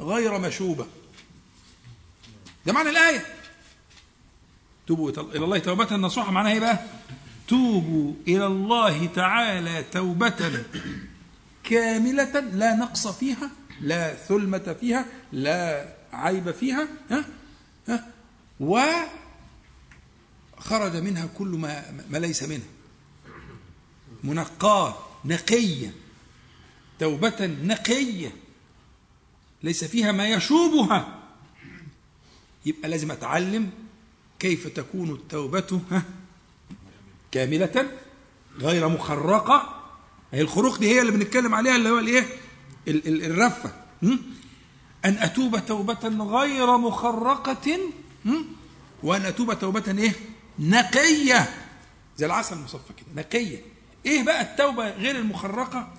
[0.00, 0.86] غير مشوبة.
[2.66, 3.26] ده معنى الآية.
[4.86, 6.84] توبوا إلى الله توبة نصوحه معناها إيه بقى؟
[7.52, 10.64] توبوا إلى الله تعالى توبة
[11.64, 13.50] كاملة لا نقص فيها
[13.80, 17.24] لا ثلمة فيها لا عيب فيها ها؟
[17.88, 18.08] ها؟
[18.60, 19.06] وخرج
[20.96, 22.66] منها كل ما ما ليس منها
[24.24, 25.92] منقاة نقية
[26.98, 28.32] توبة نقية.
[29.62, 31.18] ليس فيها ما يشوبها.
[32.66, 33.70] يبقى لازم أتعلم
[34.38, 36.02] كيف تكون التوبة ها؟
[37.32, 37.86] كاملة
[38.58, 39.82] غير مخرقة.
[40.32, 42.26] هي الخروق دي هي اللي بنتكلم عليها اللي هو الإيه؟
[42.88, 43.72] ال- ال- الرفة.
[44.02, 44.16] م?
[45.04, 47.78] أن أتوب توبة غير مخرقة
[48.24, 48.34] م?
[49.02, 50.12] وأن أتوب توبة إيه؟
[50.58, 51.54] نقية.
[52.16, 53.58] زي العسل المصفى كده نقية.
[54.06, 55.92] إيه بقى التوبة غير المخرقة؟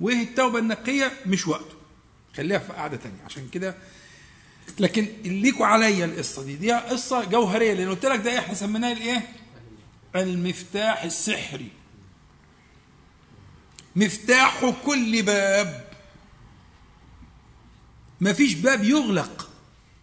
[0.00, 1.74] وإيه التوبة النقية؟ مش وقته.
[2.36, 3.74] خليها في قعدة تانية عشان كده.
[4.80, 6.56] لكن ليكوا عليا القصة دي.
[6.56, 9.28] دي قصة جوهرية لأن قلت لك ده إحنا سميناها الإيه؟
[10.16, 11.70] المفتاح السحري.
[13.96, 15.88] مفتاح كل باب.
[18.20, 19.50] ما فيش باب يغلق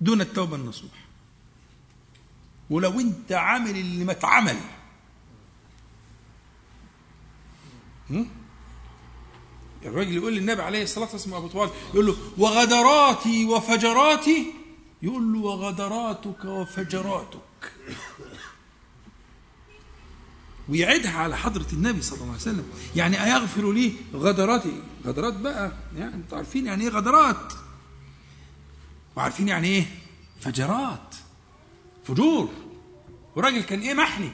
[0.02, 1.06] دون التوبة النصوح.
[2.70, 4.58] ولو انت عامل اللي ما اتعمل؟
[9.86, 14.54] الراجل يقول للنبي عليه الصلاة والسلام أبو طوال يقول له وغدراتي وفجراتي؟
[15.02, 17.72] يقول له وغدراتك وفجراتك.
[20.70, 22.66] ويعيدها على حضرة النبي صلى الله عليه وسلم.
[22.96, 25.72] يعني أيغفر لي غدراتي؟ غدرات بقى.
[25.98, 27.54] يعني أنتوا عارفين يعني إيه غدرات؟
[29.16, 29.86] وعارفين يعني إيه؟
[30.42, 31.16] فجرات.
[32.08, 32.50] فجور.
[33.36, 34.32] وراجل كان إيه؟ محني.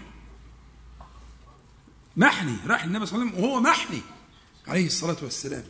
[2.18, 2.58] محني.
[2.68, 4.02] راح النبي صلى الله عليه وسلم وهو محني.
[4.68, 5.64] عليه الصلاة والسلام.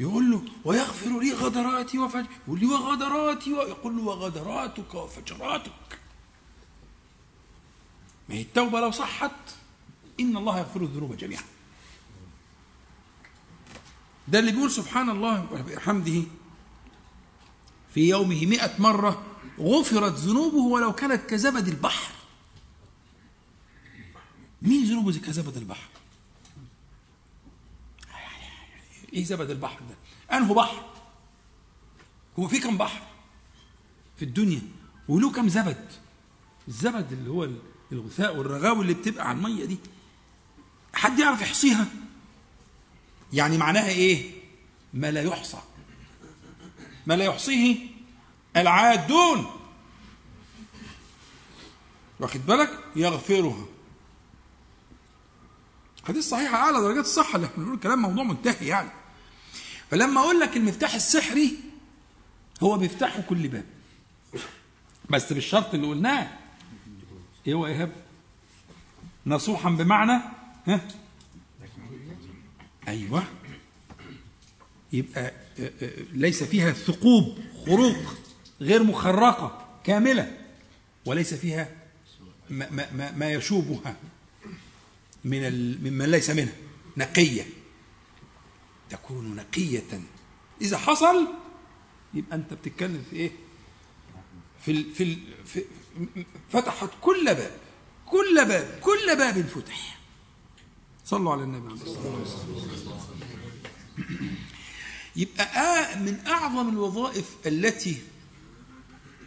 [0.00, 3.62] يقول له ويغفر لي غدراتي وفجر يقول لي وغدراتي و...
[3.62, 5.98] يقول له وغدراتك وفجراتك.
[8.28, 9.30] ما هي التوبة لو صحت
[10.20, 11.42] إن الله يغفر الذنوب جميعا.
[14.28, 16.22] ده اللي بيقول سبحان الله وبحمده
[17.94, 19.26] في يومه مئة مرة
[19.58, 22.12] غفرت ذنوبه ولو كانت كزبد البحر.
[24.62, 25.88] مين ذنوبه كزبد البحر؟
[29.12, 29.94] إيه زبد البحر ده؟
[30.36, 30.84] انه بحر؟
[32.38, 33.02] هو في كم بحر
[34.16, 34.62] في الدنيا؟
[35.08, 35.88] وله كم زبد؟
[36.68, 37.48] الزبد اللي هو
[37.92, 39.78] الغثاء والرغاوي اللي بتبقى على المية دي.
[40.94, 41.86] حد يعرف يحصيها؟
[43.32, 44.30] يعني معناها إيه؟
[44.94, 45.58] ما لا يحصى.
[47.06, 47.76] ما لا يحصيه
[48.56, 49.46] العادون.
[52.20, 53.66] واخد بالك؟ يغفرها.
[56.08, 58.90] حديث صحيح اعلى درجات الصحة اللي إحنا بنقول كلام موضوع منتهي يعني.
[59.90, 61.56] فلما أقول لك المفتاح السحري
[62.62, 63.64] هو بيفتحه كل باب.
[65.10, 66.38] بس بالشرط اللي قلناه.
[67.46, 67.92] إيه هو إيهاب؟
[69.26, 70.22] نصوحا بمعنى
[70.66, 70.88] ها؟
[72.88, 73.24] أيوه.
[74.92, 77.96] يبقى آه، آه، ليس فيها ثقوب خروق
[78.60, 80.38] غير مخرقة كاملة.
[81.06, 81.68] وليس فيها
[82.50, 83.96] ما, ما, ما, ما يشوبها
[85.24, 85.78] من ال...
[85.90, 86.54] ممن ليس منها.
[86.96, 87.46] نقية.
[88.90, 90.00] تكون نقية.
[90.60, 91.28] إذا حصل
[92.14, 93.30] يبقى أنت بتتكلم في إيه؟
[94.64, 94.94] في ال...
[94.94, 95.18] في, ال...
[95.46, 95.64] في
[96.52, 97.50] فتحت كل باب
[98.06, 99.99] كل باب كل باب فتح.
[101.10, 103.04] صلوا على النبي عليه الصلاة والسلام.
[105.16, 108.02] يبقى آه من أعظم الوظائف التي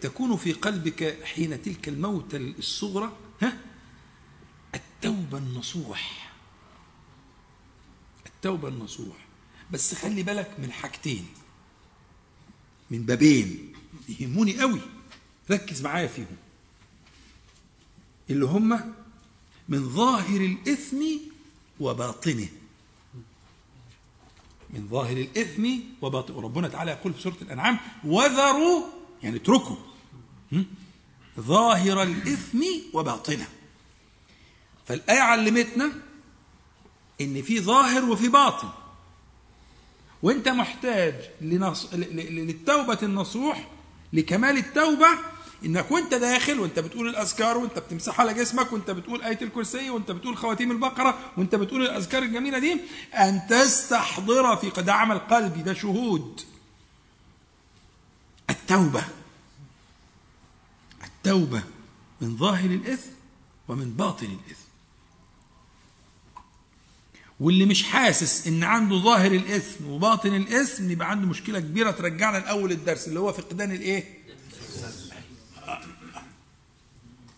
[0.01, 3.57] تكون في قلبك حين تلك الموتة الصغرى ها؟
[4.75, 6.33] التوبة النصوح.
[8.25, 9.15] التوبة النصوح.
[9.71, 11.25] بس خلي بالك من حاجتين.
[12.91, 13.73] من بابين.
[14.19, 14.81] يهموني قوي.
[15.51, 16.37] ركز معايا فيهم.
[18.29, 18.93] اللي هم
[19.69, 21.03] من ظاهر الإثم
[21.79, 22.47] وباطنه.
[24.69, 25.69] من ظاهر الإثم
[26.01, 28.83] وباطنه وربنا تعالى يقول في سورة الأنعام وذروا
[29.23, 29.75] يعني اتركوا?
[31.39, 32.63] ظاهر الإثم
[32.93, 33.47] وباطنه.
[34.87, 35.91] فالآية علمتنا
[37.21, 38.69] إن في ظاهر وفي باطن.
[40.23, 43.69] وأنت محتاج للتوبة النصوح
[44.13, 45.07] لكمال التوبة
[45.65, 50.11] إنك وأنت داخل وأنت بتقول الأذكار وأنت بتمسح على جسمك وأنت بتقول آية الكرسي وأنت
[50.11, 52.77] بتقول خواتيم البقرة وأنت بتقول الأذكار الجميلة دي
[53.13, 56.41] أن تستحضر في ده عمل قلبي ده شهود.
[58.49, 59.03] التوبة.
[61.03, 61.63] التوبة
[62.21, 63.09] من ظاهر الإثم
[63.67, 64.63] ومن باطن الإثم.
[67.39, 72.71] واللي مش حاسس إن عنده ظاهر الإثم وباطن الإثم يبقى عنده مشكلة كبيرة ترجعنا لأول
[72.71, 74.23] الدرس اللي هو فقدان الإيه؟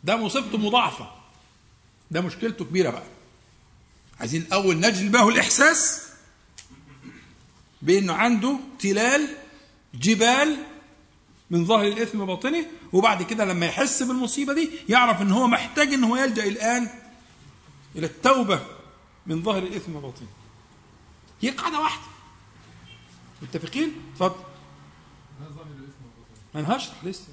[0.05, 1.11] ده مصيبته مضاعفة.
[2.11, 3.03] ده مشكلته كبيرة بقى.
[4.19, 6.01] عايزين الأول نجلبه الإحساس
[7.81, 9.27] بإنه عنده تلال
[9.93, 10.57] جبال
[11.49, 16.03] من ظاهر الإثم وباطنه وبعد كده لما يحس بالمصيبة دي يعرف إن هو محتاج إن
[16.03, 16.89] هو يلجأ الآن
[17.95, 18.61] إلى التوبة
[19.25, 20.27] من ظاهر الإثم وباطنه
[21.41, 22.03] هي قاعدة واحدة.
[23.41, 24.43] متفقين؟ اتفضل.
[26.55, 27.27] ما هشرح لسه.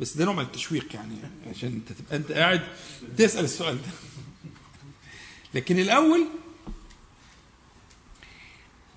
[0.00, 1.16] بس ده نوع من التشويق يعني
[1.50, 2.68] عشان انت تبقى انت قاعد
[3.18, 3.88] تسأل السؤال ده.
[5.54, 6.26] لكن الأول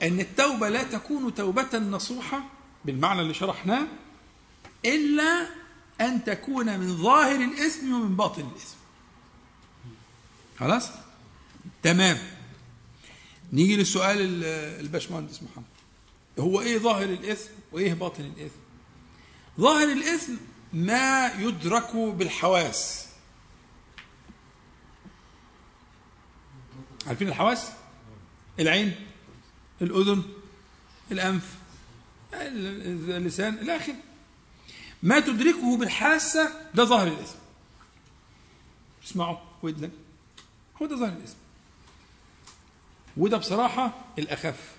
[0.04, 2.44] أن التوبة لا تكون توبة نصوحة
[2.86, 3.88] بالمعنى اللي شرحناه
[4.86, 5.48] إلا
[6.02, 8.76] أن تكون من ظاهر الإثم ومن باطن الإثم.
[10.60, 10.90] خلاص؟
[11.84, 12.18] تمام.
[13.54, 14.44] نيجي للسؤال ال-
[14.86, 15.66] الباشمهندس محمد.
[16.40, 18.60] هو إيه ظاهر الإثم وإيه باطن الإثم؟
[19.60, 20.34] ظاهر الإثم
[20.74, 23.08] ما يدرك بالحواس.
[27.08, 27.72] عارفين الحواس؟
[28.60, 28.96] العين
[29.82, 30.24] الأذن
[31.12, 31.56] الأنف
[32.34, 33.96] ال- اللسان إلى آخره.
[35.04, 37.38] ما تدركه بالحاسة ده ظاهر الاثم
[39.04, 39.92] اسمعوا ودنك
[40.82, 41.38] هو ده ظاهر الاثم
[43.18, 44.76] وده بصراحة الأخف.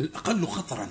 [0.00, 0.88] الأقل خطرا؟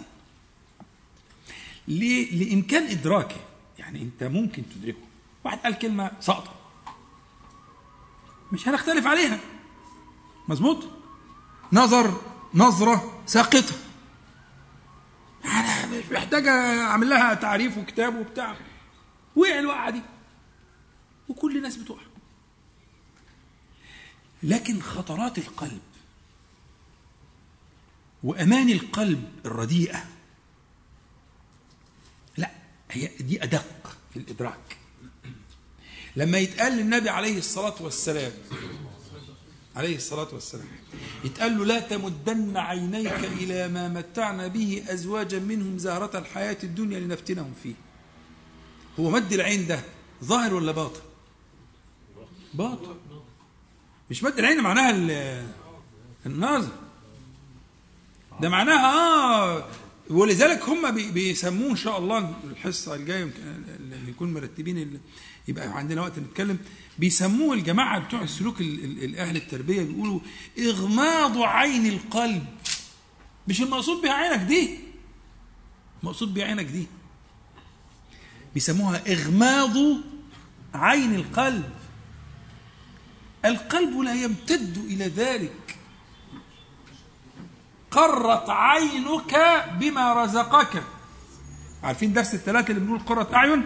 [2.32, 3.36] لإمكان إدراكه.
[3.80, 5.08] يعني أنت ممكن تدركه.
[5.44, 6.54] واحد قال كلمة ساقطه
[8.52, 9.40] مش هنختلف عليها.
[10.48, 10.84] مظبوط؟
[11.74, 12.22] نظر
[12.54, 13.76] نظرة ساقطة.
[15.46, 18.56] أنا مش محتاج أعمل لها تعريف وكتاب وبتاع.
[19.36, 20.02] وقع الوقعة دي.
[21.30, 22.02] وكل الناس بتقع.
[24.44, 25.82] لكن خطرات القلب
[28.24, 30.06] واماني القلب الرديئة
[32.92, 34.78] هي دي أدق في الإدراك.
[36.16, 38.32] لما يتقال للنبي عليه الصلاة والسلام
[39.76, 40.66] عليه الصلاة والسلام
[41.24, 47.54] يتقال له لا تمدن عينيك إلى ما متعنا به أزواجا منهم زهرة الحياة الدنيا لنفتنهم
[47.64, 47.74] فيه.
[49.00, 49.80] هو مد العين ده
[50.24, 51.02] ظاهر ولا باطن؟
[52.54, 52.96] باطن.
[54.10, 55.48] مش مد العين معناها ال-
[56.26, 56.72] النظر
[58.42, 59.66] ده معناها آه
[60.12, 63.24] ولذلك هم بي- بيسموه إن شاء الله الحصة الجاية
[63.80, 65.00] اللي يكون مرتبين
[65.48, 66.58] يبقى عندنا وقت نتكلم.
[67.00, 70.20] بيسموه الجماعة بتوع السلوك ال- ال- الأهل التربية بيقولوا
[70.60, 72.46] إغماض عين القلب.
[73.48, 74.70] مش المقصود بها عينك دي
[76.04, 76.88] المقصود بها عينك دي.
[78.54, 79.78] بيسموها إغماض
[80.74, 81.70] عين القلب.
[83.46, 85.52] القلب لا يمتد إلى ذلك.
[87.92, 90.84] قرت عينك بما رزقك.
[91.84, 93.66] عارفين درس الثلاثة اللي بنقول قرة أعين؟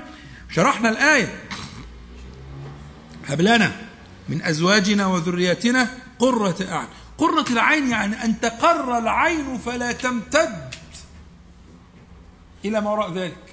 [0.49, 1.43] شرحنا الآية.
[3.27, 3.71] هب لنا
[4.29, 5.89] من أزواجنا وذرياتنا
[6.19, 6.87] قرة أعين.
[7.17, 10.75] قرة العين يعني أن تقر العين فلا تمتد
[12.65, 13.44] إلى ما وراء ذلك.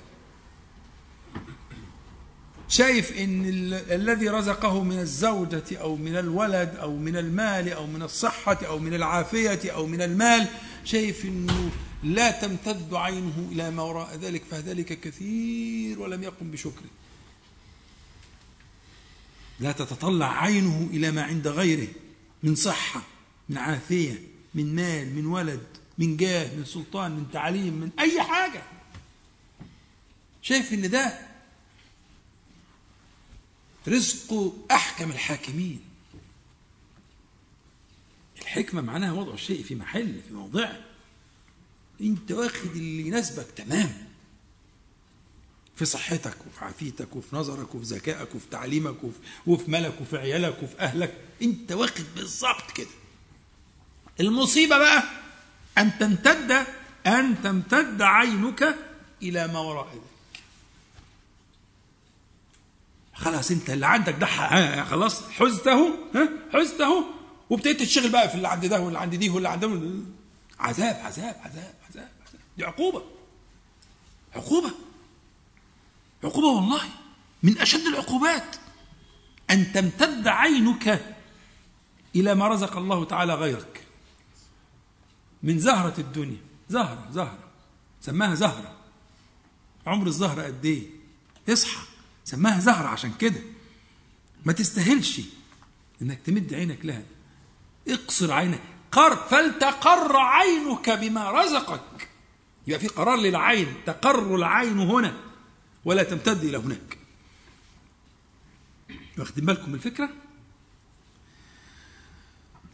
[2.72, 8.02] شايف إن ال- الذي رزقه من الزوجة أو من الولد أو من المال أو من
[8.02, 10.48] الصحة أو من العافية أو من المال
[10.84, 11.70] شايف إنه
[12.04, 16.90] لا تمتد عينه إلى ما وراء ذلك فذلك كثير ولم يقم بشكره.
[19.60, 21.88] لا تتطلع عينه إلى ما عند غيره
[22.42, 23.02] من صحة
[23.48, 24.14] من عافية
[24.54, 25.60] من مال من ولد
[25.98, 28.62] من جاه من سلطان من تعليم من أي حاجة.
[30.42, 31.31] شايف إن ده
[33.88, 35.80] رزق أحكم الحاكمين.
[38.42, 40.80] الحكمة معناها وضع الشيء في محل في موضعه
[42.00, 44.08] أنت واخد اللي يناسبك تمام.
[45.76, 48.96] في صحتك وفي عافيتك وفي نظرك وفي ذكائك وفي تعليمك
[49.46, 51.14] وفي, ملك وفي عيالك وفي أهلك.
[51.42, 52.86] أنت واخد بالظبط كده.
[54.20, 55.02] المصيبة بقى
[55.78, 56.66] أن تمتد
[57.06, 58.76] أن تمتد عينك
[59.22, 60.02] إلى ما وراء ذلك.
[63.22, 67.04] خلاص انت اللي عندك ده ها خلاص حزته ها؟ حزته
[67.50, 69.64] وابتديت تشتغل بقى في اللي عند ده واللي عند دي واللي عند
[70.60, 72.40] عذاب عذاب عذاب عذاب, عذاب.
[72.56, 73.02] دي عقوبة.
[74.34, 74.70] عقوبة.
[76.24, 76.82] عقوبة والله.
[77.42, 78.56] من أشد العقوبات.
[79.50, 81.14] أن تمتد عينك
[82.16, 83.84] إلى ما رزق الله تعالى غيرك.
[85.42, 86.40] من زهرة الدنيا.
[86.68, 87.48] زهرة زهرة.
[88.00, 88.76] سماها زهرة.
[89.86, 90.82] عمر الزهرة قد إيه؟
[91.48, 91.91] اصحى.
[92.32, 93.40] سماها زهرة عشان كده.
[94.44, 95.20] ما تستاهلش
[96.02, 97.02] إنك تمد عينك لها.
[97.88, 98.60] اقصر عينك.
[98.92, 102.08] قر فلتقر عينك بما رزقك.
[102.66, 103.74] يبقى في قرار للعين.
[103.86, 105.16] تقر العين هنا
[105.84, 106.98] ولا تمتد إلى هناك.
[109.18, 110.08] واخدين بالكم من الفكرة؟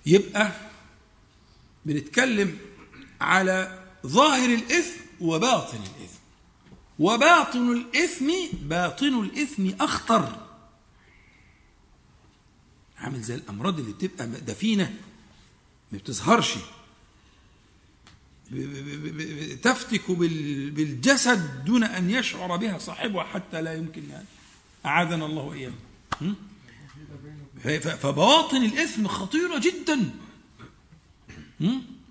[0.07, 0.53] يبقى
[1.87, 2.59] بنتكلم
[3.21, 6.18] على ظاهر الإثم وباطن الإثم.
[6.99, 10.47] وباطن الإثم باطن الإثم أخطر.
[12.99, 14.95] عامل زي الأمراض اللي بتبقى دفينة
[15.93, 16.55] ما بتظهرش.
[19.63, 24.25] تفتك بال- بالجسد دون أن يشعر بها صاحبها حتى لا يمكن يعني
[24.87, 25.73] أعاذنا الله
[27.63, 30.11] ف- فبواطن الإثم خطيرة جدا?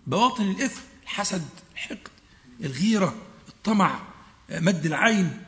[0.07, 2.07] بواطن الإثم الحسد الحقد
[2.63, 3.15] الغيرة
[3.49, 3.99] الطمع.
[4.49, 5.43] مد العين.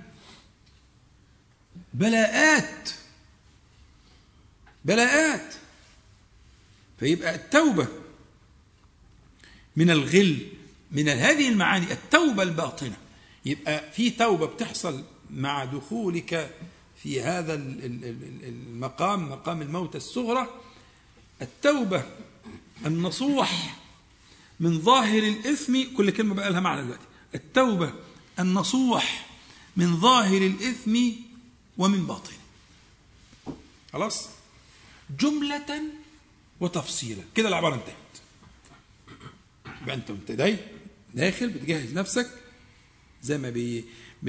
[1.94, 2.90] بلاءات.
[4.86, 5.54] بلاءات.
[7.00, 7.88] فيبقى التوبة
[9.76, 10.48] من الغل
[10.92, 12.98] من هذه المعاني التوبة الباطنة.
[13.46, 16.56] يبقى في توبة بتحصل مع دخولك
[17.04, 20.48] في هذا ال- ال- ال- المقام مقام الموت الصغرى.
[21.42, 22.04] التوبة
[22.86, 23.76] النصوح
[24.60, 27.06] من ظاهر الإثم كل كلمة بقى لها معنى دلوقتي.
[27.36, 27.94] التوبة
[28.40, 29.26] النصوح
[29.78, 31.00] من ظاهر الإثم
[31.78, 32.38] ومن باطنه
[33.94, 34.28] خلاص؟
[35.20, 35.82] جملة
[36.60, 37.24] وتفصيلا.
[37.36, 37.96] كده العبارة انتهت.
[39.82, 40.32] يبقى انت وانت
[41.14, 42.30] داخل بتجهز نفسك
[43.24, 43.50] زي ما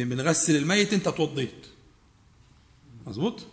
[0.05, 1.67] بنغسل الميت انت اتوضيت
[3.07, 3.47] مظبوط؟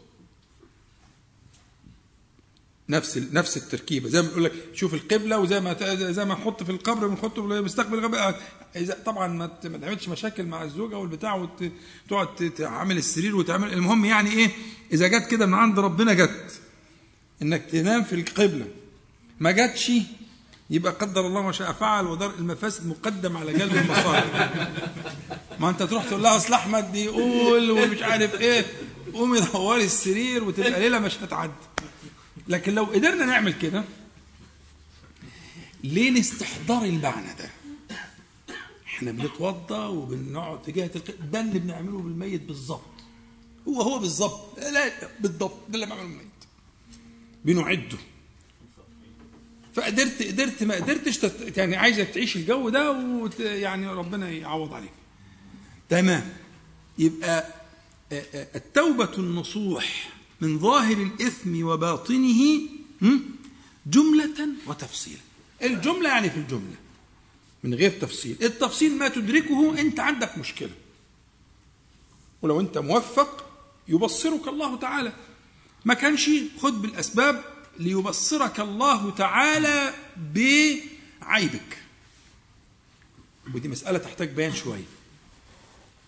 [2.89, 4.09] نفس نفس التركيبة.
[4.09, 5.75] زي ما بنقول لك شوف القبلة وزي ما
[6.11, 8.35] زي ما نحط في القبر بنحط في مستقبل القبر
[8.75, 9.47] إذا طبعا ما
[9.81, 14.49] تعملش مشاكل مع الزوجة والبتاع وتقعد تعمل السرير وتعمل المهم يعني إيه؟
[14.93, 16.59] إذا جت كده من عند ربنا جت.
[17.41, 18.67] إنك تنام في القبلة.
[19.39, 19.91] ما جاتش
[20.69, 24.49] يبقى قدر الله ما شاء فعل ودرء المفاسد مقدم على جلب المصالح
[25.59, 28.65] ما أنت تروح تقول لها أصل أحمد بيقول ومش عارف إيه.
[29.13, 31.51] قومي دوري السرير وتبقى ليلة مش هتعدي.
[32.49, 33.83] لكن لو قدرنا نعمل كده
[35.83, 37.49] ليه نستحضر المعنى ده؟
[38.85, 41.15] إحنا بنتوضى وبنقعد جهة الق...
[41.31, 42.81] ده اللي بنعمله بالميت بالظبط
[43.67, 45.57] هو هو بالظبط لا بالضبط.
[45.69, 46.27] ده اللي بعمله بالميت.
[47.45, 47.97] بنعده.
[49.73, 51.57] فقدرت قدرت ما قدرتش تت...
[51.57, 53.39] يعني عايزك تعيش الجو ده وت...
[53.39, 54.91] يعني ربنا يعوض عليك.
[55.89, 56.29] تمام.
[56.99, 57.53] يبقى
[58.55, 60.09] التوبة النصوح
[60.41, 62.59] من ظاهر الإثم وباطنه?
[63.87, 65.21] جملة وتفصيلا
[65.61, 66.75] الجملة يعني في الجملة
[67.63, 68.37] من غير تفصيل.
[68.41, 70.71] التفصيل ما تدركه أنت عندك مشكلة.
[72.41, 73.49] ولو أنت موفق
[73.87, 75.13] يبصرك الله تعالى.
[75.85, 77.43] ما كانش خد بالأسباب
[77.79, 79.93] ليبصرك الله تعالى
[80.33, 81.77] بعيبك.
[83.53, 84.83] ودي مسألة تحتاج بيان شوية.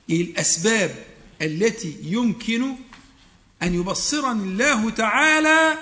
[0.10, 1.06] إيه الأسباب
[1.42, 2.76] التي يمكن
[3.64, 5.78] أن يبصرني الله تعالى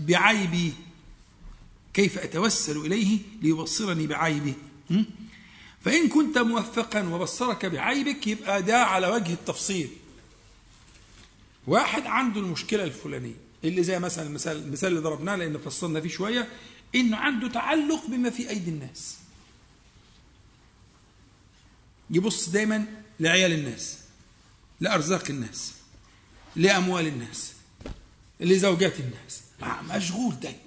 [0.00, 0.72] بعيبي.
[1.94, 4.54] كيف أتوسل إليه ليبصرني بعيبي?
[5.84, 9.90] فإن كنت موفقا وبصرك بعيبك يبقى ده على وجه التفصيل.
[11.66, 13.34] واحد عنده المشكلة الفلانية
[13.64, 16.48] اللي زي مثلا المثال, المثال اللي ضربناه لأن فصلنا فيه شوية
[16.94, 19.16] إنه عنده تعلق بما في أيدي الناس.
[22.10, 22.86] يبص دايما
[23.20, 23.98] لعيال الناس
[24.80, 25.72] لأرزاق الناس.
[26.56, 27.52] لأموال الناس
[28.40, 29.42] لزوجات الناس.
[29.96, 30.58] مشغول دايما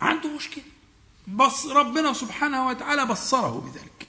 [0.00, 0.64] عنده مشكلة.
[1.28, 4.08] بص ربنا سبحانه وتعالى بصره بذلك.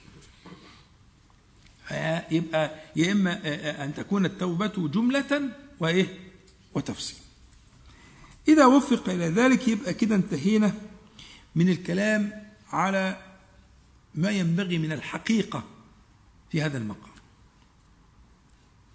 [2.30, 3.40] يبقى يا إما
[3.84, 5.50] أن تكون التوبة جملة
[5.80, 6.18] وإيه؟
[6.74, 7.18] وتفصيل.
[8.48, 10.74] إذا وفق إلى ذلك يبقى كده انتهينا
[11.54, 13.22] من الكلام على
[14.14, 15.64] ما ينبغي من الحقيقة
[16.52, 17.14] في هذا المقام.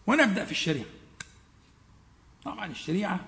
[0.07, 0.85] ونبدأ في الشريعة.
[2.45, 3.25] طبعا الشريعة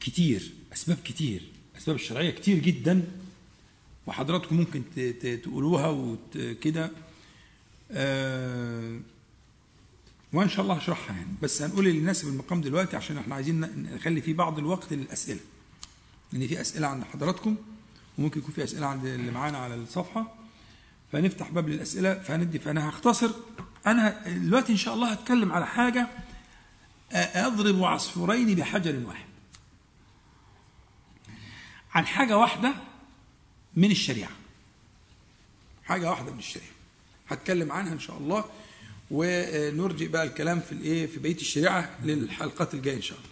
[0.00, 1.42] كتير أسباب كتير
[1.78, 3.04] أسباب الشرعية كتير جدا
[4.06, 4.82] وحضراتكم ممكن
[5.42, 6.90] تقولوها وكده
[7.90, 9.00] آه
[10.32, 11.30] وإن شاء الله هشرحها يعني.
[11.42, 13.60] بس هنقول اللي يناسب المقام دلوقتي عشان إحنا عايزين
[13.94, 15.40] نخلي فيه بعض الوقت للأسئلة.
[16.32, 17.56] لأن في أسئلة عند حضراتكم
[18.18, 20.34] وممكن يكون في أسئلة عند اللي معانا على الصفحة.
[21.12, 23.30] فنفتح باب للأسئلة فهندي فأنا هختصر.
[23.86, 26.08] أنا دلوقتي إن شاء الله هتكلم على حاجة
[27.12, 29.24] أضرب عصفورين بحجر واحد
[31.94, 32.74] عن حاجة واحدة
[33.76, 34.30] من الشريعة
[35.84, 36.68] حاجة واحدة من الشريعة
[37.28, 38.44] هتكلم عنها إن شاء الله
[39.10, 43.28] ونرجئ بقى الكلام في الإيه في بقية الشريعة للحلقات الجاية إن شاء الله.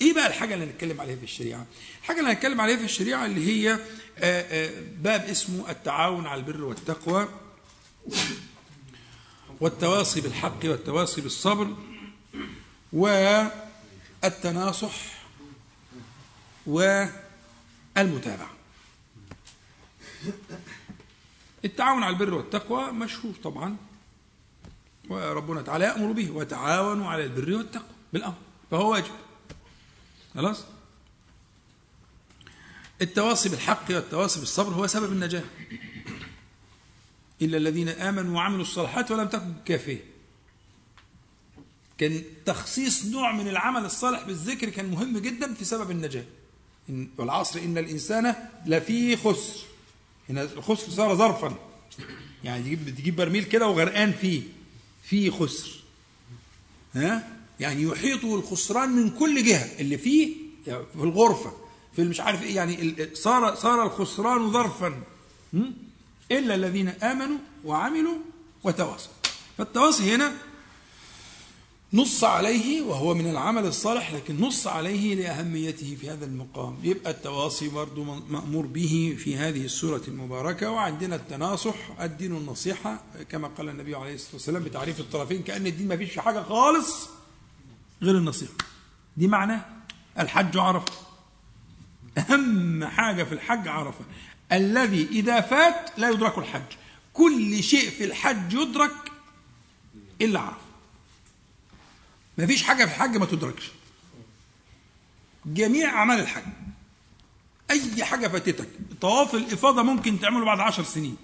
[0.00, 1.66] إيه بقى الحاجة اللي هنتكلم عليها في الشريعة؟
[2.02, 3.78] الحاجة اللي هنتكلم عليها في الشريعة اللي هي
[5.02, 7.28] باب اسمه التعاون على البر والتقوى
[9.60, 11.76] والتواصي بالحق والتواصي بالصبر
[14.22, 14.94] والتناصح
[16.66, 18.50] والمتابعة.
[21.64, 23.76] التعاون على البر والتقوى مشهور طبعا
[25.08, 28.36] وربنا تعالى يأمر به وتعاونوا على البر والتقوى بالأمر
[28.70, 29.12] فهو واجب.
[30.34, 30.64] خلاص؟
[33.02, 35.44] التواصي بالحق والتواصي بالصبر هو سبب النجاة.
[37.42, 40.04] إلا الذين آمنوا وعملوا الصالحات ولم تكن كافية.
[41.98, 46.24] كان تخصيص نوع من العمل الصالح بالذكر كان مهم جدا في سبب النجاة.
[47.18, 48.34] والعصر إن الإنسان
[48.66, 49.60] لفي خسر.
[50.28, 51.56] هنا الخسر صار ظرفا.
[52.44, 54.42] يعني تجيب تجيب برميل كده وغرقان فيه.
[55.02, 55.70] فيه خسر.
[56.94, 59.80] ها؟ يعني يحيطه الخسران من كل جهة.
[59.80, 61.52] اللي فيه في الغرفة.
[61.96, 65.02] في مش عارف إيه يعني صار صار الخسران ظرفا.
[66.32, 68.18] إلا الذين آمنوا وعملوا
[68.64, 69.12] وتواصوا.
[69.58, 70.32] فالتواصي هنا
[71.92, 76.76] نص عليه وهو من العمل الصالح لكن نص عليه لأهميته في هذا المقام.
[76.82, 80.70] يبقى التواصي برضو مأمور به في هذه السورة المباركة.
[80.70, 85.96] وعندنا التناصح الدين النصيحة كما قال النبي عليه الصلاة والسلام بتعريف الطرفين كأن الدين ما
[85.96, 87.08] فيش في حاجة خالص
[88.02, 88.52] غير النصيحة.
[89.16, 89.64] دي معناه
[90.18, 90.92] الحج عرفة.
[92.18, 94.04] أهم حاجة في الحج عرفة.
[94.52, 96.62] الذي إذا فات لا يدرك الحج.
[97.12, 99.12] كل شيء في الحج يدرك
[100.20, 100.66] إلا عرفة.
[102.38, 103.70] ما فيش حاجة في الحج ما تدركش.
[105.46, 106.44] جميع أعمال الحج.
[107.70, 108.68] أي حاجة فاتتك.
[109.00, 111.16] طواف الإفاضة ممكن تعمله بعد عشر سنين.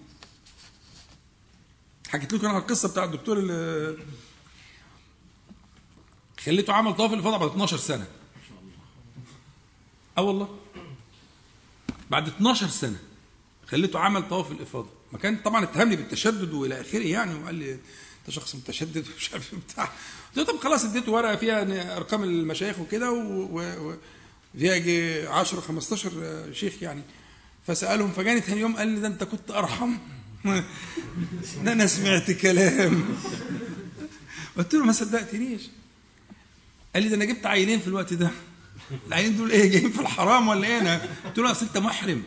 [2.09, 3.97] حكيت لكم أنا القصة بتاع الدكتور اللي
[6.41, 8.07] خليته عمل طواف الإفاضة بعد 12 سنة.
[10.19, 10.59] أه والله.
[12.11, 12.99] بعد 12 سنة.
[13.73, 14.89] خليته عمل طواف الإفاضة.
[15.13, 19.55] ما كان طبعا اتهمني بالتشدد وإلى آخره يعني وقال لي أنت شخص متشدد ومش عارف
[19.55, 19.85] بتاع.
[19.85, 26.83] قلت له طب خلاص اديته ورقة فيها أرقام المشايخ وكده وفيها يجي 10 15 شيخ
[26.83, 27.03] يعني.
[27.67, 29.93] فسألهم فجاني ثاني يوم قال لي ده أنت كنت أرحم.
[31.65, 33.05] ده أنا سمعت كلام.
[34.57, 35.63] قلت له ما صدقتنيش.
[36.95, 38.31] قال لي ده أنا جبت عينين في الوقت ده.
[39.07, 42.23] العينين دول إيه جايين في الحرام ولا إيه أنا؟ قلت له أصل أنت محرم.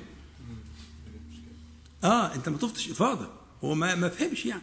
[2.04, 3.30] آه أنت ما طفتش إفاضة.
[3.64, 4.62] هو ما ما فهمش يعني.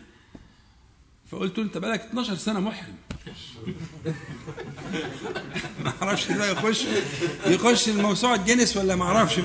[1.31, 2.95] فقلت له أنت بقالك 12 سنة محرم.
[5.85, 6.85] ما أعرفش ده يخش
[7.47, 9.39] يخش الموسوعة جينيس ولا ما أعرفش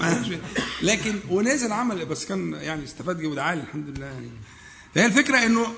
[0.82, 4.30] لكن ونزل عمل بس كان يعني استفاد جهد عالي الحمد لله يعني.
[4.96, 5.74] فهي الفكرة إنه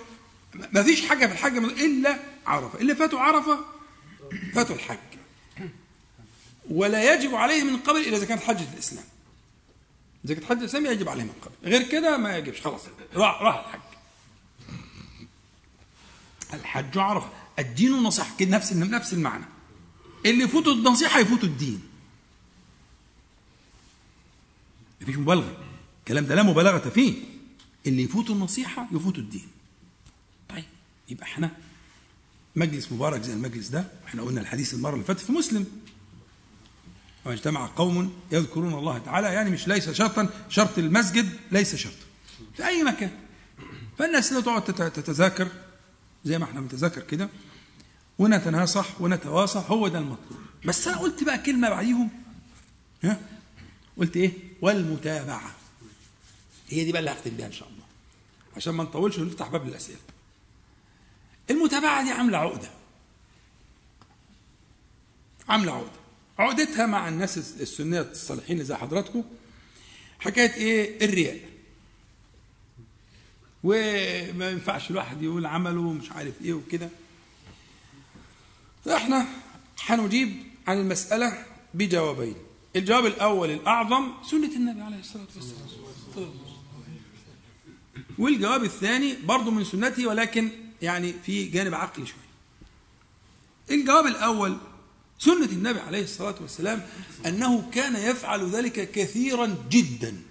[0.71, 2.79] ما فيش حاجة في الحج إلا عرفة.
[2.79, 3.59] اللي فاتوا عرفة
[4.53, 4.97] فاتوا الحج.
[6.69, 9.05] ولا يجب عليه من قبل إلا إذا كانت حجة الإسلام.
[10.25, 12.61] إذا كانت حجه الاسلام يجب عليه من قبل غير كده ما يجبش.
[12.61, 12.81] خلاص.
[13.15, 13.79] راح راح الحج.
[16.53, 17.29] الحج عرفه
[17.59, 18.35] الدين نصيحة.
[18.37, 19.45] كده نفس نفس المعنى.
[20.25, 21.81] اللي يفوتوا النصيحة يفوتوا الدين.
[25.01, 25.57] مفيش مبالغة.
[25.99, 27.13] الكلام ده لا مبالغة فيه.
[27.87, 29.47] اللي يفوتوا النصيحة يفوتوا الدين.
[30.49, 30.65] طيب.
[31.09, 31.51] يبقى إحنا
[32.55, 33.87] مجلس مبارك زي المجلس ده.
[34.07, 35.65] إحنا قلنا الحديث المرة اللي فاتت في مسلم.
[37.25, 42.05] واجتمع قوم يذكرون الله تعالى يعني مش ليس شرطا شرط المسجد ليس شرطا
[42.57, 43.11] في أي مكان.
[43.97, 45.47] فالناس لا تقعد تت- تتذاكر
[46.25, 47.29] زي ما إحنا بنتذاكر كده
[48.19, 50.39] ونتناصح ونتواصى هو ده المطلوب.
[50.65, 52.09] بس أنا قلت بقى كلمة بعديهم.
[53.03, 53.19] ها؟
[53.97, 54.31] قلت إيه؟
[54.61, 55.51] والمتابعة.
[56.69, 57.83] هي دي بقى اللي هختم بيها إن شاء الله.
[58.55, 59.97] عشان ما نطولش ونفتح باب الاسئله
[61.49, 62.69] المتابعة دي عاملة عقدة.
[65.49, 65.98] عاملة عقدة.
[66.39, 69.23] عقدتها مع الناس السنية الصالحين زي حضراتكم.
[70.19, 71.39] حكاية إيه؟ الرياء.
[73.63, 76.89] وما ينفعش الواحد يقول عمله ومش عارف إيه وكده.
[78.85, 79.25] فاحنا
[79.85, 82.35] هنجيب عن المسألة بجوابين.
[82.75, 86.31] الجواب الأول الأعظم سنة النبي عليه الصلاة والسلام.
[88.17, 90.49] والجواب الثاني برضه من سنته ولكن
[90.81, 92.29] يعني في جانب عقلي شوية.
[93.71, 94.57] الجواب الأول
[95.19, 96.87] سنة النبي عليه الصلاة والسلام
[97.25, 100.21] أنه كان يفعل ذلك كثيرا جدا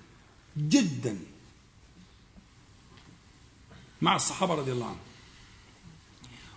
[0.59, 1.19] جدا.
[4.03, 4.99] مع الصحابة رضي الله عنهم.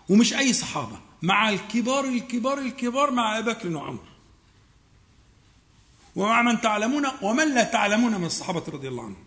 [0.09, 4.03] ومش أي صحابة مع الكبار الكبار الكبار مع أبي بكر وعمر.
[6.15, 9.23] ومع من تعلمون ومن لا تعلمون من الصحابة رضي الله عنهم.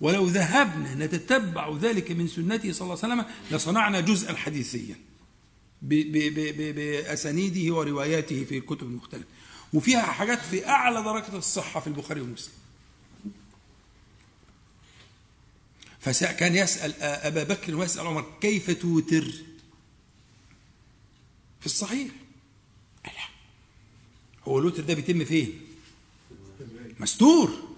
[0.00, 5.11] ولو ذهبنا نتتبع ذلك من سنته صلى الله عليه وسلم لصنعنا جزءا حديثيا.
[5.82, 9.26] بأسانيده ورواياته في الكتب المختلفة.
[9.72, 12.54] وفيها حاجات في أعلى درجة الصحة في البخاري ومسلم.
[16.00, 19.32] فكان يسأل أبا بكر ويسأل عمر كيف توتر؟
[21.60, 22.08] في الصحيح.
[23.04, 23.12] لا.
[24.44, 25.60] هو الوتر ده بيتم فين؟
[27.00, 27.68] مستور.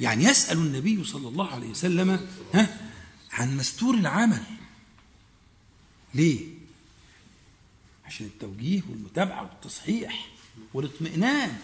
[0.00, 2.90] يعني يسأل النبي صلى الله عليه وسلم ها
[3.32, 4.42] عن مستور العمل.
[6.14, 6.55] ليه؟
[8.06, 10.28] عشان التوجيه والمتابعة والتصحيح
[10.74, 11.58] والاطمئنان.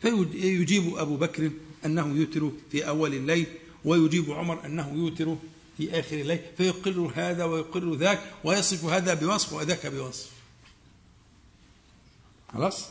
[0.00, 1.50] فيجيب أبو بكر
[1.84, 3.46] أنه يوتر في أول الليل
[3.84, 5.36] ويجيب عمر أنه يوتر
[5.76, 6.40] في آخر الليل.
[6.56, 10.30] فيقر هذا ويقر ذاك ويصف هذا بوصف وذاك بوصف.
[12.52, 12.88] خلاص؟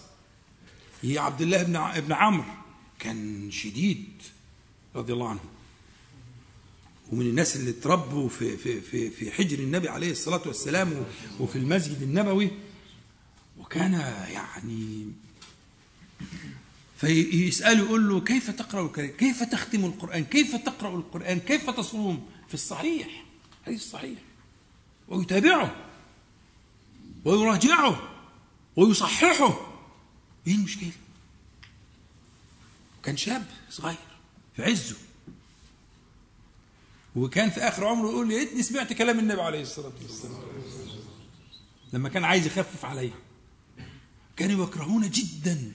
[1.01, 1.63] هي عبد الله
[1.99, 2.53] بن عمرو
[2.99, 4.07] كان شديد
[4.95, 5.39] رضي الله عنه.
[7.11, 11.05] ومن الناس اللي اتربوا في في في في حجر النبي عليه الصلاة والسلام
[11.39, 12.51] وفي المسجد النبوي.
[13.59, 13.93] وكان
[14.31, 15.11] يعني
[16.97, 22.53] فيسأله يقول له كيف تقرأ القرآن كيف تختم القرآن؟ كيف تقرأ القرآن؟ كيف تصوم؟ في
[22.53, 23.25] الصحيح.
[23.65, 24.19] حديث صحيح
[25.07, 25.75] ويتابعه.
[27.25, 28.09] ويراجعه.
[28.75, 29.71] ويصححه.
[30.47, 30.91] إيه المشكلة؟
[33.03, 33.97] كان شاب صغير
[34.55, 34.95] في عزه.
[37.15, 40.41] وكان في آخر عمره يقول لي ريتني سمعت كلام النبي عليه الصلاة والسلام.
[41.93, 43.11] لما كان عايز يخفف عليه
[44.35, 45.71] كانوا يكرهون جدا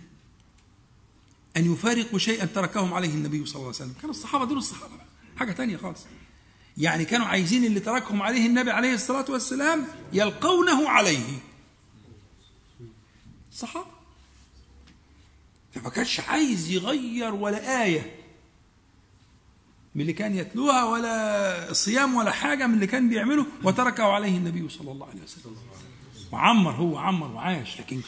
[1.57, 3.95] أن يفارقوا شيئا تركهم عليه النبي صلى الله عليه وسلم.
[4.01, 4.95] كانوا الصحابة دول الصحابة.
[5.37, 6.01] حاجة تانية خالص.
[6.79, 11.39] يعني كانوا عايزين اللي تركهم عليه النبي عليه الصلاة والسلام يلقونه عليه.
[13.53, 13.97] الصحابه
[15.75, 18.26] فما كانش عايز يغير ولا آية.
[19.97, 24.69] من اللي كان يتلوها ولا صيام ولا حاجة من اللي كان بيعمله وتركه عليه النبي
[24.69, 25.57] صلى الله عليه وسلم.
[26.33, 28.01] وعمر هو عمر وعاش لكن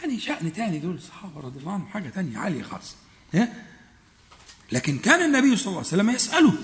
[0.00, 2.96] يعني شأن تاني دول الصحابة رضي الله عنهم حاجة تانية عالية خالص.
[3.34, 3.64] ها؟
[4.72, 6.54] لكن كان النبي صلى الله عليه وسلم يسأله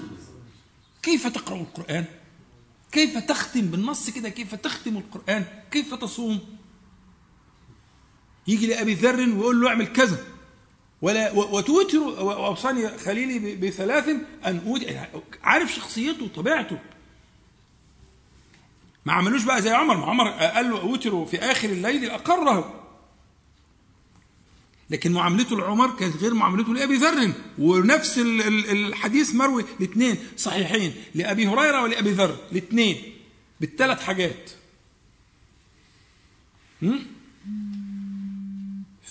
[1.02, 2.05] كيف تقرأ القرآن؟
[2.93, 6.40] كيف تختم بالنص كده؟ كيف تختم القرآن؟ كيف تصوم؟
[8.47, 10.34] يجي لأبي ذر ويقول له اعمل كذا.
[11.05, 14.09] ولا وتوتر واوصاني خليلي بثلاث
[14.47, 14.86] أن أودي
[15.43, 16.78] عارف شخصيته وطبيعته
[19.05, 19.97] ما عملوش بقى زي عمر.
[19.97, 22.81] ما عمر قال له اوتروا في آخر الليل أقره.
[24.90, 27.32] لكن معاملته لعمر كانت غير معاملته لأبي ذر.
[27.59, 30.16] ونفس ال- ال- الحديث مروي الاثنين.
[30.36, 30.94] صحيحين.
[31.14, 32.36] لأبي هريرة ولأبي ذر.
[32.52, 33.02] الاثنين.
[33.60, 34.51] بالثلاث حاجات.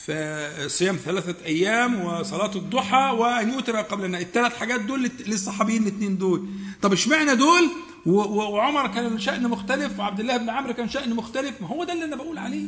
[0.07, 6.47] فصيام ثلاثة أيام وصلاة الضحى وأن يوتر قبل النوم الثلاث حاجات دول للصحابيين الاثنين دول.
[6.81, 7.69] طب اشمعنى دول؟
[8.05, 11.61] وعمر كان شأن مختلف وعبد الله بن عمرو كان شأن مختلف.
[11.61, 12.65] ما هو ده اللي أنا بقول عليه.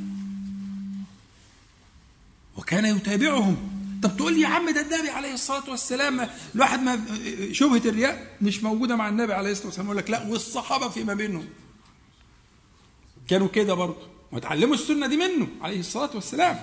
[2.57, 3.57] وكان يتابعهم.
[4.03, 7.01] طب تقول لي يا عم ده النبي عليه الصلاة والسلام الواحد ما
[7.51, 9.87] شبهة الرياء مش موجودة مع النبي عليه الصلاة والسلام.
[9.87, 11.45] يقول لك لا والصحابة فيما بينهم.
[13.27, 14.07] كانوا كده برضه.
[14.31, 16.59] وتعلموا السنة دي منه عليه الصلاة والسلام.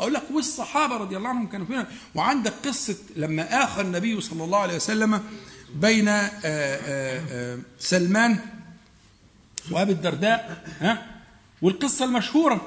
[0.00, 4.58] أقول لك والصحابه رضي الله عنهم كانوا فينا وعندك قصة لما اخى النبي صلى الله
[4.58, 5.20] عليه وسلم
[5.74, 8.38] بين آه، آه، آه، سلمان
[9.70, 11.06] وأبي الدرداء ها؟
[11.62, 12.66] والقصة المشهورة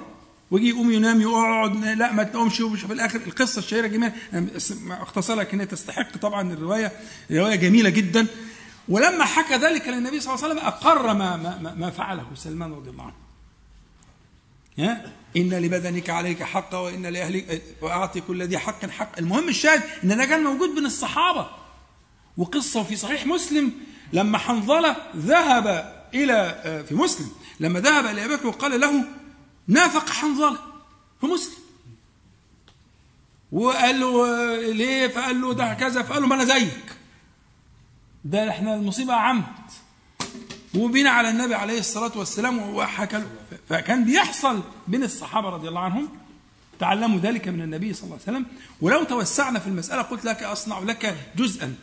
[0.51, 4.13] ويجي يقوم ينام يقعد لا ما تقومش ومش في الآخر القصة الشهيرة جميلة.
[4.89, 6.91] اختصر لك انها تستحق طبعا الرواية.
[7.31, 8.27] رواية جميلة جدا.
[8.89, 12.89] ولما حكى ذلك للنبي صلى الله عليه وسلم أقر ما ما, ما فعله سلمان رضي
[12.89, 13.22] الله عنه.
[14.79, 19.17] إن لبدنك عليك حقا وإن لاهلك وأعطي كل ذي حق حق.
[19.17, 21.49] المهم الشاهد إن ده كان موجود بين الصحابة.
[22.37, 23.71] وقصة في صحيح مسلم
[24.13, 29.03] لما حنظلة ذهب إلى في مسلم لما ذهب إلى أبي بكر وقال له
[29.67, 30.57] نافق حنظلة.
[31.21, 31.63] في مسلم.
[33.51, 36.03] وقال له ليه؟ فقال له ده كذا.
[36.03, 36.95] فقال له ما أنا زيك.
[38.25, 39.43] ده إحنا المصيبة عمد.
[40.75, 43.29] وبين على النبي عليه الصلاة والسلام وحكى له
[43.69, 46.09] فكان بيحصل بين الصحابة رضي الله عنهم
[46.79, 48.45] تعلموا ذلك من النبي صلى الله عليه وسلم.
[48.81, 51.75] ولو توسعنا في المسألة قلت لك أصنع لك جزءا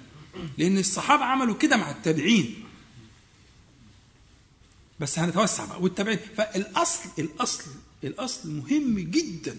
[0.59, 2.65] لأن الصحابة عملوا كده مع التابعين.
[5.01, 5.83] بس هنتوسع بقى.
[5.83, 7.65] والتابعين فالاصل الاصل
[8.05, 9.57] الأصل مهم جدا.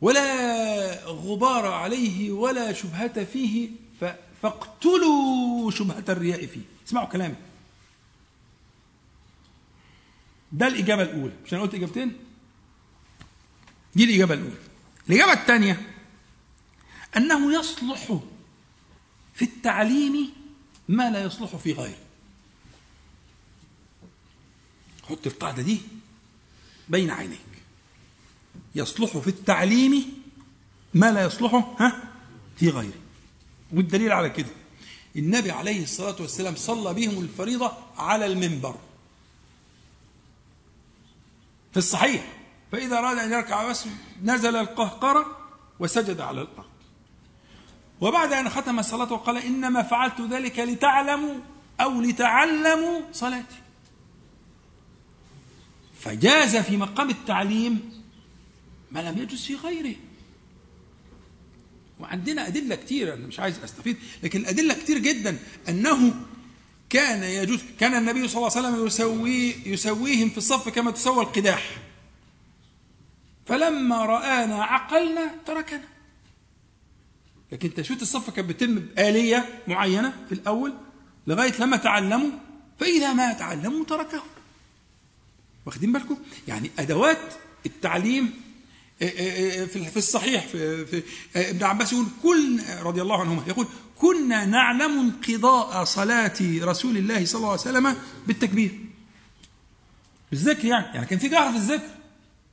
[0.00, 3.70] ولا غبار عليه ولا شبهة فيه
[4.42, 6.71] فاقتلوا شبهة الرياء فيه.
[6.88, 7.34] اسمعوا كلامي.
[10.52, 11.32] ده الإجابة الأولى.
[11.44, 12.16] مش أنا قلت إجابتين؟
[13.94, 14.56] دي الإجابة الأولى.
[15.08, 15.90] الإجابة الثانية
[17.16, 18.18] أنه يصلح
[19.34, 20.32] في التعليم
[20.88, 21.98] ما لا يصلح في غيره.
[25.08, 25.80] حط القاعدة دي
[26.88, 27.38] بين عينيك.
[28.74, 30.22] يصلح في التعليم
[30.94, 32.12] ما لا يصلح ها
[32.56, 32.98] في غيره.
[33.72, 34.50] والدليل على كده
[35.16, 38.74] النبي عليه الصلاة والسلام صلى بهم الفريضة على المنبر.
[41.72, 42.38] في الصحيح.
[42.72, 43.72] فإذا أراد أن يركع
[44.22, 45.26] نزل القهقرة
[45.78, 46.66] وسجد على الأرض.
[48.00, 51.34] وبعد أن ختم الصلاة وقال إنما فعلت ذلك لتعلموا
[51.80, 53.56] أو لتعلموا صلاتي.
[56.00, 58.02] فجاز في مقام التعليم
[58.90, 59.96] ما لم يجوز في غيره.
[62.02, 65.38] وعندنا أدلة كتير أنا مش عايز أستفيد لكن أدلة كتير جدا
[65.68, 66.14] أنه
[66.90, 71.76] كان يجوز كان النبي صلى الله عليه وسلم يسوي يسويهم في الصف كما تسوى القداح.
[73.46, 75.84] فلما رآنا عقلنا تركنا.
[77.52, 80.74] لكن تشوت الصف كانت بتتم بآلية معينة في الأول
[81.26, 82.30] لغاية لما تعلموا
[82.80, 84.22] فإذا ما تعلموا تركهم
[85.66, 86.16] واخدين بالكم؟
[86.48, 87.34] يعني أدوات
[87.66, 88.41] التعليم
[89.66, 91.02] في الصحيح في, في
[91.36, 93.66] ابن عباس يقول كل رضي الله عنهما يقول
[93.96, 97.96] كنا نعلم انقضاء صلاة رسول الله صلى الله عليه وسلم
[98.26, 98.78] بالتكبير.
[100.30, 101.88] بالذكر يعني يعني كان في جهر في الذكر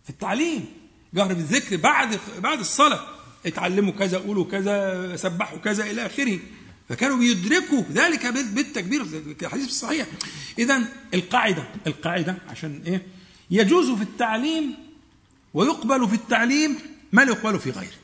[0.04, 0.66] في التعليم
[1.14, 3.00] جهر بالذكر بعد بعد الصلاة
[3.46, 6.40] اتعلموا كذا قولوا كذا سبحوا كذا إلى آخره.
[6.90, 10.08] فكانوا بيدركوا ذلك بالتكبير في الحديث الصحيح.
[10.60, 13.08] إذا القاعدة القاعدة عشان إيه
[13.52, 14.89] يجوز في التعليم
[15.54, 16.78] ويقبل في التعليم
[17.12, 17.98] ما لا يقبل في غيره.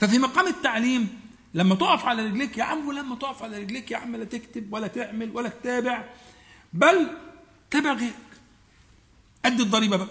[0.00, 1.20] ففي مقام التعليم
[1.54, 4.86] لما تقف على رجليك يا عم ولما تقف على رجليك يا عم لا تكتب ولا
[4.86, 6.04] تعمل ولا تتابع
[6.72, 7.10] بل
[7.70, 8.14] تابع غيرك
[9.44, 10.08] أدي الضريبة بقى.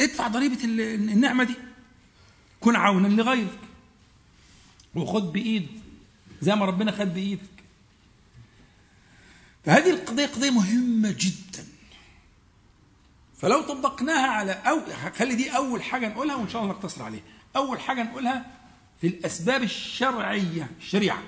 [0.00, 1.54] ادفع ضريبة النعمة دي.
[2.60, 3.58] كن عونا لغيرك.
[4.94, 5.68] وخد بإيد
[6.42, 7.42] زي ما ربنا خد بإيدك.
[9.64, 11.66] فهذه القضية قضية مهمة جدا.
[13.40, 14.80] فلو طبقناها على أو
[15.16, 17.22] خلي دي أول حاجة نقولها وإن شاء الله نقتصر عليها.
[17.56, 18.58] أول حاجة نقولها
[19.00, 21.22] في الأسباب الشرعية الشريعة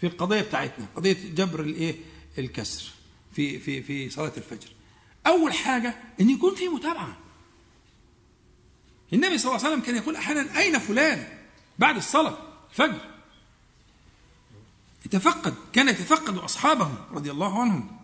[0.00, 1.96] في القضية بتاعتنا قضية جبر الإيه؟
[2.38, 2.90] الكسر
[3.32, 4.68] في في في صلاة الفجر.
[5.26, 7.16] أول حاجة إن يكون في متابعة.
[9.12, 11.28] النبي صلى الله عليه وسلم كان يقول أحيانا أين فلان
[11.78, 12.38] بعد الصلاة
[12.70, 13.00] الفجر؟
[15.06, 17.95] يتفقد كان يتفقد أصحابه رضي الله عنهم.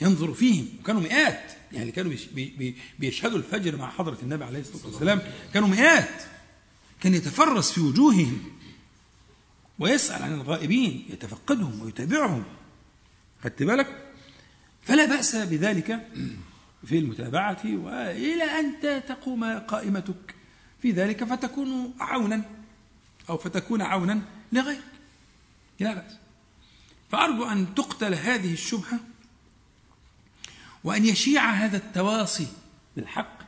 [0.00, 0.68] ينظر فيهم.
[0.80, 1.52] وكانوا مئات.
[1.72, 5.22] يعني كانوا بي بي بيشهدوا الفجر مع حضرة النبي عليه الصلاة والسلام.
[5.54, 6.22] كانوا مئات.
[7.00, 8.42] كان يتفرس في وجوههم.
[9.78, 11.06] ويسأل عن الغائبين.
[11.10, 12.44] يتفقدهم ويتابعهم.
[13.44, 14.12] خدت بالك؟
[14.82, 16.08] فلا بأس بذلك
[16.86, 17.60] في المتابعة.
[17.64, 18.74] وإلى أن
[19.08, 20.34] تقوم قائمتك
[20.82, 22.42] في ذلك فتكون عونا.
[23.30, 24.22] أو فتكون عونا
[24.52, 24.82] لغيرك.
[25.80, 26.12] لا بأس.
[27.10, 29.00] فأرجو أن تقتل هذه الشبهة.
[30.84, 32.46] وأن يشيع هذا التواصي
[32.96, 33.38] بالحق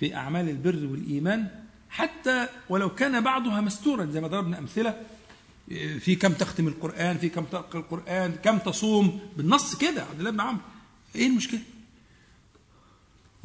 [0.00, 1.48] في أعمال البر والإيمان
[1.90, 5.02] حتى ولو كان بعضها مستورا زي ما ضربنا أمثلة
[6.00, 10.40] في كم تختم القرآن في كم تقرأ القرآن كم تصوم بالنص كده عبد الله بن
[10.40, 10.60] عمرو.
[11.14, 11.60] إيه المشكلة؟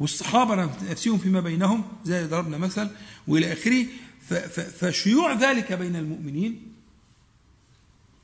[0.00, 2.88] والصحابة نفسهم فيما بينهم زي ضربنا مثل
[3.28, 3.86] وإلى آخره
[4.78, 6.62] فشيوع ذلك بين المؤمنين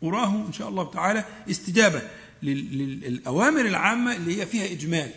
[0.02, 2.02] أراه إن شاء الله تعالى استجابة.
[2.42, 5.10] للأوامر العامة اللي هي فيها إجمال.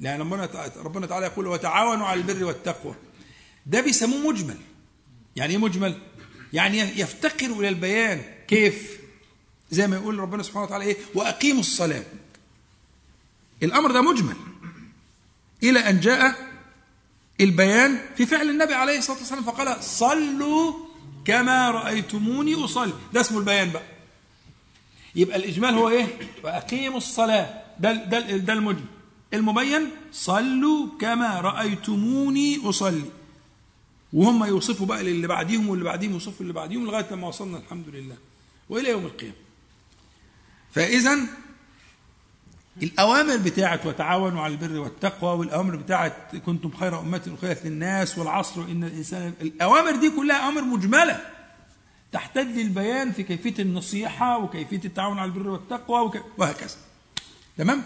[0.00, 2.94] لأن ربنا ربنا تعالى يقول وتعاونوا على البر والتقوى.
[3.66, 4.56] ده بيسموه مجمل.
[5.36, 5.98] يعني إيه مجمل؟
[6.52, 8.98] يعني يفتقر إلى البيان كيف؟
[9.70, 12.04] زي ما يقول ربنا سبحانه وتعالى إيه؟ وأقيموا الصلاة.
[13.62, 14.36] الأمر ده مجمل.
[15.62, 16.48] إلى أن جاء
[17.40, 20.72] البيان في فعل النبي عليه الصلاة والسلام فقال صلوا
[21.24, 22.92] كما رأيتموني أصلي.
[23.12, 23.82] ده اسمه البيان بقى.
[25.18, 26.06] يبقى الإجمال هو إيه؟
[26.44, 27.62] وأقيموا الصلاة.
[27.80, 28.84] ده, ده, ده المجمل.
[29.34, 33.02] المبين؟ صلوا كما رأيتموني أصلي.
[34.12, 38.16] وهم يوصفوا بقى للي بعديهم واللي بعديهم يوصفوا اللي بعديهم لغاية لما وصلنا الحمد لله.
[38.68, 39.34] وإلى يوم القيامة.
[40.72, 41.18] فإذا
[42.82, 48.84] الأوامر بتاعت وتعاونوا على البر والتقوى والأوامر بتاعت كنتم خير أمة أخرجت للناس والعصر إن
[48.84, 51.20] الإنسان الأوامر دي كلها أوامر مجملة.
[52.12, 56.12] تحتاج للبيان في كيفية النصيحة وكيفية التعاون على البر والتقوى.
[56.38, 56.76] وهكذا.
[57.58, 57.82] تمام؟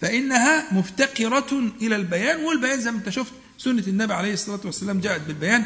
[0.00, 5.20] فإنها مفتقرة إلى البيان والبيان زي ما أنت شفت سنة النبي عليه الصلاة والسلام جاءت
[5.20, 5.64] بالبيان.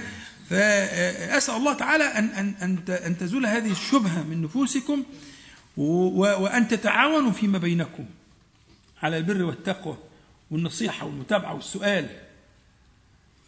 [0.50, 5.02] فأسأل الله تعالى أن أن أن أن تزول هذه الشبهة من نفوسكم
[5.76, 8.04] وأن تتعاونوا فيما بينكم
[9.02, 9.96] على البر والتقوى
[10.50, 12.08] والنصيحة والمتابعة والسؤال.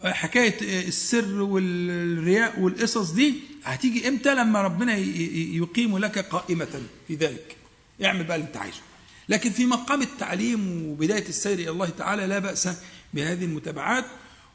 [0.05, 7.57] حكاية السر والرياء والقصص دي هتيجي إمتى لما ربنا يقيم لك قائمة في ذلك؟
[8.05, 8.81] اعمل بقى اللي أنت عايزه.
[9.29, 12.69] لكن في مقام التعليم وبداية السير إلى الله تعالى لا بأس
[13.15, 14.05] بهذه المتابعات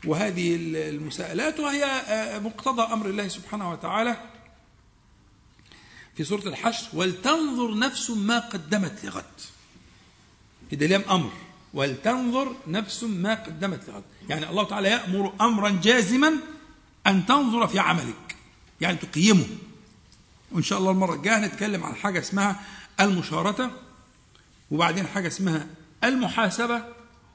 [0.06, 0.56] وهذه
[0.90, 4.18] المساءلات وهي آه، مقتضى أمر الله سبحانه وتعالى
[6.18, 9.24] في سورة الحشر ولتنظر نفس ما قدمت لغد.
[10.72, 11.32] ده لام أمر.
[11.74, 14.04] ولتنظر نفس ما قدمت لغد.
[14.30, 16.34] يعني الله تعالى يأمر أمرا جازما
[17.08, 18.36] أن تنظر في عملك.
[18.82, 19.48] يعني تقيمه.
[20.52, 22.60] وإن شاء الله المرة الجاية نتكلم عن حاجة اسمها
[23.00, 23.72] المشارطه
[24.72, 25.68] وبعدين حاجة اسمها
[26.04, 26.84] المحاسبة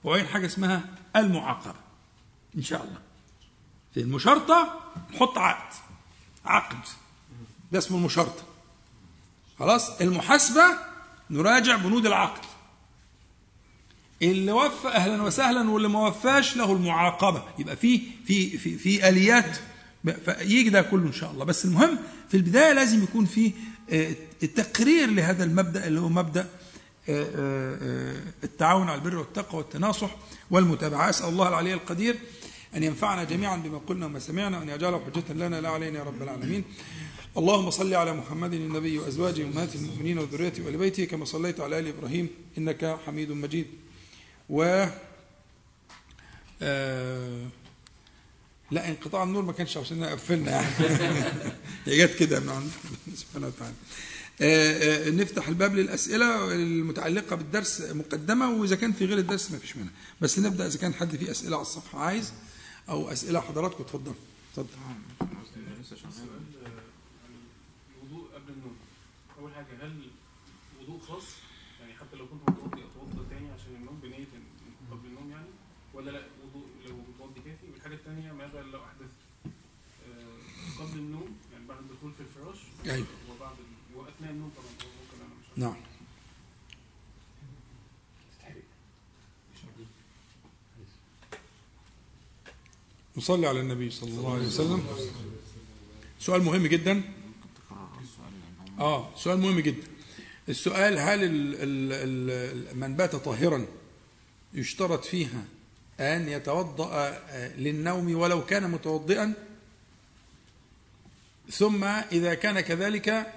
[0.04, 0.84] وبعدين حاجة اسمها
[1.16, 1.74] المعاقبة.
[2.56, 2.98] إن شاء الله.
[3.94, 4.80] في المشارطة
[5.14, 5.74] نحط عقد.
[6.44, 6.78] عقد.
[7.72, 8.42] ده اسمه المشارطة.
[9.58, 10.64] خلاص؟ المحاسبة
[11.30, 12.44] نراجع بنود العقد.
[14.22, 17.42] اللي وفى أهلا وسهلا واللي ما وفاش له المعاقبة.
[17.58, 19.56] يبقى في في في في آليات.
[20.40, 21.44] يجي ده كله إن شاء الله.
[21.44, 21.98] بس المهم
[22.28, 23.52] في البداية لازم يكون في
[23.90, 24.14] آه،
[24.54, 26.48] تقرير لهذا المبدأ اللي هو مبدأ
[27.08, 30.16] آه، آه، التعاون على البر والتقوى والتناصح
[30.50, 31.10] والمتابعة.
[31.10, 32.16] أسأل الله العلي القدير
[32.76, 36.22] أن ينفعنا جميعا بما قلنا وما سمعنا وأن يجعله حجة لنا لا علينا يا رب
[36.22, 36.64] العالمين.
[37.36, 41.88] اللهم صل على محمد النبي وأزواجه امهات المؤمنين وذريته وال بيته كما صليت على آل
[41.88, 42.28] إبراهيم
[42.58, 43.66] إنك حميد مجيد.
[44.50, 44.86] و
[46.62, 47.46] آه
[48.70, 50.68] لا انقطاع النور ما كانش عشان قفلنا يعني.
[51.86, 52.70] هي جت كده من عند
[53.14, 53.74] سبحانه وتعالى
[54.40, 59.76] آه آه نفتح الباب للأسئلة المتعلقة بالدرس مقدمة وإذا كان في غير الدرس ما فيش
[59.76, 62.32] منها بس نبدأ إذا كان حد فيه أسئلة على الصفحة عايز
[62.88, 64.14] أو أسئلة حضراتكم اتفضل.
[64.52, 64.68] اتفضل
[68.02, 68.76] الوضوء قبل النوم
[69.38, 69.92] اول حاجة هل
[70.82, 71.24] وضوء خاص
[71.80, 75.46] يعني حتى لو كنت متوضي اتوضى تاني عشان النوم بنيه إن- قبل النوم يعني
[75.94, 81.66] ولا لا وضوء لو متوضي كافي والحاجة الثانية ماذا لو احدثت آه، قبل النوم يعني
[81.68, 82.58] بعد الدخول في الفراش أيوة.
[82.58, 83.06] وبعد ال- واثناء النوم طبعا هو ممكن أنا مش عارف.
[85.56, 85.76] نعم.
[93.16, 94.86] نصلي على النبي صلى الله عليه وسلم.
[96.20, 97.02] سؤال مهم جدا.
[98.80, 99.86] آه سؤال مهم جدا.
[100.48, 101.30] السؤال هل
[102.74, 103.66] من بات طاهرا
[104.54, 105.44] يشترط فيها
[106.00, 107.22] أن يتوضأ
[107.56, 109.45] للنوم ولو كان متوضئا؟
[111.50, 113.32] ثم إذا كان كذلك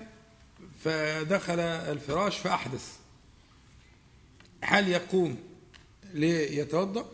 [0.83, 2.97] فدخل الفراش فأحدث.
[4.61, 5.37] هل يقوم
[6.13, 7.05] ليتوضأ؟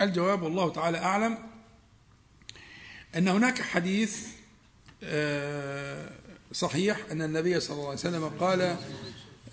[0.00, 1.38] الجواب والله تعالى أعلم
[3.16, 4.26] أن هناك حديث
[5.02, 6.10] آه،
[6.52, 8.76] صحيح أن النبي صلى الله عليه وسلم قال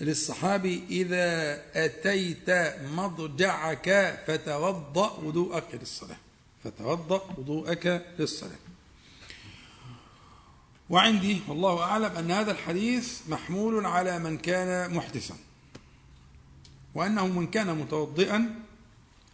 [0.01, 2.49] للصحابي إذا أتيت
[2.81, 6.17] مضجعك فتوضأ وضوءك للصلاة.
[6.63, 8.70] فتوضأ وضوءك للصلاة.
[10.91, 15.35] وعندي والله أعلم أن هذا الحديث محمول على من كان محدثا
[16.95, 18.59] وأنه من كان متوضئا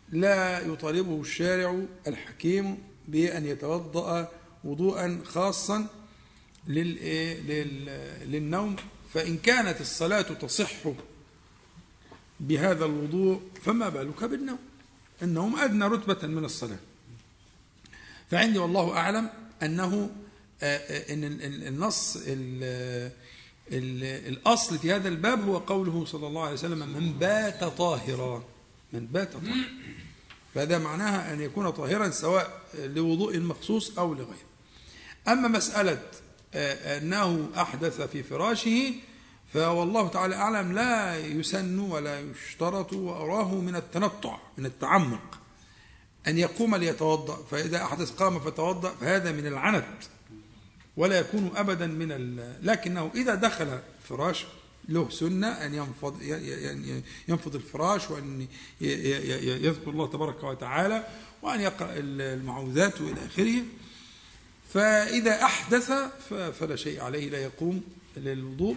[0.10, 2.78] لا يطالبه الشارع الحكيم
[3.08, 4.32] بأن يتوضأ
[4.64, 5.88] وضوءا خاصا
[8.28, 8.76] للنوم
[9.14, 10.88] فإن كانت الصلاة تصح
[12.40, 14.60] بهذا الوضوء فما بالك بالنوم؟
[15.22, 16.80] النوم أدنى رتبة من الصلاة.
[18.32, 19.30] فعندي والله أعلم
[19.64, 20.10] أنه
[20.64, 23.12] آه، آه، ال- النص ال-
[23.72, 28.44] ال- الأصل في هذا الباب هو قوله صلى الله عليه وسلم من بات طاهرا.
[28.94, 29.56] من بات طاهرا.
[30.56, 34.48] فهذا معناها أن يكون طاهرا سواء لوضوء مخصوص أو لغيره.
[35.28, 36.02] أما مسألة
[36.54, 38.94] آه، أنه أحدث في فراشه
[39.54, 45.40] فوالله تعالى أعلم لا يسن ولا يشترط وأراه من التنطع من التعمق
[46.28, 47.44] أن يقوم ليتوضأ.
[47.52, 49.98] فإذا أحدث قام فتوضأ فهذا من العنت.
[50.98, 52.40] ولا يكون أبدا من.
[52.64, 53.80] لكنه إذا دخل
[54.10, 54.46] فراش
[54.90, 58.48] له سنة أن ينفض ي- ي- ي- ينفض الفراش وأن
[58.82, 61.08] يذكر الله تبارك وتعالى
[61.42, 63.64] وأن يقرأ المعوذات وإلى آخره
[64.74, 65.92] فإذا أحدث
[66.60, 67.84] فلا شيء عليه لا يقوم
[68.18, 68.76] للوضوء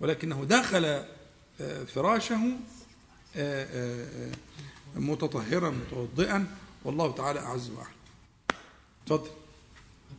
[0.00, 0.84] ولكنه دخل
[1.60, 2.34] آه، فراشه
[3.36, 4.32] آه، آه،
[4.96, 6.46] متطهرا متوضئا
[6.84, 7.92] والله تعالى أعز وأعلم
[9.04, 9.30] اتفضل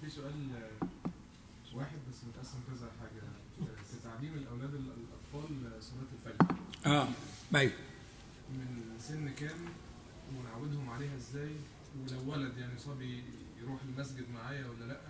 [0.01, 0.34] في سؤال
[0.81, 0.88] آه،
[1.75, 3.23] واحد بس متقسم كذا حاجة
[3.61, 6.55] آه، في تعليم الأولاد ال- الأطفال آه، صلاة الفجر
[6.85, 7.07] آه
[7.55, 7.73] أيوه
[8.49, 9.57] من سن كام
[10.38, 11.55] ونعودهم عليها إزاي؟
[12.01, 13.23] ولو ولد يعني صبي
[13.61, 15.01] يروح المسجد معايا ولا لأ؟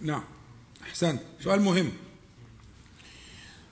[0.00, 0.24] نعم.
[0.82, 1.20] أحسنت.
[1.40, 1.92] سؤال مهم.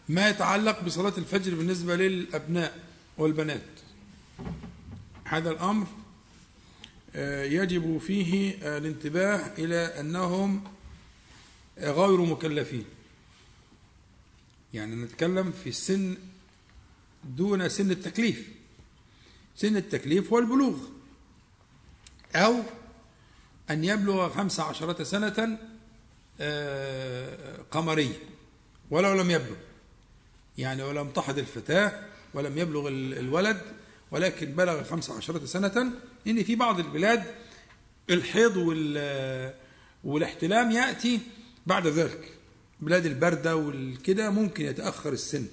[0.09, 2.79] ما يتعلق بصلاة الفجر بالنسبة للأبناء
[3.19, 3.63] والبنات؟
[5.25, 5.87] هذا الأمر
[7.17, 10.65] آه، يجب فيه آه، الانتباه إلى أنهم
[11.79, 12.85] آه، غير مكلفين.
[14.75, 16.17] يعني نتكلم في السن
[17.25, 18.49] دون سن التكليف.
[19.57, 20.77] سن التكليف هو البلوغ.
[22.37, 22.63] أو
[23.71, 25.59] أن يبلغ خمس عشرة سنة
[26.41, 28.15] آه، قمرية.
[28.91, 29.57] ولو لم يبلغ.
[30.59, 33.61] يعني ولم تحض الفتاة ولم يبلغ ال- الولد
[34.11, 35.93] ولكن بلغ خمس عشرة سنة.
[36.27, 37.25] إن في بعض البلاد
[38.11, 39.55] الحيض وال-
[40.05, 41.21] والاحتلام يأتي
[41.67, 42.33] بعد ذلك.
[42.81, 45.47] بلاد البردة والكده ممكن يتأخر السن.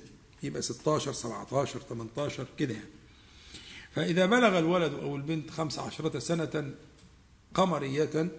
[0.44, 2.90] يبقى 16 17 18 كده يعني.
[3.96, 6.74] فإذا بلغ الولد أو البنت خمس عشرة سنة
[7.54, 8.30] قمرية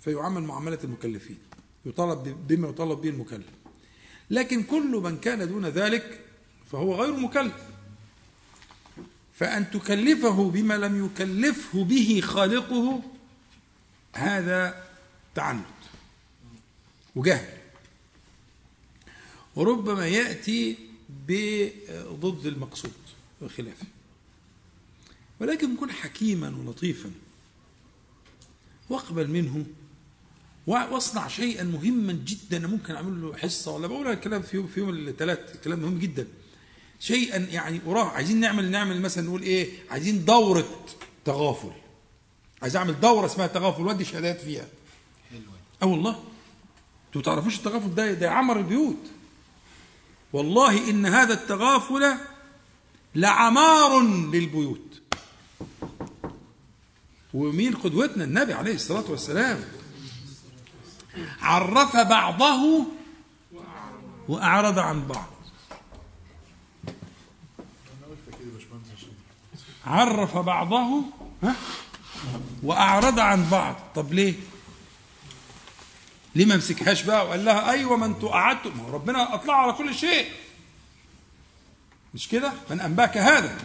[0.00, 1.38] فيعامل معاملة المكلفين
[1.86, 3.46] يطالب بما يطالب به المكلف.
[4.30, 6.20] لكن كل من كان دون ذلك
[6.72, 7.62] فهو غير مكلف.
[9.34, 13.02] فأن تكلفه بما لم يكلفه به خالقه
[14.12, 14.84] هذا
[15.34, 15.64] تعنت
[17.16, 17.58] وجهل.
[19.56, 20.76] وربما يأتي
[21.28, 22.92] بضد المقصود
[23.42, 23.86] وخلافه
[25.40, 27.10] ولكن كن حكيما ولطيفا.
[28.90, 29.66] واقبل منه.
[30.66, 32.66] واصنع شيئا مهما جدا.
[32.66, 35.64] ممكن أعمل له حصة ولا بقول الكلام في يوم في يوم الثلاث.
[35.64, 36.26] كلام مهم جدا.
[37.00, 40.86] شيئا يعني وراه عايزين نعمل نعمل مثلا نقول إيه؟ عايزين دورة
[41.24, 41.72] تغافل.
[42.62, 43.82] عايز أعمل دورة اسمها تغافل.
[43.82, 44.68] ودي شهادات فيها.
[45.82, 46.22] آه والله.
[47.06, 48.96] أنتوا تعرفوش التغافل ده؟ ده عمر البيوت.
[50.34, 52.14] والله إن هذا التغافل
[53.14, 55.00] لعمار للبيوت.
[57.34, 59.64] ومين قدوتنا؟ النبي عليه الصلاة والسلام.
[61.40, 62.86] عرف بعضه
[64.28, 65.30] وأعرض عن بعض.
[69.86, 71.02] عرف بعضه
[71.42, 71.54] ها؟
[72.62, 73.76] وأعرض عن بعض.
[73.94, 74.34] طب ليه؟
[76.34, 79.72] ليه ما مسكهاش بقى؟ وقال لها أيوه ما أنتوا قعدتوا ما هو ربنا أطلع على
[79.72, 80.26] كل شيء.
[82.14, 83.58] مش كده؟ من أنباك هذا.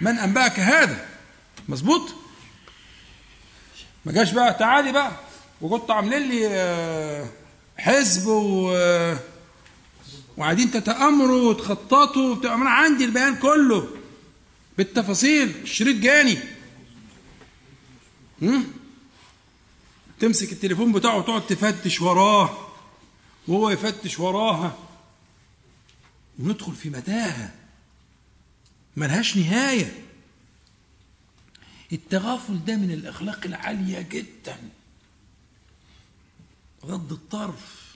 [0.00, 1.06] من أنباك هذا.
[1.68, 2.14] مظبوط؟
[4.04, 5.12] ما جاش بقى؟ تعالي بقى.
[5.60, 7.26] وكنتوا عاملين لي آه،
[7.78, 9.18] حزب و آه،
[10.36, 12.54] وقاعدين تتأمروا وتخططوا وبتاع.
[12.54, 13.88] أنا عندي البيان كله
[14.78, 15.52] بالتفاصيل.
[15.62, 16.38] الشريط جاني؟
[20.20, 22.68] تمسك التليفون بتاعه وتقعد تفتش وراه
[23.48, 24.78] وهو يفتش وراها.
[26.38, 27.54] وندخل في متاهة.
[28.96, 30.04] ملهاش نهاية.
[31.92, 34.56] التغافل ده من الأخلاق العالية جدا.
[36.84, 37.94] غض الطرف؟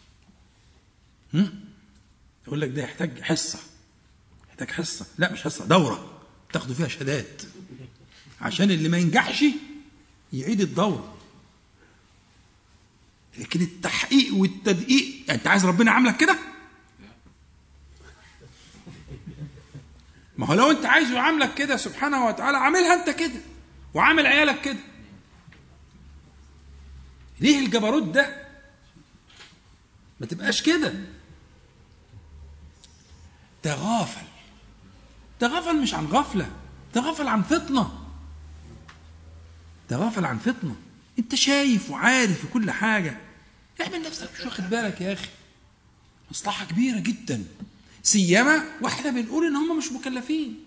[2.46, 3.59] يقول لك ده يحتاج حصة.
[4.48, 5.06] يحتاج حصة.
[5.18, 6.20] لا مش حصة دورة.
[6.52, 7.42] تاخدوا فيها شهادات.
[8.40, 9.44] عشان اللي ما ينجحش
[10.32, 11.13] يعيد الدورة.
[13.39, 16.39] لكن التحقيق والتدقيق أنت عايز ربنا عاملك كده؟
[20.39, 23.40] ما هو لو أنت عايزه يعاملك كده سبحانه وتعالى عاملها أنت كده
[23.94, 24.78] وعامل عيالك كده.
[27.40, 28.44] ليه الجبروت ده؟
[30.20, 30.94] ما تبقاش كده.
[33.62, 34.27] تغافل.
[35.40, 36.51] تغافل مش عن غفلة
[36.93, 38.01] تغافل عن فطنة.
[39.89, 40.77] تغافل عن فطنة.
[41.18, 43.20] انت شايف وعارف وكل حاجة.
[43.80, 44.28] اعمل نفسك.
[44.38, 45.28] مش واخد بالك يا أخي؟
[46.30, 47.44] مصلحة كبيرة جدا.
[48.02, 50.64] سيما وإحنا بنقول إن هم مش مكلفين.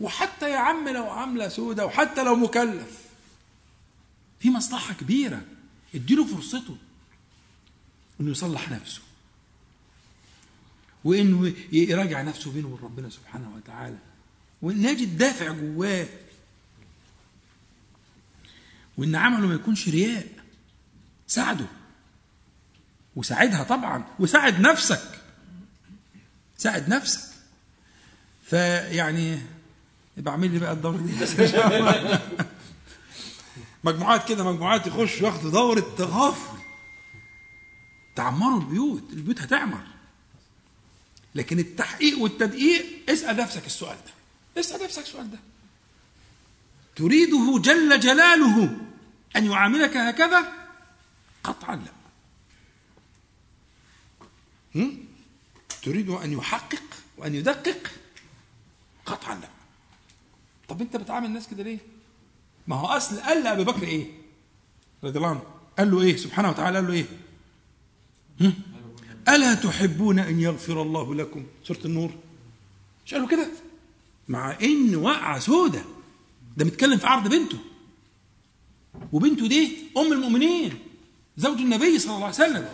[0.00, 2.98] وحتى يا عم لو عاملة سودة وحتى لو مكلف.
[4.40, 5.42] في مصلحة كبيرة.
[5.94, 6.76] اديله فرصته.
[8.20, 9.00] إنه يصلح نفسه.
[11.04, 13.98] وإنه يراجع نفسه بينه وبين ربنا سبحانه وتعالى.
[14.62, 16.06] وان يجد دافع جواه.
[18.96, 20.26] وإن عمله ما يكونش رياء.
[21.26, 21.66] ساعده.
[23.16, 24.04] وساعدها طبعا.
[24.18, 25.20] وساعد نفسك.
[26.58, 27.20] ساعد نفسك.
[28.46, 29.38] فيعني
[30.16, 31.12] يبقى اعمل لي بقى الدوره دي.
[33.84, 36.58] مجموعات كده مجموعات يخش ياخدوا دوره تغافل
[38.16, 39.02] تعمروا البيوت.
[39.12, 39.80] البيوت هتعمر.
[41.34, 44.60] لكن التحقيق والتدقيق اسأل نفسك السؤال ده.
[44.60, 45.38] اسأل نفسك السؤال ده.
[46.96, 48.76] تريده جل جلاله
[49.36, 50.52] أن يعاملك هكذا؟
[51.44, 51.92] قطعا لا؟
[55.82, 56.82] تريد أن يحقق
[57.18, 57.90] وأن يدقق؟
[59.06, 59.48] قطعا لا.
[60.68, 61.78] طب أنت بتعامل الناس كده ليه؟
[62.66, 64.06] ما هو أصل قال لأبي بكر إيه؟
[65.04, 65.42] رضي الله عنه.
[65.78, 67.06] قال له إيه؟ سبحانه وتعالى قال له
[68.40, 68.54] هم؟
[69.28, 72.10] ألا تحبون أن يغفر الله لكم؟ سورة النور.
[73.06, 73.50] مش قالوا كده.
[74.28, 75.84] مع إن وقعة سودة.
[76.56, 77.58] ده متكلم في عرض بنته.
[79.12, 80.78] وبنته دي أم المؤمنين
[81.36, 82.68] زوج النبي صلى الله عليه وسلم.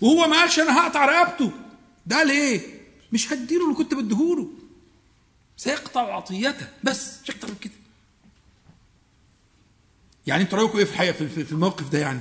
[0.00, 1.52] وهو ما قالش أنا هقطع رقبته.
[2.06, 2.80] ده قال إيه؟
[3.12, 4.50] مش هديله اللي كنت بديهوله.
[5.56, 6.68] سيقطع عطيته.
[6.84, 7.72] بس مش أكتر من كده.
[10.26, 12.20] يعني أنتوا رأيكم إيه في الحقيقة في الموقف ده يعني؟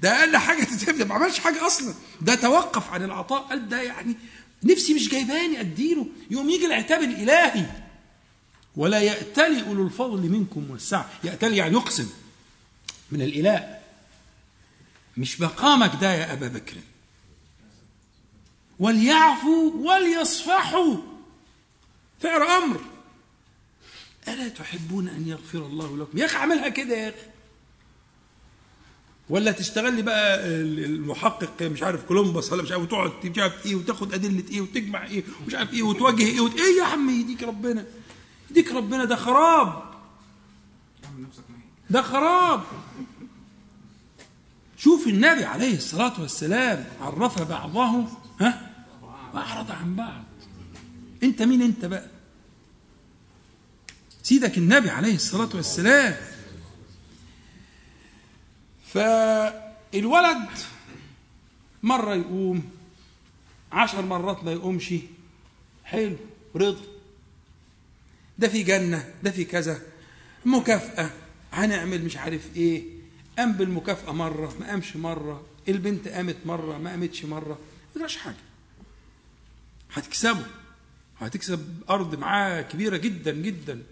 [0.00, 1.94] ده أقل حاجة تتم ما عملش حاجة أصلا.
[2.20, 3.42] ده توقف عن العطاء.
[3.42, 4.16] قال ده يعني
[4.64, 6.06] نفسي مش جايباني أديله.
[6.30, 7.85] يوم يجي العتاب الإلهي
[8.76, 11.10] ولا يأتلي أولو الفضل منكم والسعة.
[11.24, 12.10] يأتلي يعني يقسم.
[13.12, 13.78] من الإله.
[15.16, 16.76] مش مقامك ده يا أبا بكر.
[18.78, 20.96] وليعفوا وليصفحوا.
[22.20, 22.80] فعل أمر.
[24.28, 27.16] ألا تحبون أن يغفر الله لكم؟ يا أخي اعملها كده يا أخي.
[29.28, 34.14] ولا تشتغل لي بقى المحقق مش عارف كولومبوس ولا مش عارف وتقعد عارف إيه وتاخد
[34.14, 36.40] أدلة إيه وتجمع إيه ومش عارف إيه وتواجه إيه.
[36.40, 37.86] إيه يا عم يديك ربنا؟
[38.50, 39.82] يديك ربنا ده خراب.
[41.90, 42.62] ده خراب.
[44.78, 48.06] شوف النبي عليه الصلاة والسلام عرف بعضه
[48.40, 48.72] ها؟
[49.34, 50.24] وأعرض عن بعض.
[51.22, 52.10] أنت مين أنت بقى؟
[54.22, 56.16] سيدك النبي عليه الصلاة والسلام.
[58.86, 60.48] فالولد
[61.82, 62.70] مرة يقوم
[63.72, 64.94] عشر مرات ما يقومش.
[65.84, 66.16] حلو
[66.56, 66.95] رضا.
[68.38, 69.82] ده في جنة ده في كذا.
[70.44, 71.10] مكافأة.
[71.52, 72.84] هنعمل مش عارف إيه.
[73.38, 75.46] قام بالمكافأة مرة ما قامش مرة.
[75.68, 77.58] البنت قامت مرة ما قامتش مرة.
[77.94, 78.36] ما يجراش حاجة.
[79.92, 80.46] هتكسبه.
[81.18, 83.82] هتكسب أرض معاه كبيرة جدا جدا.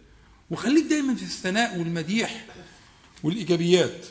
[0.51, 2.47] وخليك دايما في الثناء والمديح
[3.23, 4.07] والإيجابيات.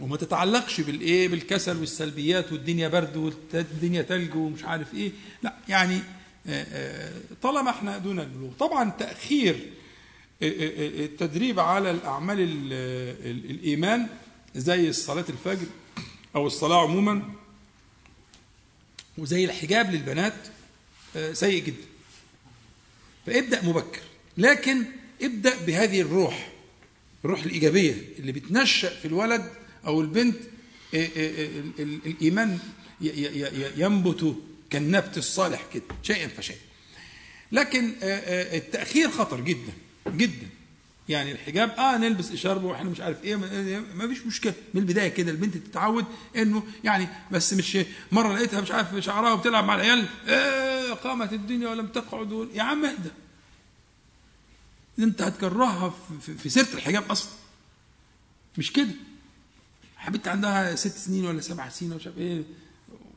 [0.00, 5.12] وما تتعلقش بالإيه بالكسل والسلبيات والدنيا برد والدنيا تلج ومش عارف إيه.
[5.42, 6.00] لا يعني
[7.42, 8.50] طالما إحنا دون البلوغ.
[8.58, 9.70] طبعا تأخير
[10.42, 12.36] التدريب على الأعمال
[13.50, 14.06] الإيمان
[14.54, 15.66] زي صلاة الفجر
[16.36, 17.22] أو الصلاة عموما
[19.18, 20.34] وزي الحجاب للبنات
[21.32, 21.86] سيء جدا.
[23.26, 24.00] فابدأ مبكر.
[24.38, 24.84] لكن
[25.22, 26.52] ابدأ بهذه الروح
[27.24, 29.50] الروح الإيجابية اللي بتنشأ في الولد
[29.86, 30.36] أو البنت
[32.06, 32.58] الإيمان
[33.76, 34.36] ينبت
[34.74, 36.58] كالنبت الصالح كده شيئا فشيئا.
[37.52, 39.72] لكن التأخير خطر جدا
[40.08, 40.46] جدا.
[41.08, 43.36] يعني الحجاب آه نلبس اشارب وإحنا مش عارف إيه
[43.94, 44.54] ما فيش مشكلة.
[44.74, 46.04] من البداية كده البنت تتعود
[46.36, 47.78] إنه يعني بس مش
[48.12, 52.48] مرة لقيتها مش عارف شعرها وبتلعب مع العيال آه قامت الدنيا ولم تقعد.
[52.54, 53.10] يا عم اهدى.
[54.98, 57.32] انت هتكرهها في, في سيرة الحجاب أصلا.
[58.58, 58.94] مش كده؟
[59.96, 62.42] حبيبتي عندها ست سنين ولا سبع سنين ولا مش عارف إيه.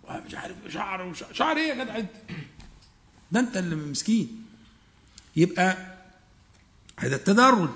[0.09, 1.23] مش عارف شعر وش...
[1.31, 2.09] شعر إيه يا جدع انت؟
[3.31, 4.45] ده انت اللي مسكين.
[5.35, 5.97] يبقى
[6.99, 7.69] هذا التدرج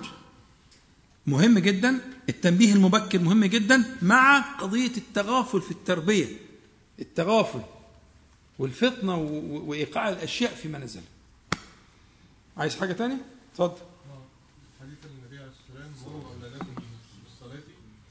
[1.27, 6.25] مهم جدا التنبيه المبكر مهم جدا مع قضية التغافل في التربية.
[6.99, 7.61] التغافل
[8.59, 9.15] والفطنة
[9.65, 11.05] وإيقاع الأشياء في منازلها
[12.57, 13.77] عايز حاجة تانية؟ اتفضل.
[14.81, 16.73] حديث النبي عليه الصلاة والسلام مروا أولادكم
[17.23, 17.61] بالصلاة.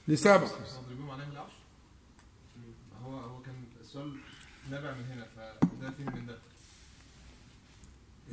[0.09, 1.53] لسبب واضربوهم عليهم العشر
[3.05, 4.13] هو هو كان السؤال
[4.71, 6.39] نابع من هنا فده فين من ده.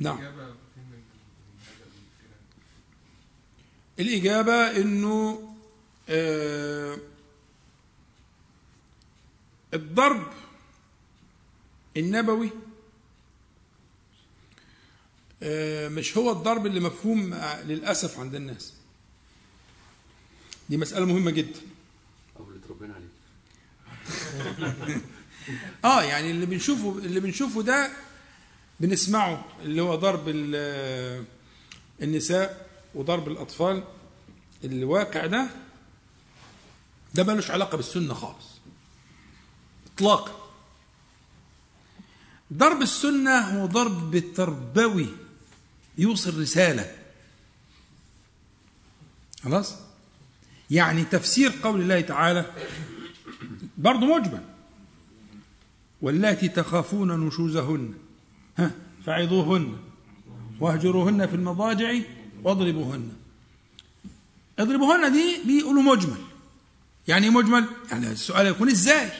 [0.00, 0.18] نعم.
[3.98, 5.42] الإجابة إنه
[6.08, 6.98] آه
[9.74, 10.32] الضرب
[11.96, 12.50] النبوي
[15.42, 18.72] آه مش هو الضرب اللي مفهوم آه، للأسف عند الناس.
[20.68, 21.60] دي مسألة مهمة جدا.
[22.38, 23.08] أو اللي اتربينا عليه
[25.84, 27.90] آه يعني اللي بنشوفه اللي بنشوفه ده
[28.80, 31.24] بنسمعه اللي هو ضرب ال-
[32.02, 33.84] النساء وضرب الأطفال
[34.64, 35.46] الواقع ده
[37.14, 38.46] ده ملوش علاقة بالسنة خالص.
[39.94, 40.50] اطلاقا.
[42.52, 45.08] ضرب السنة هو ضرب تربوي
[45.98, 46.96] يوصل رسالة.
[49.44, 49.74] خلاص؟
[50.70, 52.52] يعني تفسير قول الله تعالى
[53.78, 54.44] برضه مجمل
[56.02, 57.94] واللاتي تخافون نشوزهن
[58.58, 58.70] ها
[59.06, 59.76] فعظوهن
[60.60, 61.94] واهجروهن في المضاجع
[62.44, 63.08] واضربوهن.
[64.58, 66.18] اضربوهن دي بيقولوا مجمل.
[67.08, 69.10] يعني إيه مجمل؟ يعني السؤال يكون إزاي؟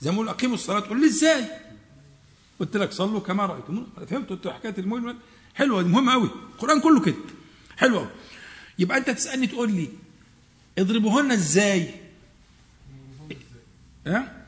[0.00, 1.44] زي ما بقول أقيموا الصلاة تقول لي إزاي؟
[2.60, 3.86] قلت لك صلوا كما رأيتم.
[4.10, 5.16] فهمت؟ قلت حكاية المجمل.
[5.54, 7.14] حلوة دي مهمه قوي القرآن كله كده.
[7.76, 8.08] حلو قوي
[8.78, 9.88] يبقى أنت تسألني تقول لي
[10.78, 11.94] اضربوهن إزاي؟
[14.06, 14.43] ها؟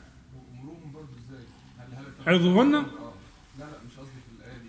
[2.83, 3.13] آه
[3.59, 4.69] لا لا مش قصدي في الايه دي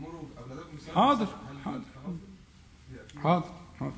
[0.00, 1.26] مروا اولادكم حاضر،
[1.64, 1.80] حاضر.
[3.22, 3.50] حاضر
[3.80, 3.92] حاضر.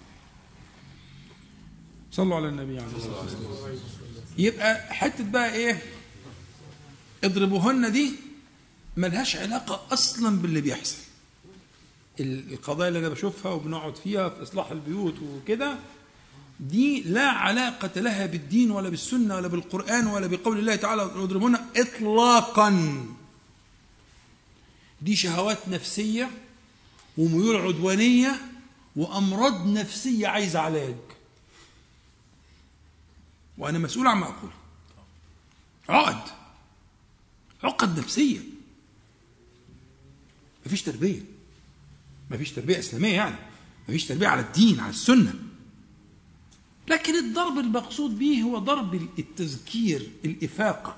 [2.12, 3.78] صلوا على النبي عليه الصلاة والسلام.
[4.38, 5.82] يبقى حتة بقى إيه؟
[7.24, 8.12] اضربوهن دي
[8.96, 10.96] ملهاش علاقة أصلا باللي بيحصل.
[12.20, 15.78] ال- القضايا اللي أنا بشوفها وبنقعد فيها في إصلاح البيوت وكده
[16.60, 23.04] دي لا علاقة لها بالدين ولا بالسنة ولا بالقرآن ولا بقول الله تعالى اضربوهن إطلاقا.
[25.02, 26.30] دي شهوات نفسية
[27.18, 28.40] وميول عدوانية
[28.96, 30.96] وأمراض نفسية عايزة علاج.
[33.58, 34.50] وأنا مسؤول عما أقول.
[35.88, 36.30] عقد.
[37.62, 38.40] عقد نفسية.
[40.66, 41.20] مفيش تربية.
[42.30, 43.36] مفيش تربية إسلامية يعني.
[43.88, 45.45] مفيش تربية على الدين على السنة.
[46.88, 50.96] لكن الضرب المقصود به هو ضرب التذكير الإفاقة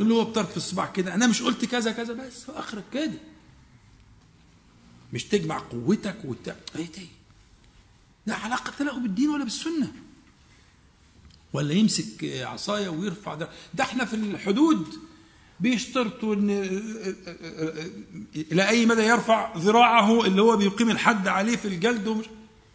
[0.00, 3.12] اللي هو بطرف الصباع كده أنا مش قلت كذا كذا بس آخرك كده.
[5.12, 6.48] مش تجمع قوتك وت...
[6.48, 7.02] إيه ده
[8.26, 9.92] لا علاقة له بالدين ولا بالسنة.
[11.52, 13.48] ولا يمسك عصاية ويرفع ده.
[13.74, 14.94] ده إحنا في الحدود
[15.60, 16.50] بيشترطوا إن
[18.36, 22.24] إلى أي مدى يرفع ذراعه اللي هو بيقيم الحد عليه في الجلد ومش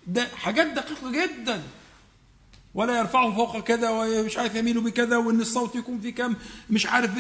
[0.08, 1.62] ده حاجات دقيقة جدا.
[2.74, 6.36] ولا يرفعه فوق كذا ومش عارف يميله بكذا وإن الصوت يكون في كم
[6.70, 7.12] مش عارف.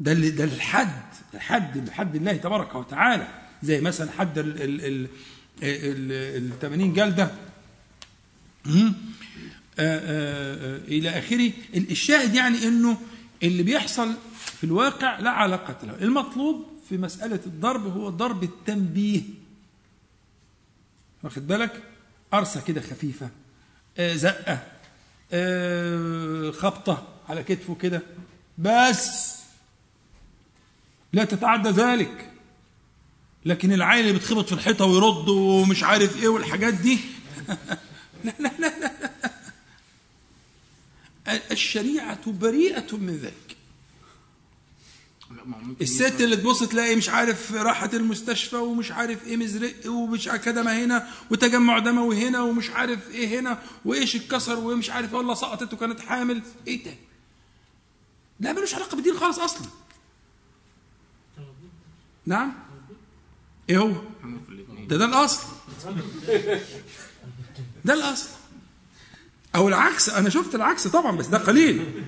[0.00, 1.02] ده ده الحد
[1.34, 3.28] الحد الحد الله تبارك وتعالى.
[3.62, 5.08] زي مثلا حد ال ال ال
[5.62, 7.30] ال ال 80 جلده.
[8.66, 8.92] آآ
[9.78, 11.52] آآ إلى آخره.
[11.74, 12.98] الشاهد يعني إنه
[13.42, 14.14] اللي بيحصل
[14.44, 15.94] في الواقع لا علاقة له.
[16.02, 19.22] المطلوب في مسألة الضرب هو ضرب التنبيه.
[21.24, 21.82] واخد بالك؟
[22.32, 23.30] قرصة كده خفيفة
[23.98, 24.58] آه زقة
[25.32, 28.02] آه خبطة على كتفه كده
[28.58, 29.34] بس
[31.12, 32.30] لا تتعدى ذلك.
[33.44, 36.98] لكن العيل اللي بتخبط في الحيطة ويرد ومش عارف إيه والحاجات دي
[38.24, 38.92] لا لا لا لا
[41.50, 43.43] الشريعة بريئة من ذلك.
[45.80, 51.08] الست اللي تبص تلاقي مش عارف راحت المستشفى ومش عارف إيه مزرق ومش كدمة هنا
[51.30, 56.42] وتجمع دموي هنا ومش عارف إيه هنا وإيش اتكسر ومش عارف والله سقطت وكانت حامل.
[56.66, 56.94] إيه ده؟
[58.40, 59.66] لا ملوش علاقة بالدين خالص أصلا.
[62.26, 62.52] نعم؟
[63.70, 63.92] إيه هو؟
[64.88, 65.42] ده ده الأصل.
[67.84, 68.28] ده الأصل.
[69.54, 72.04] أو العكس أنا شفت العكس طبعا بس ده قليل.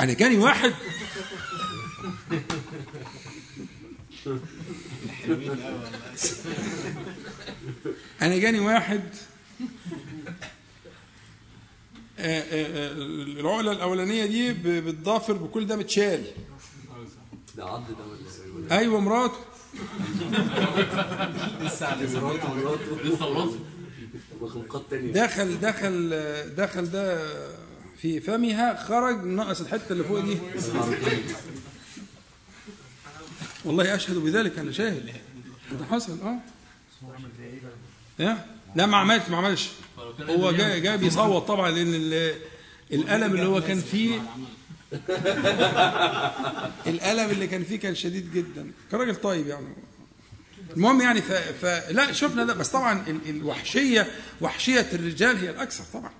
[0.00, 0.72] أنا جاني واحد.
[8.22, 9.02] أنا جاني واحد.
[12.18, 16.24] آآ آآ العقلة الأولانية دي بالضافر بكل ده متشال
[17.56, 17.96] ده عض ده
[18.54, 19.38] ولا أيوه مراته.
[21.60, 23.02] لسه على مراته مراته.
[23.04, 23.58] لسه مراته.
[24.42, 25.12] مخلوقات تانية.
[25.12, 26.10] دخل دخل
[26.56, 27.26] دخل ده
[28.02, 30.38] في فمها خرج ناقص الحتة اللي فوق دي.
[33.64, 35.12] والله أشهد بذلك أنا شاهد.
[35.78, 36.38] ده حصل آه.
[38.76, 39.68] لا ما عملش ما عملش.
[40.20, 42.34] هو جاي جاي بيصوت طبعا لأن ال-
[42.92, 44.20] الألم اللي هو كان فيه
[46.86, 48.70] الألم اللي كان فيه كان شديد جدا.
[48.90, 49.66] كان راجل طيب يعني.
[50.76, 51.32] المهم يعني ف...
[51.32, 51.64] ف...
[51.90, 52.54] لا شفنا ده.
[52.54, 53.18] بس طبعا ال...
[53.30, 54.06] الوحشية
[54.40, 56.10] وحشية الرجال هي الأكثر طبعا.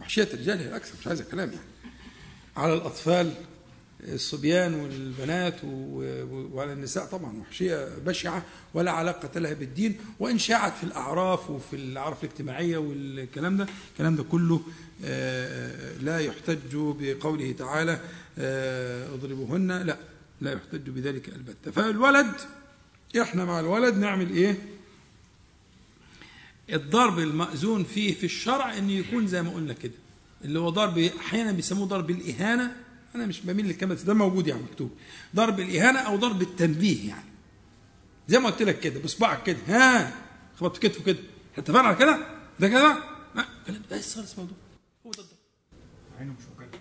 [0.00, 1.64] وحشية الرجال هي الاكثر مش عايز كلام يعني.
[2.56, 3.32] على الأطفال
[4.00, 8.42] الصبيان والبنات وعلى النساء طبعا وحشية بشعة
[8.74, 9.98] ولا علاقة لها بالدين.
[10.20, 14.60] وإن شاعت في الأعراف وفي الاعراف الاجتماعية والكلام ده الكلام ده كله
[15.04, 18.00] آه، لا يحتج بقوله تعالى
[18.38, 19.72] آه، اضربوهن.
[19.82, 19.96] لا
[20.40, 22.32] لا يحتج بذلك البتة فالولد
[23.20, 24.56] إحنا مع الولد نعمل إيه؟
[26.72, 29.92] الضرب المأذون فيه في الشرع ان يكون زي ما قلنا كده.
[30.44, 32.76] اللي هو ضرب أحيانا بيسموه ضرب الإهانة.
[33.14, 34.90] أنا مش بميل للكلمه بس ده موجود يعني مكتوب.
[35.36, 37.30] ضرب الإهانة أو ضرب التنبيه يعني.
[38.28, 39.58] زي ما قلت لك كده بصبعك كده.
[39.68, 40.14] ها
[40.60, 41.18] خبطت كتفه كده.
[41.58, 42.18] اتفقنا على كده؟
[42.60, 42.98] ده كده؟
[43.34, 43.44] لا.
[43.66, 44.56] كلام بس خالص الموضوع.
[45.06, 45.38] هو ده الضرب.
[46.18, 46.80] عينه مش مكلف.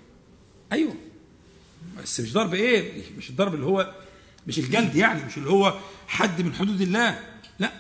[0.72, 0.96] أيوه.
[2.04, 3.96] بس مش ضرب إيه؟ مش الضرب اللي هو
[4.48, 7.20] مش الجلد يعني مش اللي هو حد من حدود الله.
[7.60, 7.72] لا.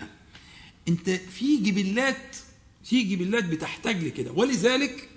[0.89, 2.35] انت في جبلات
[2.83, 4.31] في جبلات بتحتاج لكده.
[4.31, 5.09] ولذلك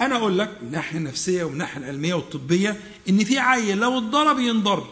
[0.00, 4.38] أنا أقول لك من الناحيه النفسية ومن الناحيه العلمية والطبية إن في عيل لو اتضرب
[4.38, 4.86] ينضرب.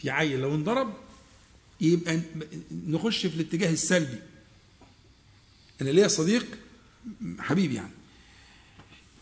[0.00, 0.94] في عيل لو انضرب
[1.80, 2.20] يبقى
[2.86, 4.18] نخش في الاتجاه السلبي.
[5.80, 6.46] أنا ليا صديق
[7.38, 7.92] حبيبي يعني.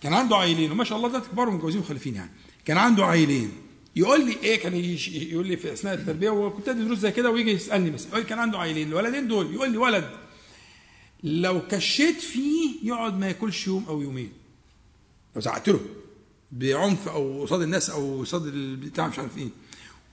[0.02, 2.30] كان عنده عيلين وما شاء الله ده كبار ومتجوزين ومخلفين يعني.
[2.64, 3.52] كان عنده عيلين.
[3.98, 7.50] يقول لي إيه كان يقول لي في أثناء التربية وكنت أدي دروس زي كده ويجي
[7.50, 10.10] يسألني بس يقول كان عنده عيلين الولدين دول يقول لي ولد
[11.22, 14.32] لو كشيت فيه يقعد ما ياكلش يوم أو يومين.
[15.34, 15.80] لو زعقت له
[16.52, 19.48] بعنف أو قصاد الناس أو قصاد البتاع مش عارف إيه.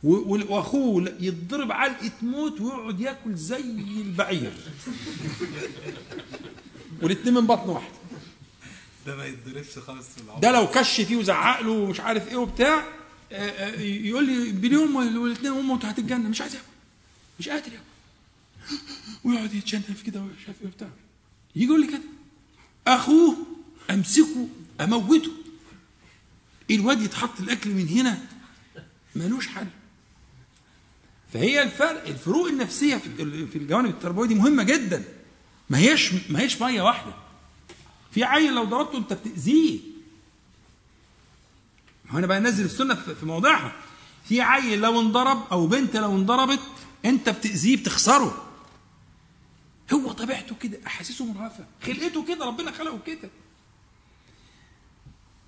[0.03, 3.62] وأخوه يتضرب علقة موت ويقعد ياكل زي
[4.02, 4.53] البعير.
[7.02, 7.91] والاتنين من بطن واحد.
[9.06, 10.40] ده ما يتضربش خالص في العمر.
[10.40, 13.05] ده لو كش فيه وزعق له ومش عارف إيه وبتاع
[13.80, 16.66] يقول لي باليوم والاثنين أمة هتتجنن مش عايز ياكل
[17.40, 17.84] مش قادر ياكل
[19.24, 20.88] ويقعد يتشنف كده ومش عارف إيه وبتاع.
[21.56, 22.02] يجي يقول لي كده
[22.88, 23.38] أخوه
[23.90, 24.48] أمسكه
[24.82, 25.32] أموته.
[26.72, 28.22] الواد يتحط الأكل من هنا
[29.16, 29.68] ملوش حل.
[31.34, 32.98] فهي الفرق الفروق النفسية
[33.52, 35.03] في الجوانب التربوية دي مهمة جدا.
[35.70, 37.14] ما هيش ما هيش مية واحدة.
[38.12, 39.80] في عيل لو ضربته أنت بتأذيه.
[42.10, 43.76] هنا بقى ننزل السنة في موضعها.
[44.26, 46.60] في عيل لو انضرب أو بنت لو انضربت
[47.06, 48.45] أنت بتأذيه بتخسره.
[49.94, 51.65] هو طبيعته كده أحاسيسه مرهفة.
[51.84, 53.30] خلقته كده ربنا خلقه كده.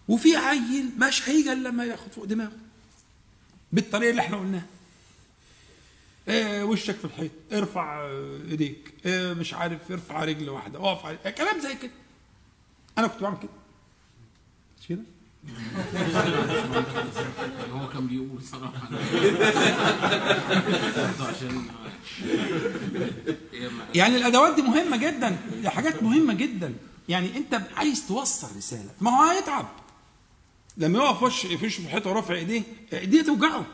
[0.08, 2.58] وفي عيل مش هيجي إلا لما ياخد فوق دماغه.
[3.72, 4.66] بالطريقة اللي إحنا قلناها.
[6.28, 7.32] إيه وشك في الحيط.
[7.54, 8.94] ارفع آه، إيديك.
[9.06, 10.80] إيه مش عارف ارفع رجل واحدة.
[10.80, 11.92] اقف كلام زي كده.
[12.98, 13.50] أنا كنت بعمل كده.
[14.82, 15.02] مش كده؟
[17.74, 18.90] هو كان بيقول صراحة.
[23.96, 25.38] يعني الأدوات دي مهمة جدا.
[25.62, 26.74] دي حاجات مهمة جدا.
[27.10, 28.90] يعني أنت عايز توصل رسالة.
[29.02, 29.68] ما هو هيتعب.
[30.78, 32.64] لما يقف وش يفش في الحيطه ورافع إيديه
[32.94, 33.66] إيديه توجعه.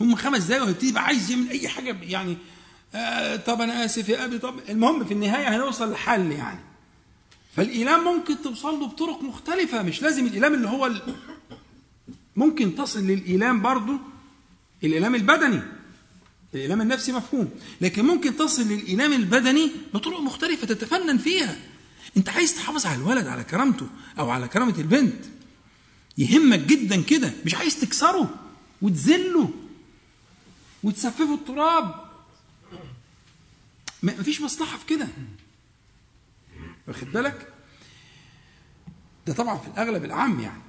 [0.00, 2.36] هم خمس دقايق وهيبتدي يبقى عايز يعمل أي حاجة يعني
[2.94, 6.58] آه طب أنا آسف يا أبي طب المهم في النهاية هنوصل لحل يعني.
[7.56, 11.02] فالإيلام ممكن توصل له بطرق مختلفة مش لازم الإيلام اللي هو.
[12.36, 13.98] ممكن تصل للإيلام برضه
[14.84, 15.62] الإيلام البدني.
[16.54, 17.50] الإيلام النفسي مفهوم
[17.80, 21.56] لكن ممكن تصل للإيلام البدني بطرق مختلفة تتفنن فيها.
[22.16, 23.86] أنت عايز تحافظ على الولد على كرامته
[24.18, 25.24] أو على كرامة البنت.
[26.18, 28.34] يهمك جدا كده مش عايز تكسره
[28.82, 29.50] وتذله
[30.82, 32.10] وتسففه التراب.
[34.02, 35.08] مفيش مصلحة في كده.
[36.90, 37.48] واخد بالك؟
[39.26, 40.62] ده طبعا في الأغلب العام يعني.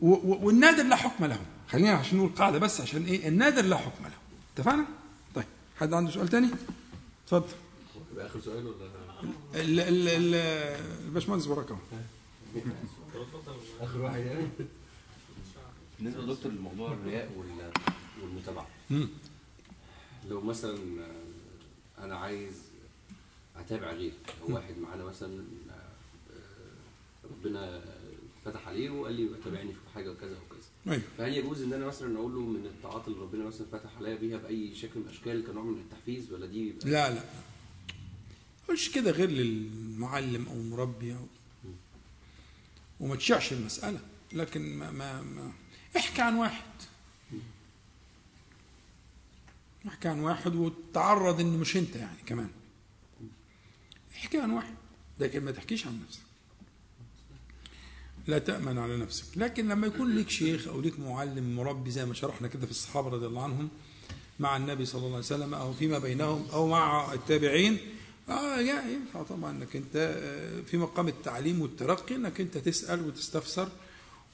[0.00, 1.40] والنادر لا حكم له.
[1.68, 4.12] خلينا عشان نقول قاعدة بس عشان إيه؟ النادر لا حكم له.
[4.56, 4.84] اتفقنا؟
[5.34, 5.44] طيب
[5.80, 6.48] حد عنده سؤال تاني؟
[7.24, 7.46] اتفضل.
[8.18, 8.90] اخر سؤال ولا؟
[9.54, 10.34] ال- ال- ال-
[11.06, 11.78] الباشمهندس بركه
[13.80, 14.46] آخر واحد يعني؟
[15.98, 17.72] بالنسبة لدكتور لموضوع الرياء وال-
[18.22, 18.66] والمتابعة.
[20.28, 20.78] لو مثلا
[21.98, 22.52] أنا عايز
[23.56, 24.12] أتابع غيري
[24.42, 27.84] أو واحد معانا مثلا آه، ربنا
[28.44, 30.92] فتح عليه وقال لي تابعني في حاجة وكذا وكذا.
[30.94, 31.02] أيوه.
[31.18, 34.36] فهل يجوز إن أنا مثلا أقول له من الطاعات اللي ربنا مثلا فتح عليا بيها
[34.38, 37.22] بأي شكل من الأشكال كنوع من التحفيز ولا دي لا لا.
[38.64, 41.26] تقولش كده غير للمعلم أو المربي أو
[43.00, 43.98] وما تشعش المسألة.
[44.32, 45.52] لكن ما, ما, ما
[45.96, 46.64] احكي عن واحد.
[49.88, 52.48] احكي عن واحد وتعرض إنه مش أنت يعني كمان.
[54.24, 54.74] احكي عن واحد
[55.20, 56.20] لكن ما تحكيش عن نفسك.
[58.26, 59.24] لا تأمن على نفسك.
[59.36, 63.08] لكن لما يكون لك شيخ أو لك معلم مربي زي ما شرحنا كده في الصحابة
[63.08, 63.68] رضي الله عنهم
[64.40, 67.78] مع النبي صلى الله عليه وسلم أو فيما بينهم أو مع التابعين
[68.28, 73.68] آه يا- ينفع طبعا إنك أنت آه، في مقام التعليم والترقي إنك أنت تسأل وتستفسر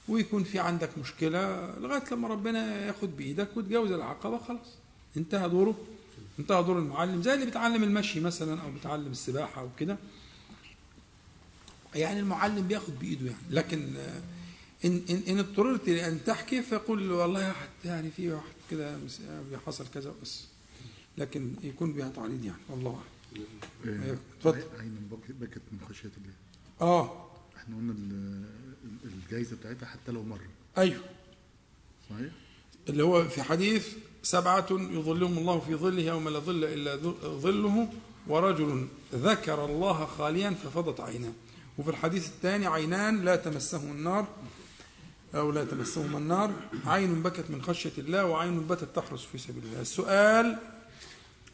[0.07, 1.39] ويكون في عندك مشكلة
[1.79, 4.67] لغاية لما ربنا ياخد بإيدك وتجاوز العقبة خلاص.
[5.17, 5.75] انتهى دوره.
[6.39, 9.97] انتهى دور المعلم زي اللي بيتعلم المشي مثلا أو بيتعلم السباحة أو كده.
[11.95, 13.41] يعني المعلم بياخد بإيده يعني.
[13.49, 14.21] لكن آه،
[14.85, 18.97] إن إن إن اضطررت لأن تحكي فقل والله واحد يعني في واحد كده
[19.65, 20.43] حصل كذا بس.
[21.17, 22.57] لكن يكون بها تعريض يعني.
[22.69, 23.01] والله.
[23.85, 24.63] اعلم آه، اتفضل.
[24.79, 26.33] عين بك- بكت من خشية الله.
[26.81, 27.27] آه.
[27.57, 28.45] إحنا قلنا ال-
[29.05, 30.47] ال- الجايزة بتاعتها حتى لو مرة.
[30.77, 31.01] أيوه.
[32.09, 32.31] صحيح؟
[32.89, 33.87] اللي هو في حديث
[34.23, 37.87] سبعة يظلهم الله في ظله يوم لا ظل إلا ظله
[38.27, 41.33] ورجل ذكر الله خاليا ففضت عيناه.
[41.77, 44.27] وفي الحديث الثاني عينان لا تمسهم النار
[45.35, 46.53] أو لا تمسهما النار
[46.85, 49.81] عين بكت من خشية الله وعين باتت تحرس في سبيل الله.
[49.81, 50.57] السؤال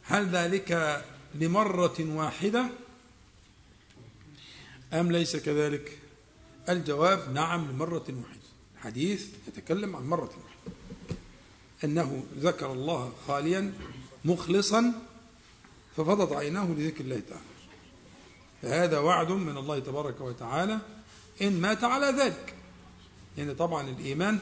[0.04, 1.04] هل ذلك
[1.36, 2.66] لمرة واحدة؟
[4.94, 5.98] أم ليس كذلك؟
[6.70, 8.48] الجواب نعم لمرة واحدة.
[8.76, 10.57] الحديث يتكلم عن مرة واحدة.
[11.84, 13.74] أنه ذكر الله خاليا
[14.26, 14.94] مخلصا
[15.98, 17.44] ففضت عيناه لذكر الله تعالى.
[18.62, 20.80] فهذا وعد من الله تبارك وتعالى
[21.42, 22.54] إن مات على ذلك.
[23.38, 24.40] يعني طبعا الإيمان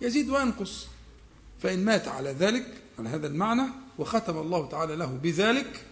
[0.00, 0.86] يزيد وينقص.
[1.62, 2.66] فإن مات على ذلك
[2.98, 3.62] على هذا المعنى
[3.98, 5.86] وختم الله تعالى له بذلك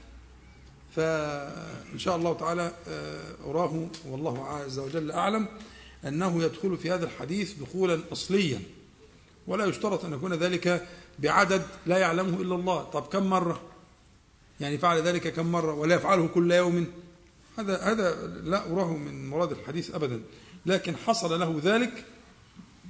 [0.96, 5.48] فإن شاء الله تعالى آه، أراه والله عز وجل أعلم
[6.06, 8.60] أنه يدخل في هذا الحديث دخولا أصليا.
[9.50, 12.82] ولا يشترط أن يكون ذلك بعدد لا يعلمه إلا الله.
[12.82, 13.62] طب كم مرة؟
[14.60, 16.86] يعني فعل ذلك كم مرة؟ ولا يفعله كل يوم؟
[17.58, 20.22] هذا هذا لا أراه من مراد الحديث أبدا.
[20.66, 22.04] لكن حصل له ذلك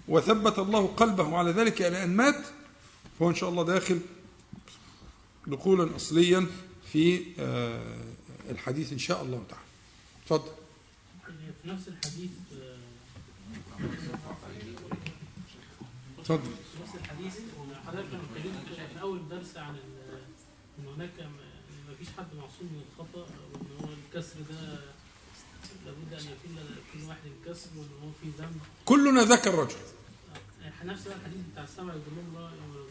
[0.08, 2.46] وثبت الله قلبه على ذلك إلى أن مات
[3.18, 4.00] فهو إن شاء الله داخل
[5.46, 6.46] دخولا أصليا
[6.92, 8.04] في آه،
[8.50, 9.64] الحديث إن شاء الله تعالى.
[10.26, 10.52] تفضل.
[11.62, 12.30] في نفس الحديث
[16.30, 17.34] تفضل في نفس الحديث
[17.86, 19.74] حضرتك لما اتكلمت في أول درس عن
[20.78, 21.10] إن هناك
[21.88, 24.78] ما فيش حد معصوم من الخطأ وان هو الكسر ده
[25.86, 26.56] لابد أن يكون
[26.92, 28.60] كل واحد الكسر وإن هو في ذنب.
[28.84, 29.76] كلنا ذكر رجل
[30.64, 31.94] آه، نفس الحديث بتاع يظل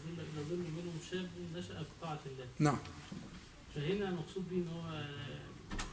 [0.08, 2.46] إلى ظل منهم شاب نشأ في طاعه الله.
[2.58, 2.78] نعم.
[3.74, 5.04] فهنا المقصود بيه إن هو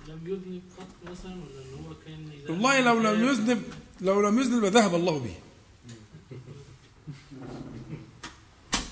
[0.07, 3.63] لم يذنب قط مثلا ولا إن هو كان والله لو لم يذنب
[4.01, 5.35] لو لم يذنب لذهب الله به.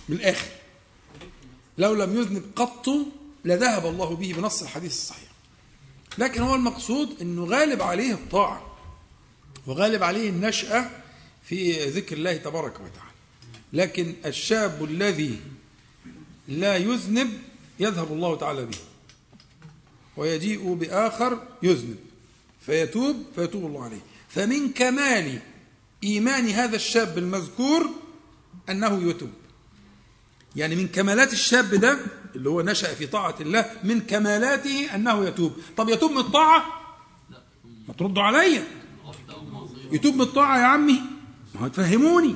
[0.09, 0.47] من الآخر.
[1.77, 2.89] لو لم يذنب قط
[3.45, 5.29] لذهب الله به بنص الحديث الصحيح.
[6.17, 8.77] لكن هو المقصود إنه غالب عليه الطاعة
[9.67, 10.89] وغالب عليه النشأة
[11.43, 13.11] في ذكر الله تبارك وتعالى.
[13.73, 15.39] لكن الشاب الذي
[16.47, 17.39] لا يذنب
[17.79, 18.77] يذهب الله تعالى به.
[20.17, 21.97] ويجيء بآخر يذنب.
[22.65, 24.01] فيتوب فيتوب الله عليه.
[24.29, 25.39] فمن كمال
[26.03, 27.89] إيمان هذا الشاب المذكور
[28.69, 29.29] أنه يتوب.
[30.55, 31.99] يعني من كمالات الشاب ده
[32.35, 35.53] اللي هو نشأ في طاعة الله من كمالاته أنه يتوب.
[35.77, 36.65] طب يتوب من الطاعة؟
[37.87, 38.63] ما تردوا عليا.
[39.91, 41.01] يتوب من الطاعة يا عمي؟
[41.61, 42.35] ما تفهموني.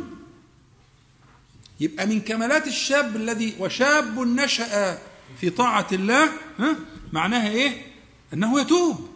[1.80, 4.98] يبقى من كمالات الشاب الذي وشاب نشأ
[5.42, 6.30] في طاعة الله
[6.60, 6.76] ها؟
[7.14, 7.86] معناها إيه؟
[8.34, 9.10] أنه يتوب.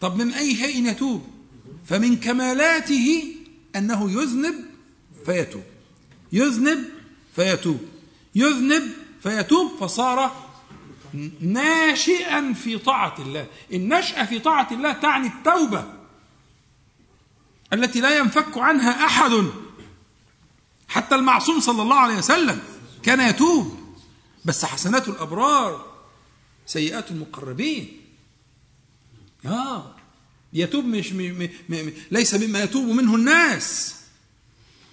[0.00, 1.26] طب من أي شيء يتوب؟
[1.86, 3.24] فمن كمالاته
[3.76, 4.54] أنه يذنب
[5.26, 5.62] فيتوب.
[6.32, 6.84] يذنب
[7.36, 7.80] فيتوب.
[8.34, 8.92] يذنب
[9.22, 10.48] فيتوب فصار
[11.40, 13.46] ناشئا في طاعة الله.
[13.72, 15.92] النشأة في طاعة الله تعني التوبة
[17.72, 19.44] التي لا ينفك عنها أحد.
[20.88, 22.62] حتى المعصوم صلى الله عليه وسلم
[23.02, 23.78] كان يتوب.
[24.44, 25.86] بس حسنات الأبرار
[26.66, 28.00] سيئات المقربين.
[29.46, 29.94] آه
[30.52, 33.97] يتوب مش م م م ليس مما يتوب منه الناس.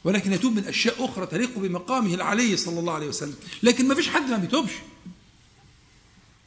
[0.06, 3.36] ولكن يتوب من أشياء أخرى تليق بمقامه العلي صلى الله عليه وسلم.
[3.64, 4.72] لكن ما فيش حد ما بيتوبش.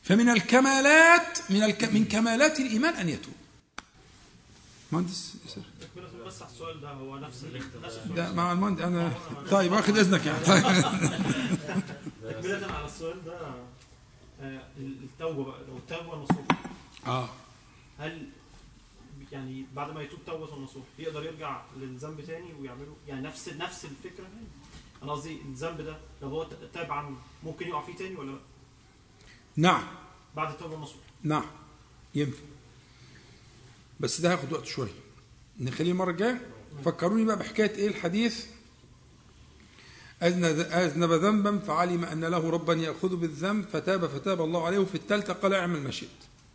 [0.02, 3.34] فمن الكمالات من الك من كمالات الإيمان أن يتوب.
[4.92, 5.60] مهندس يسر
[6.26, 9.12] بس على السؤال ده هو نفس ال- نفس السؤال ده مع المهندس أنا
[9.50, 10.44] طيب واخد إذنك يعني.
[10.44, 10.62] طيب.
[12.22, 13.38] تكملة على السؤال ده
[14.42, 15.58] آه، التوبة بقى.
[15.68, 16.44] لو التوبة نصوح
[17.06, 17.28] آه.
[17.98, 18.26] هل
[19.32, 22.96] يعني بعد ما يتوب توبة نصوح يقدر يرجع للذنب تاني ويعمله.
[23.08, 24.24] يعني نفس نفس الفكرة.
[25.02, 28.38] أنا قصدي الذنب ده لو هو تاب عنه ممكن يقع فيه تاني ولا لأ؟
[29.56, 29.82] نعم.
[30.36, 31.44] بعد التوبة النصوح نعم.
[32.14, 32.42] ينفع
[34.00, 34.92] بس ده هياخد وقت شوية.
[35.60, 36.46] نخليه المرة الجاية؟
[36.84, 38.46] فكروني بقى بحكاية إيه الحديث.
[40.22, 45.32] أذنب أذنب ذنبا فعلم أن له ربا يأخذ بالذنب فتاب فتاب الله عليه وفي الثالثة
[45.32, 46.08] قال اعمل ما شئت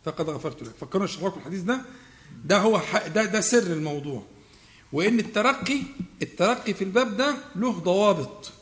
[0.04, 1.84] فقد غفرت لك فكرنا اشرح لكم الحديث ده.
[2.44, 2.80] ده هو
[3.14, 4.22] ده ده سر الموضوع.
[4.92, 5.78] وإن الترقي
[6.22, 8.52] الترقي في الباب ده له ضوابط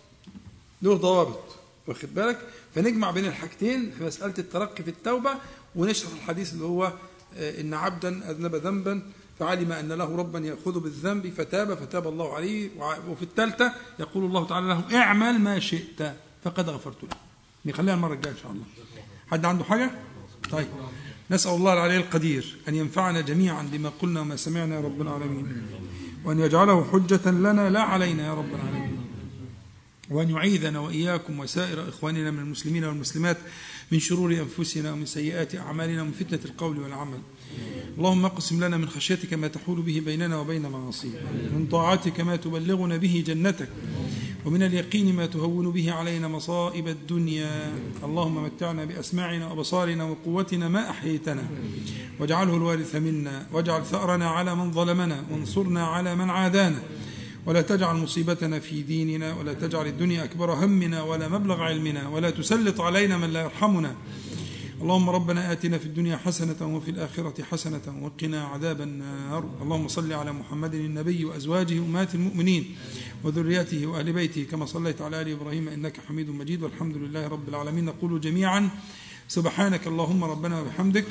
[0.83, 1.45] له ضوابط
[1.87, 2.39] واخد بالك؟
[2.75, 5.31] فنجمع بين الحاجتين في مسألة الترقي في التوبة
[5.77, 6.93] ونشرح الحديث اللي هو
[7.37, 9.03] آه، إن عبدا أذنب ذنبا
[9.39, 12.71] فعلم أن له ربا يأخذ بالذنب فتاب فتاب الله عليه
[13.09, 16.13] وفي الثالثة يقول الله تعالى له اعمل ما شئت
[16.45, 17.17] فقد غفرت لك
[17.67, 18.65] نخليها المرة الجاية إن شاء الله.
[19.31, 19.91] حد عنده حاجة؟
[20.51, 20.67] طيب.
[21.33, 25.63] نسأل الله العلي القدير أن ينفعنا جميعا بما قلنا وما سمعنا يا رب العالمين
[26.25, 28.99] وأن يجعله حجة لنا لا علينا يا رب العالمين
[30.11, 33.39] وأن يعيذنا وإياكم وسائر إخواننا من المسلمين والمسلمات
[33.93, 37.19] من شرور أنفسنا ومن سيئات أعمالنا ومن فتنة القول والعمل.
[37.99, 41.13] اللهم اقسم لنا من خشيتك ما تحول به بيننا وبين معاصيك
[41.55, 43.69] من طاعتك ما تبلغنا به جنتك
[44.45, 47.73] ومن اليقين ما تهون به علينا مصائب الدنيا.
[48.05, 51.45] اللهم متعنا بأسماعنا وأبصارنا وقوتنا ما أحييتنا
[52.21, 56.83] واجعله الوارث منا واجعل ثأرنا على من ظلمنا وانصرنا على من عادانا.
[57.47, 62.81] ولا تجعل مصيبتنا في ديننا ولا تجعل الدنيا أكبر همنا ولا مبلغ علمنا ولا تسلط
[62.81, 63.95] علينا من لا يرحمنا.
[64.83, 69.45] اللهم ربنا آتنا في الدنيا حسنة وفي الآخرة حسنة وقنا عذاب النار.
[69.63, 72.77] اللهم صل على محمد النبي وأزواجه أمهات المؤمنين
[73.25, 76.63] وذريته وأهل بيته كما صليت على آل إبراهيم إنك حميد مجيد.
[76.63, 77.85] والحمد لله رب العالمين.
[77.85, 78.71] نقول جميعا
[79.29, 81.07] سبحانك اللهم ربنا وبحمدك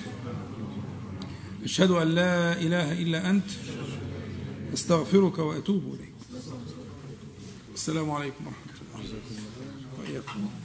[1.64, 3.50] أشهد أن لا إله إلا أنت
[4.74, 6.16] أستغفرك وأتوب إليك.
[7.74, 9.20] السلام عليكم ورحمة الله.
[10.00, 10.61] وإياكم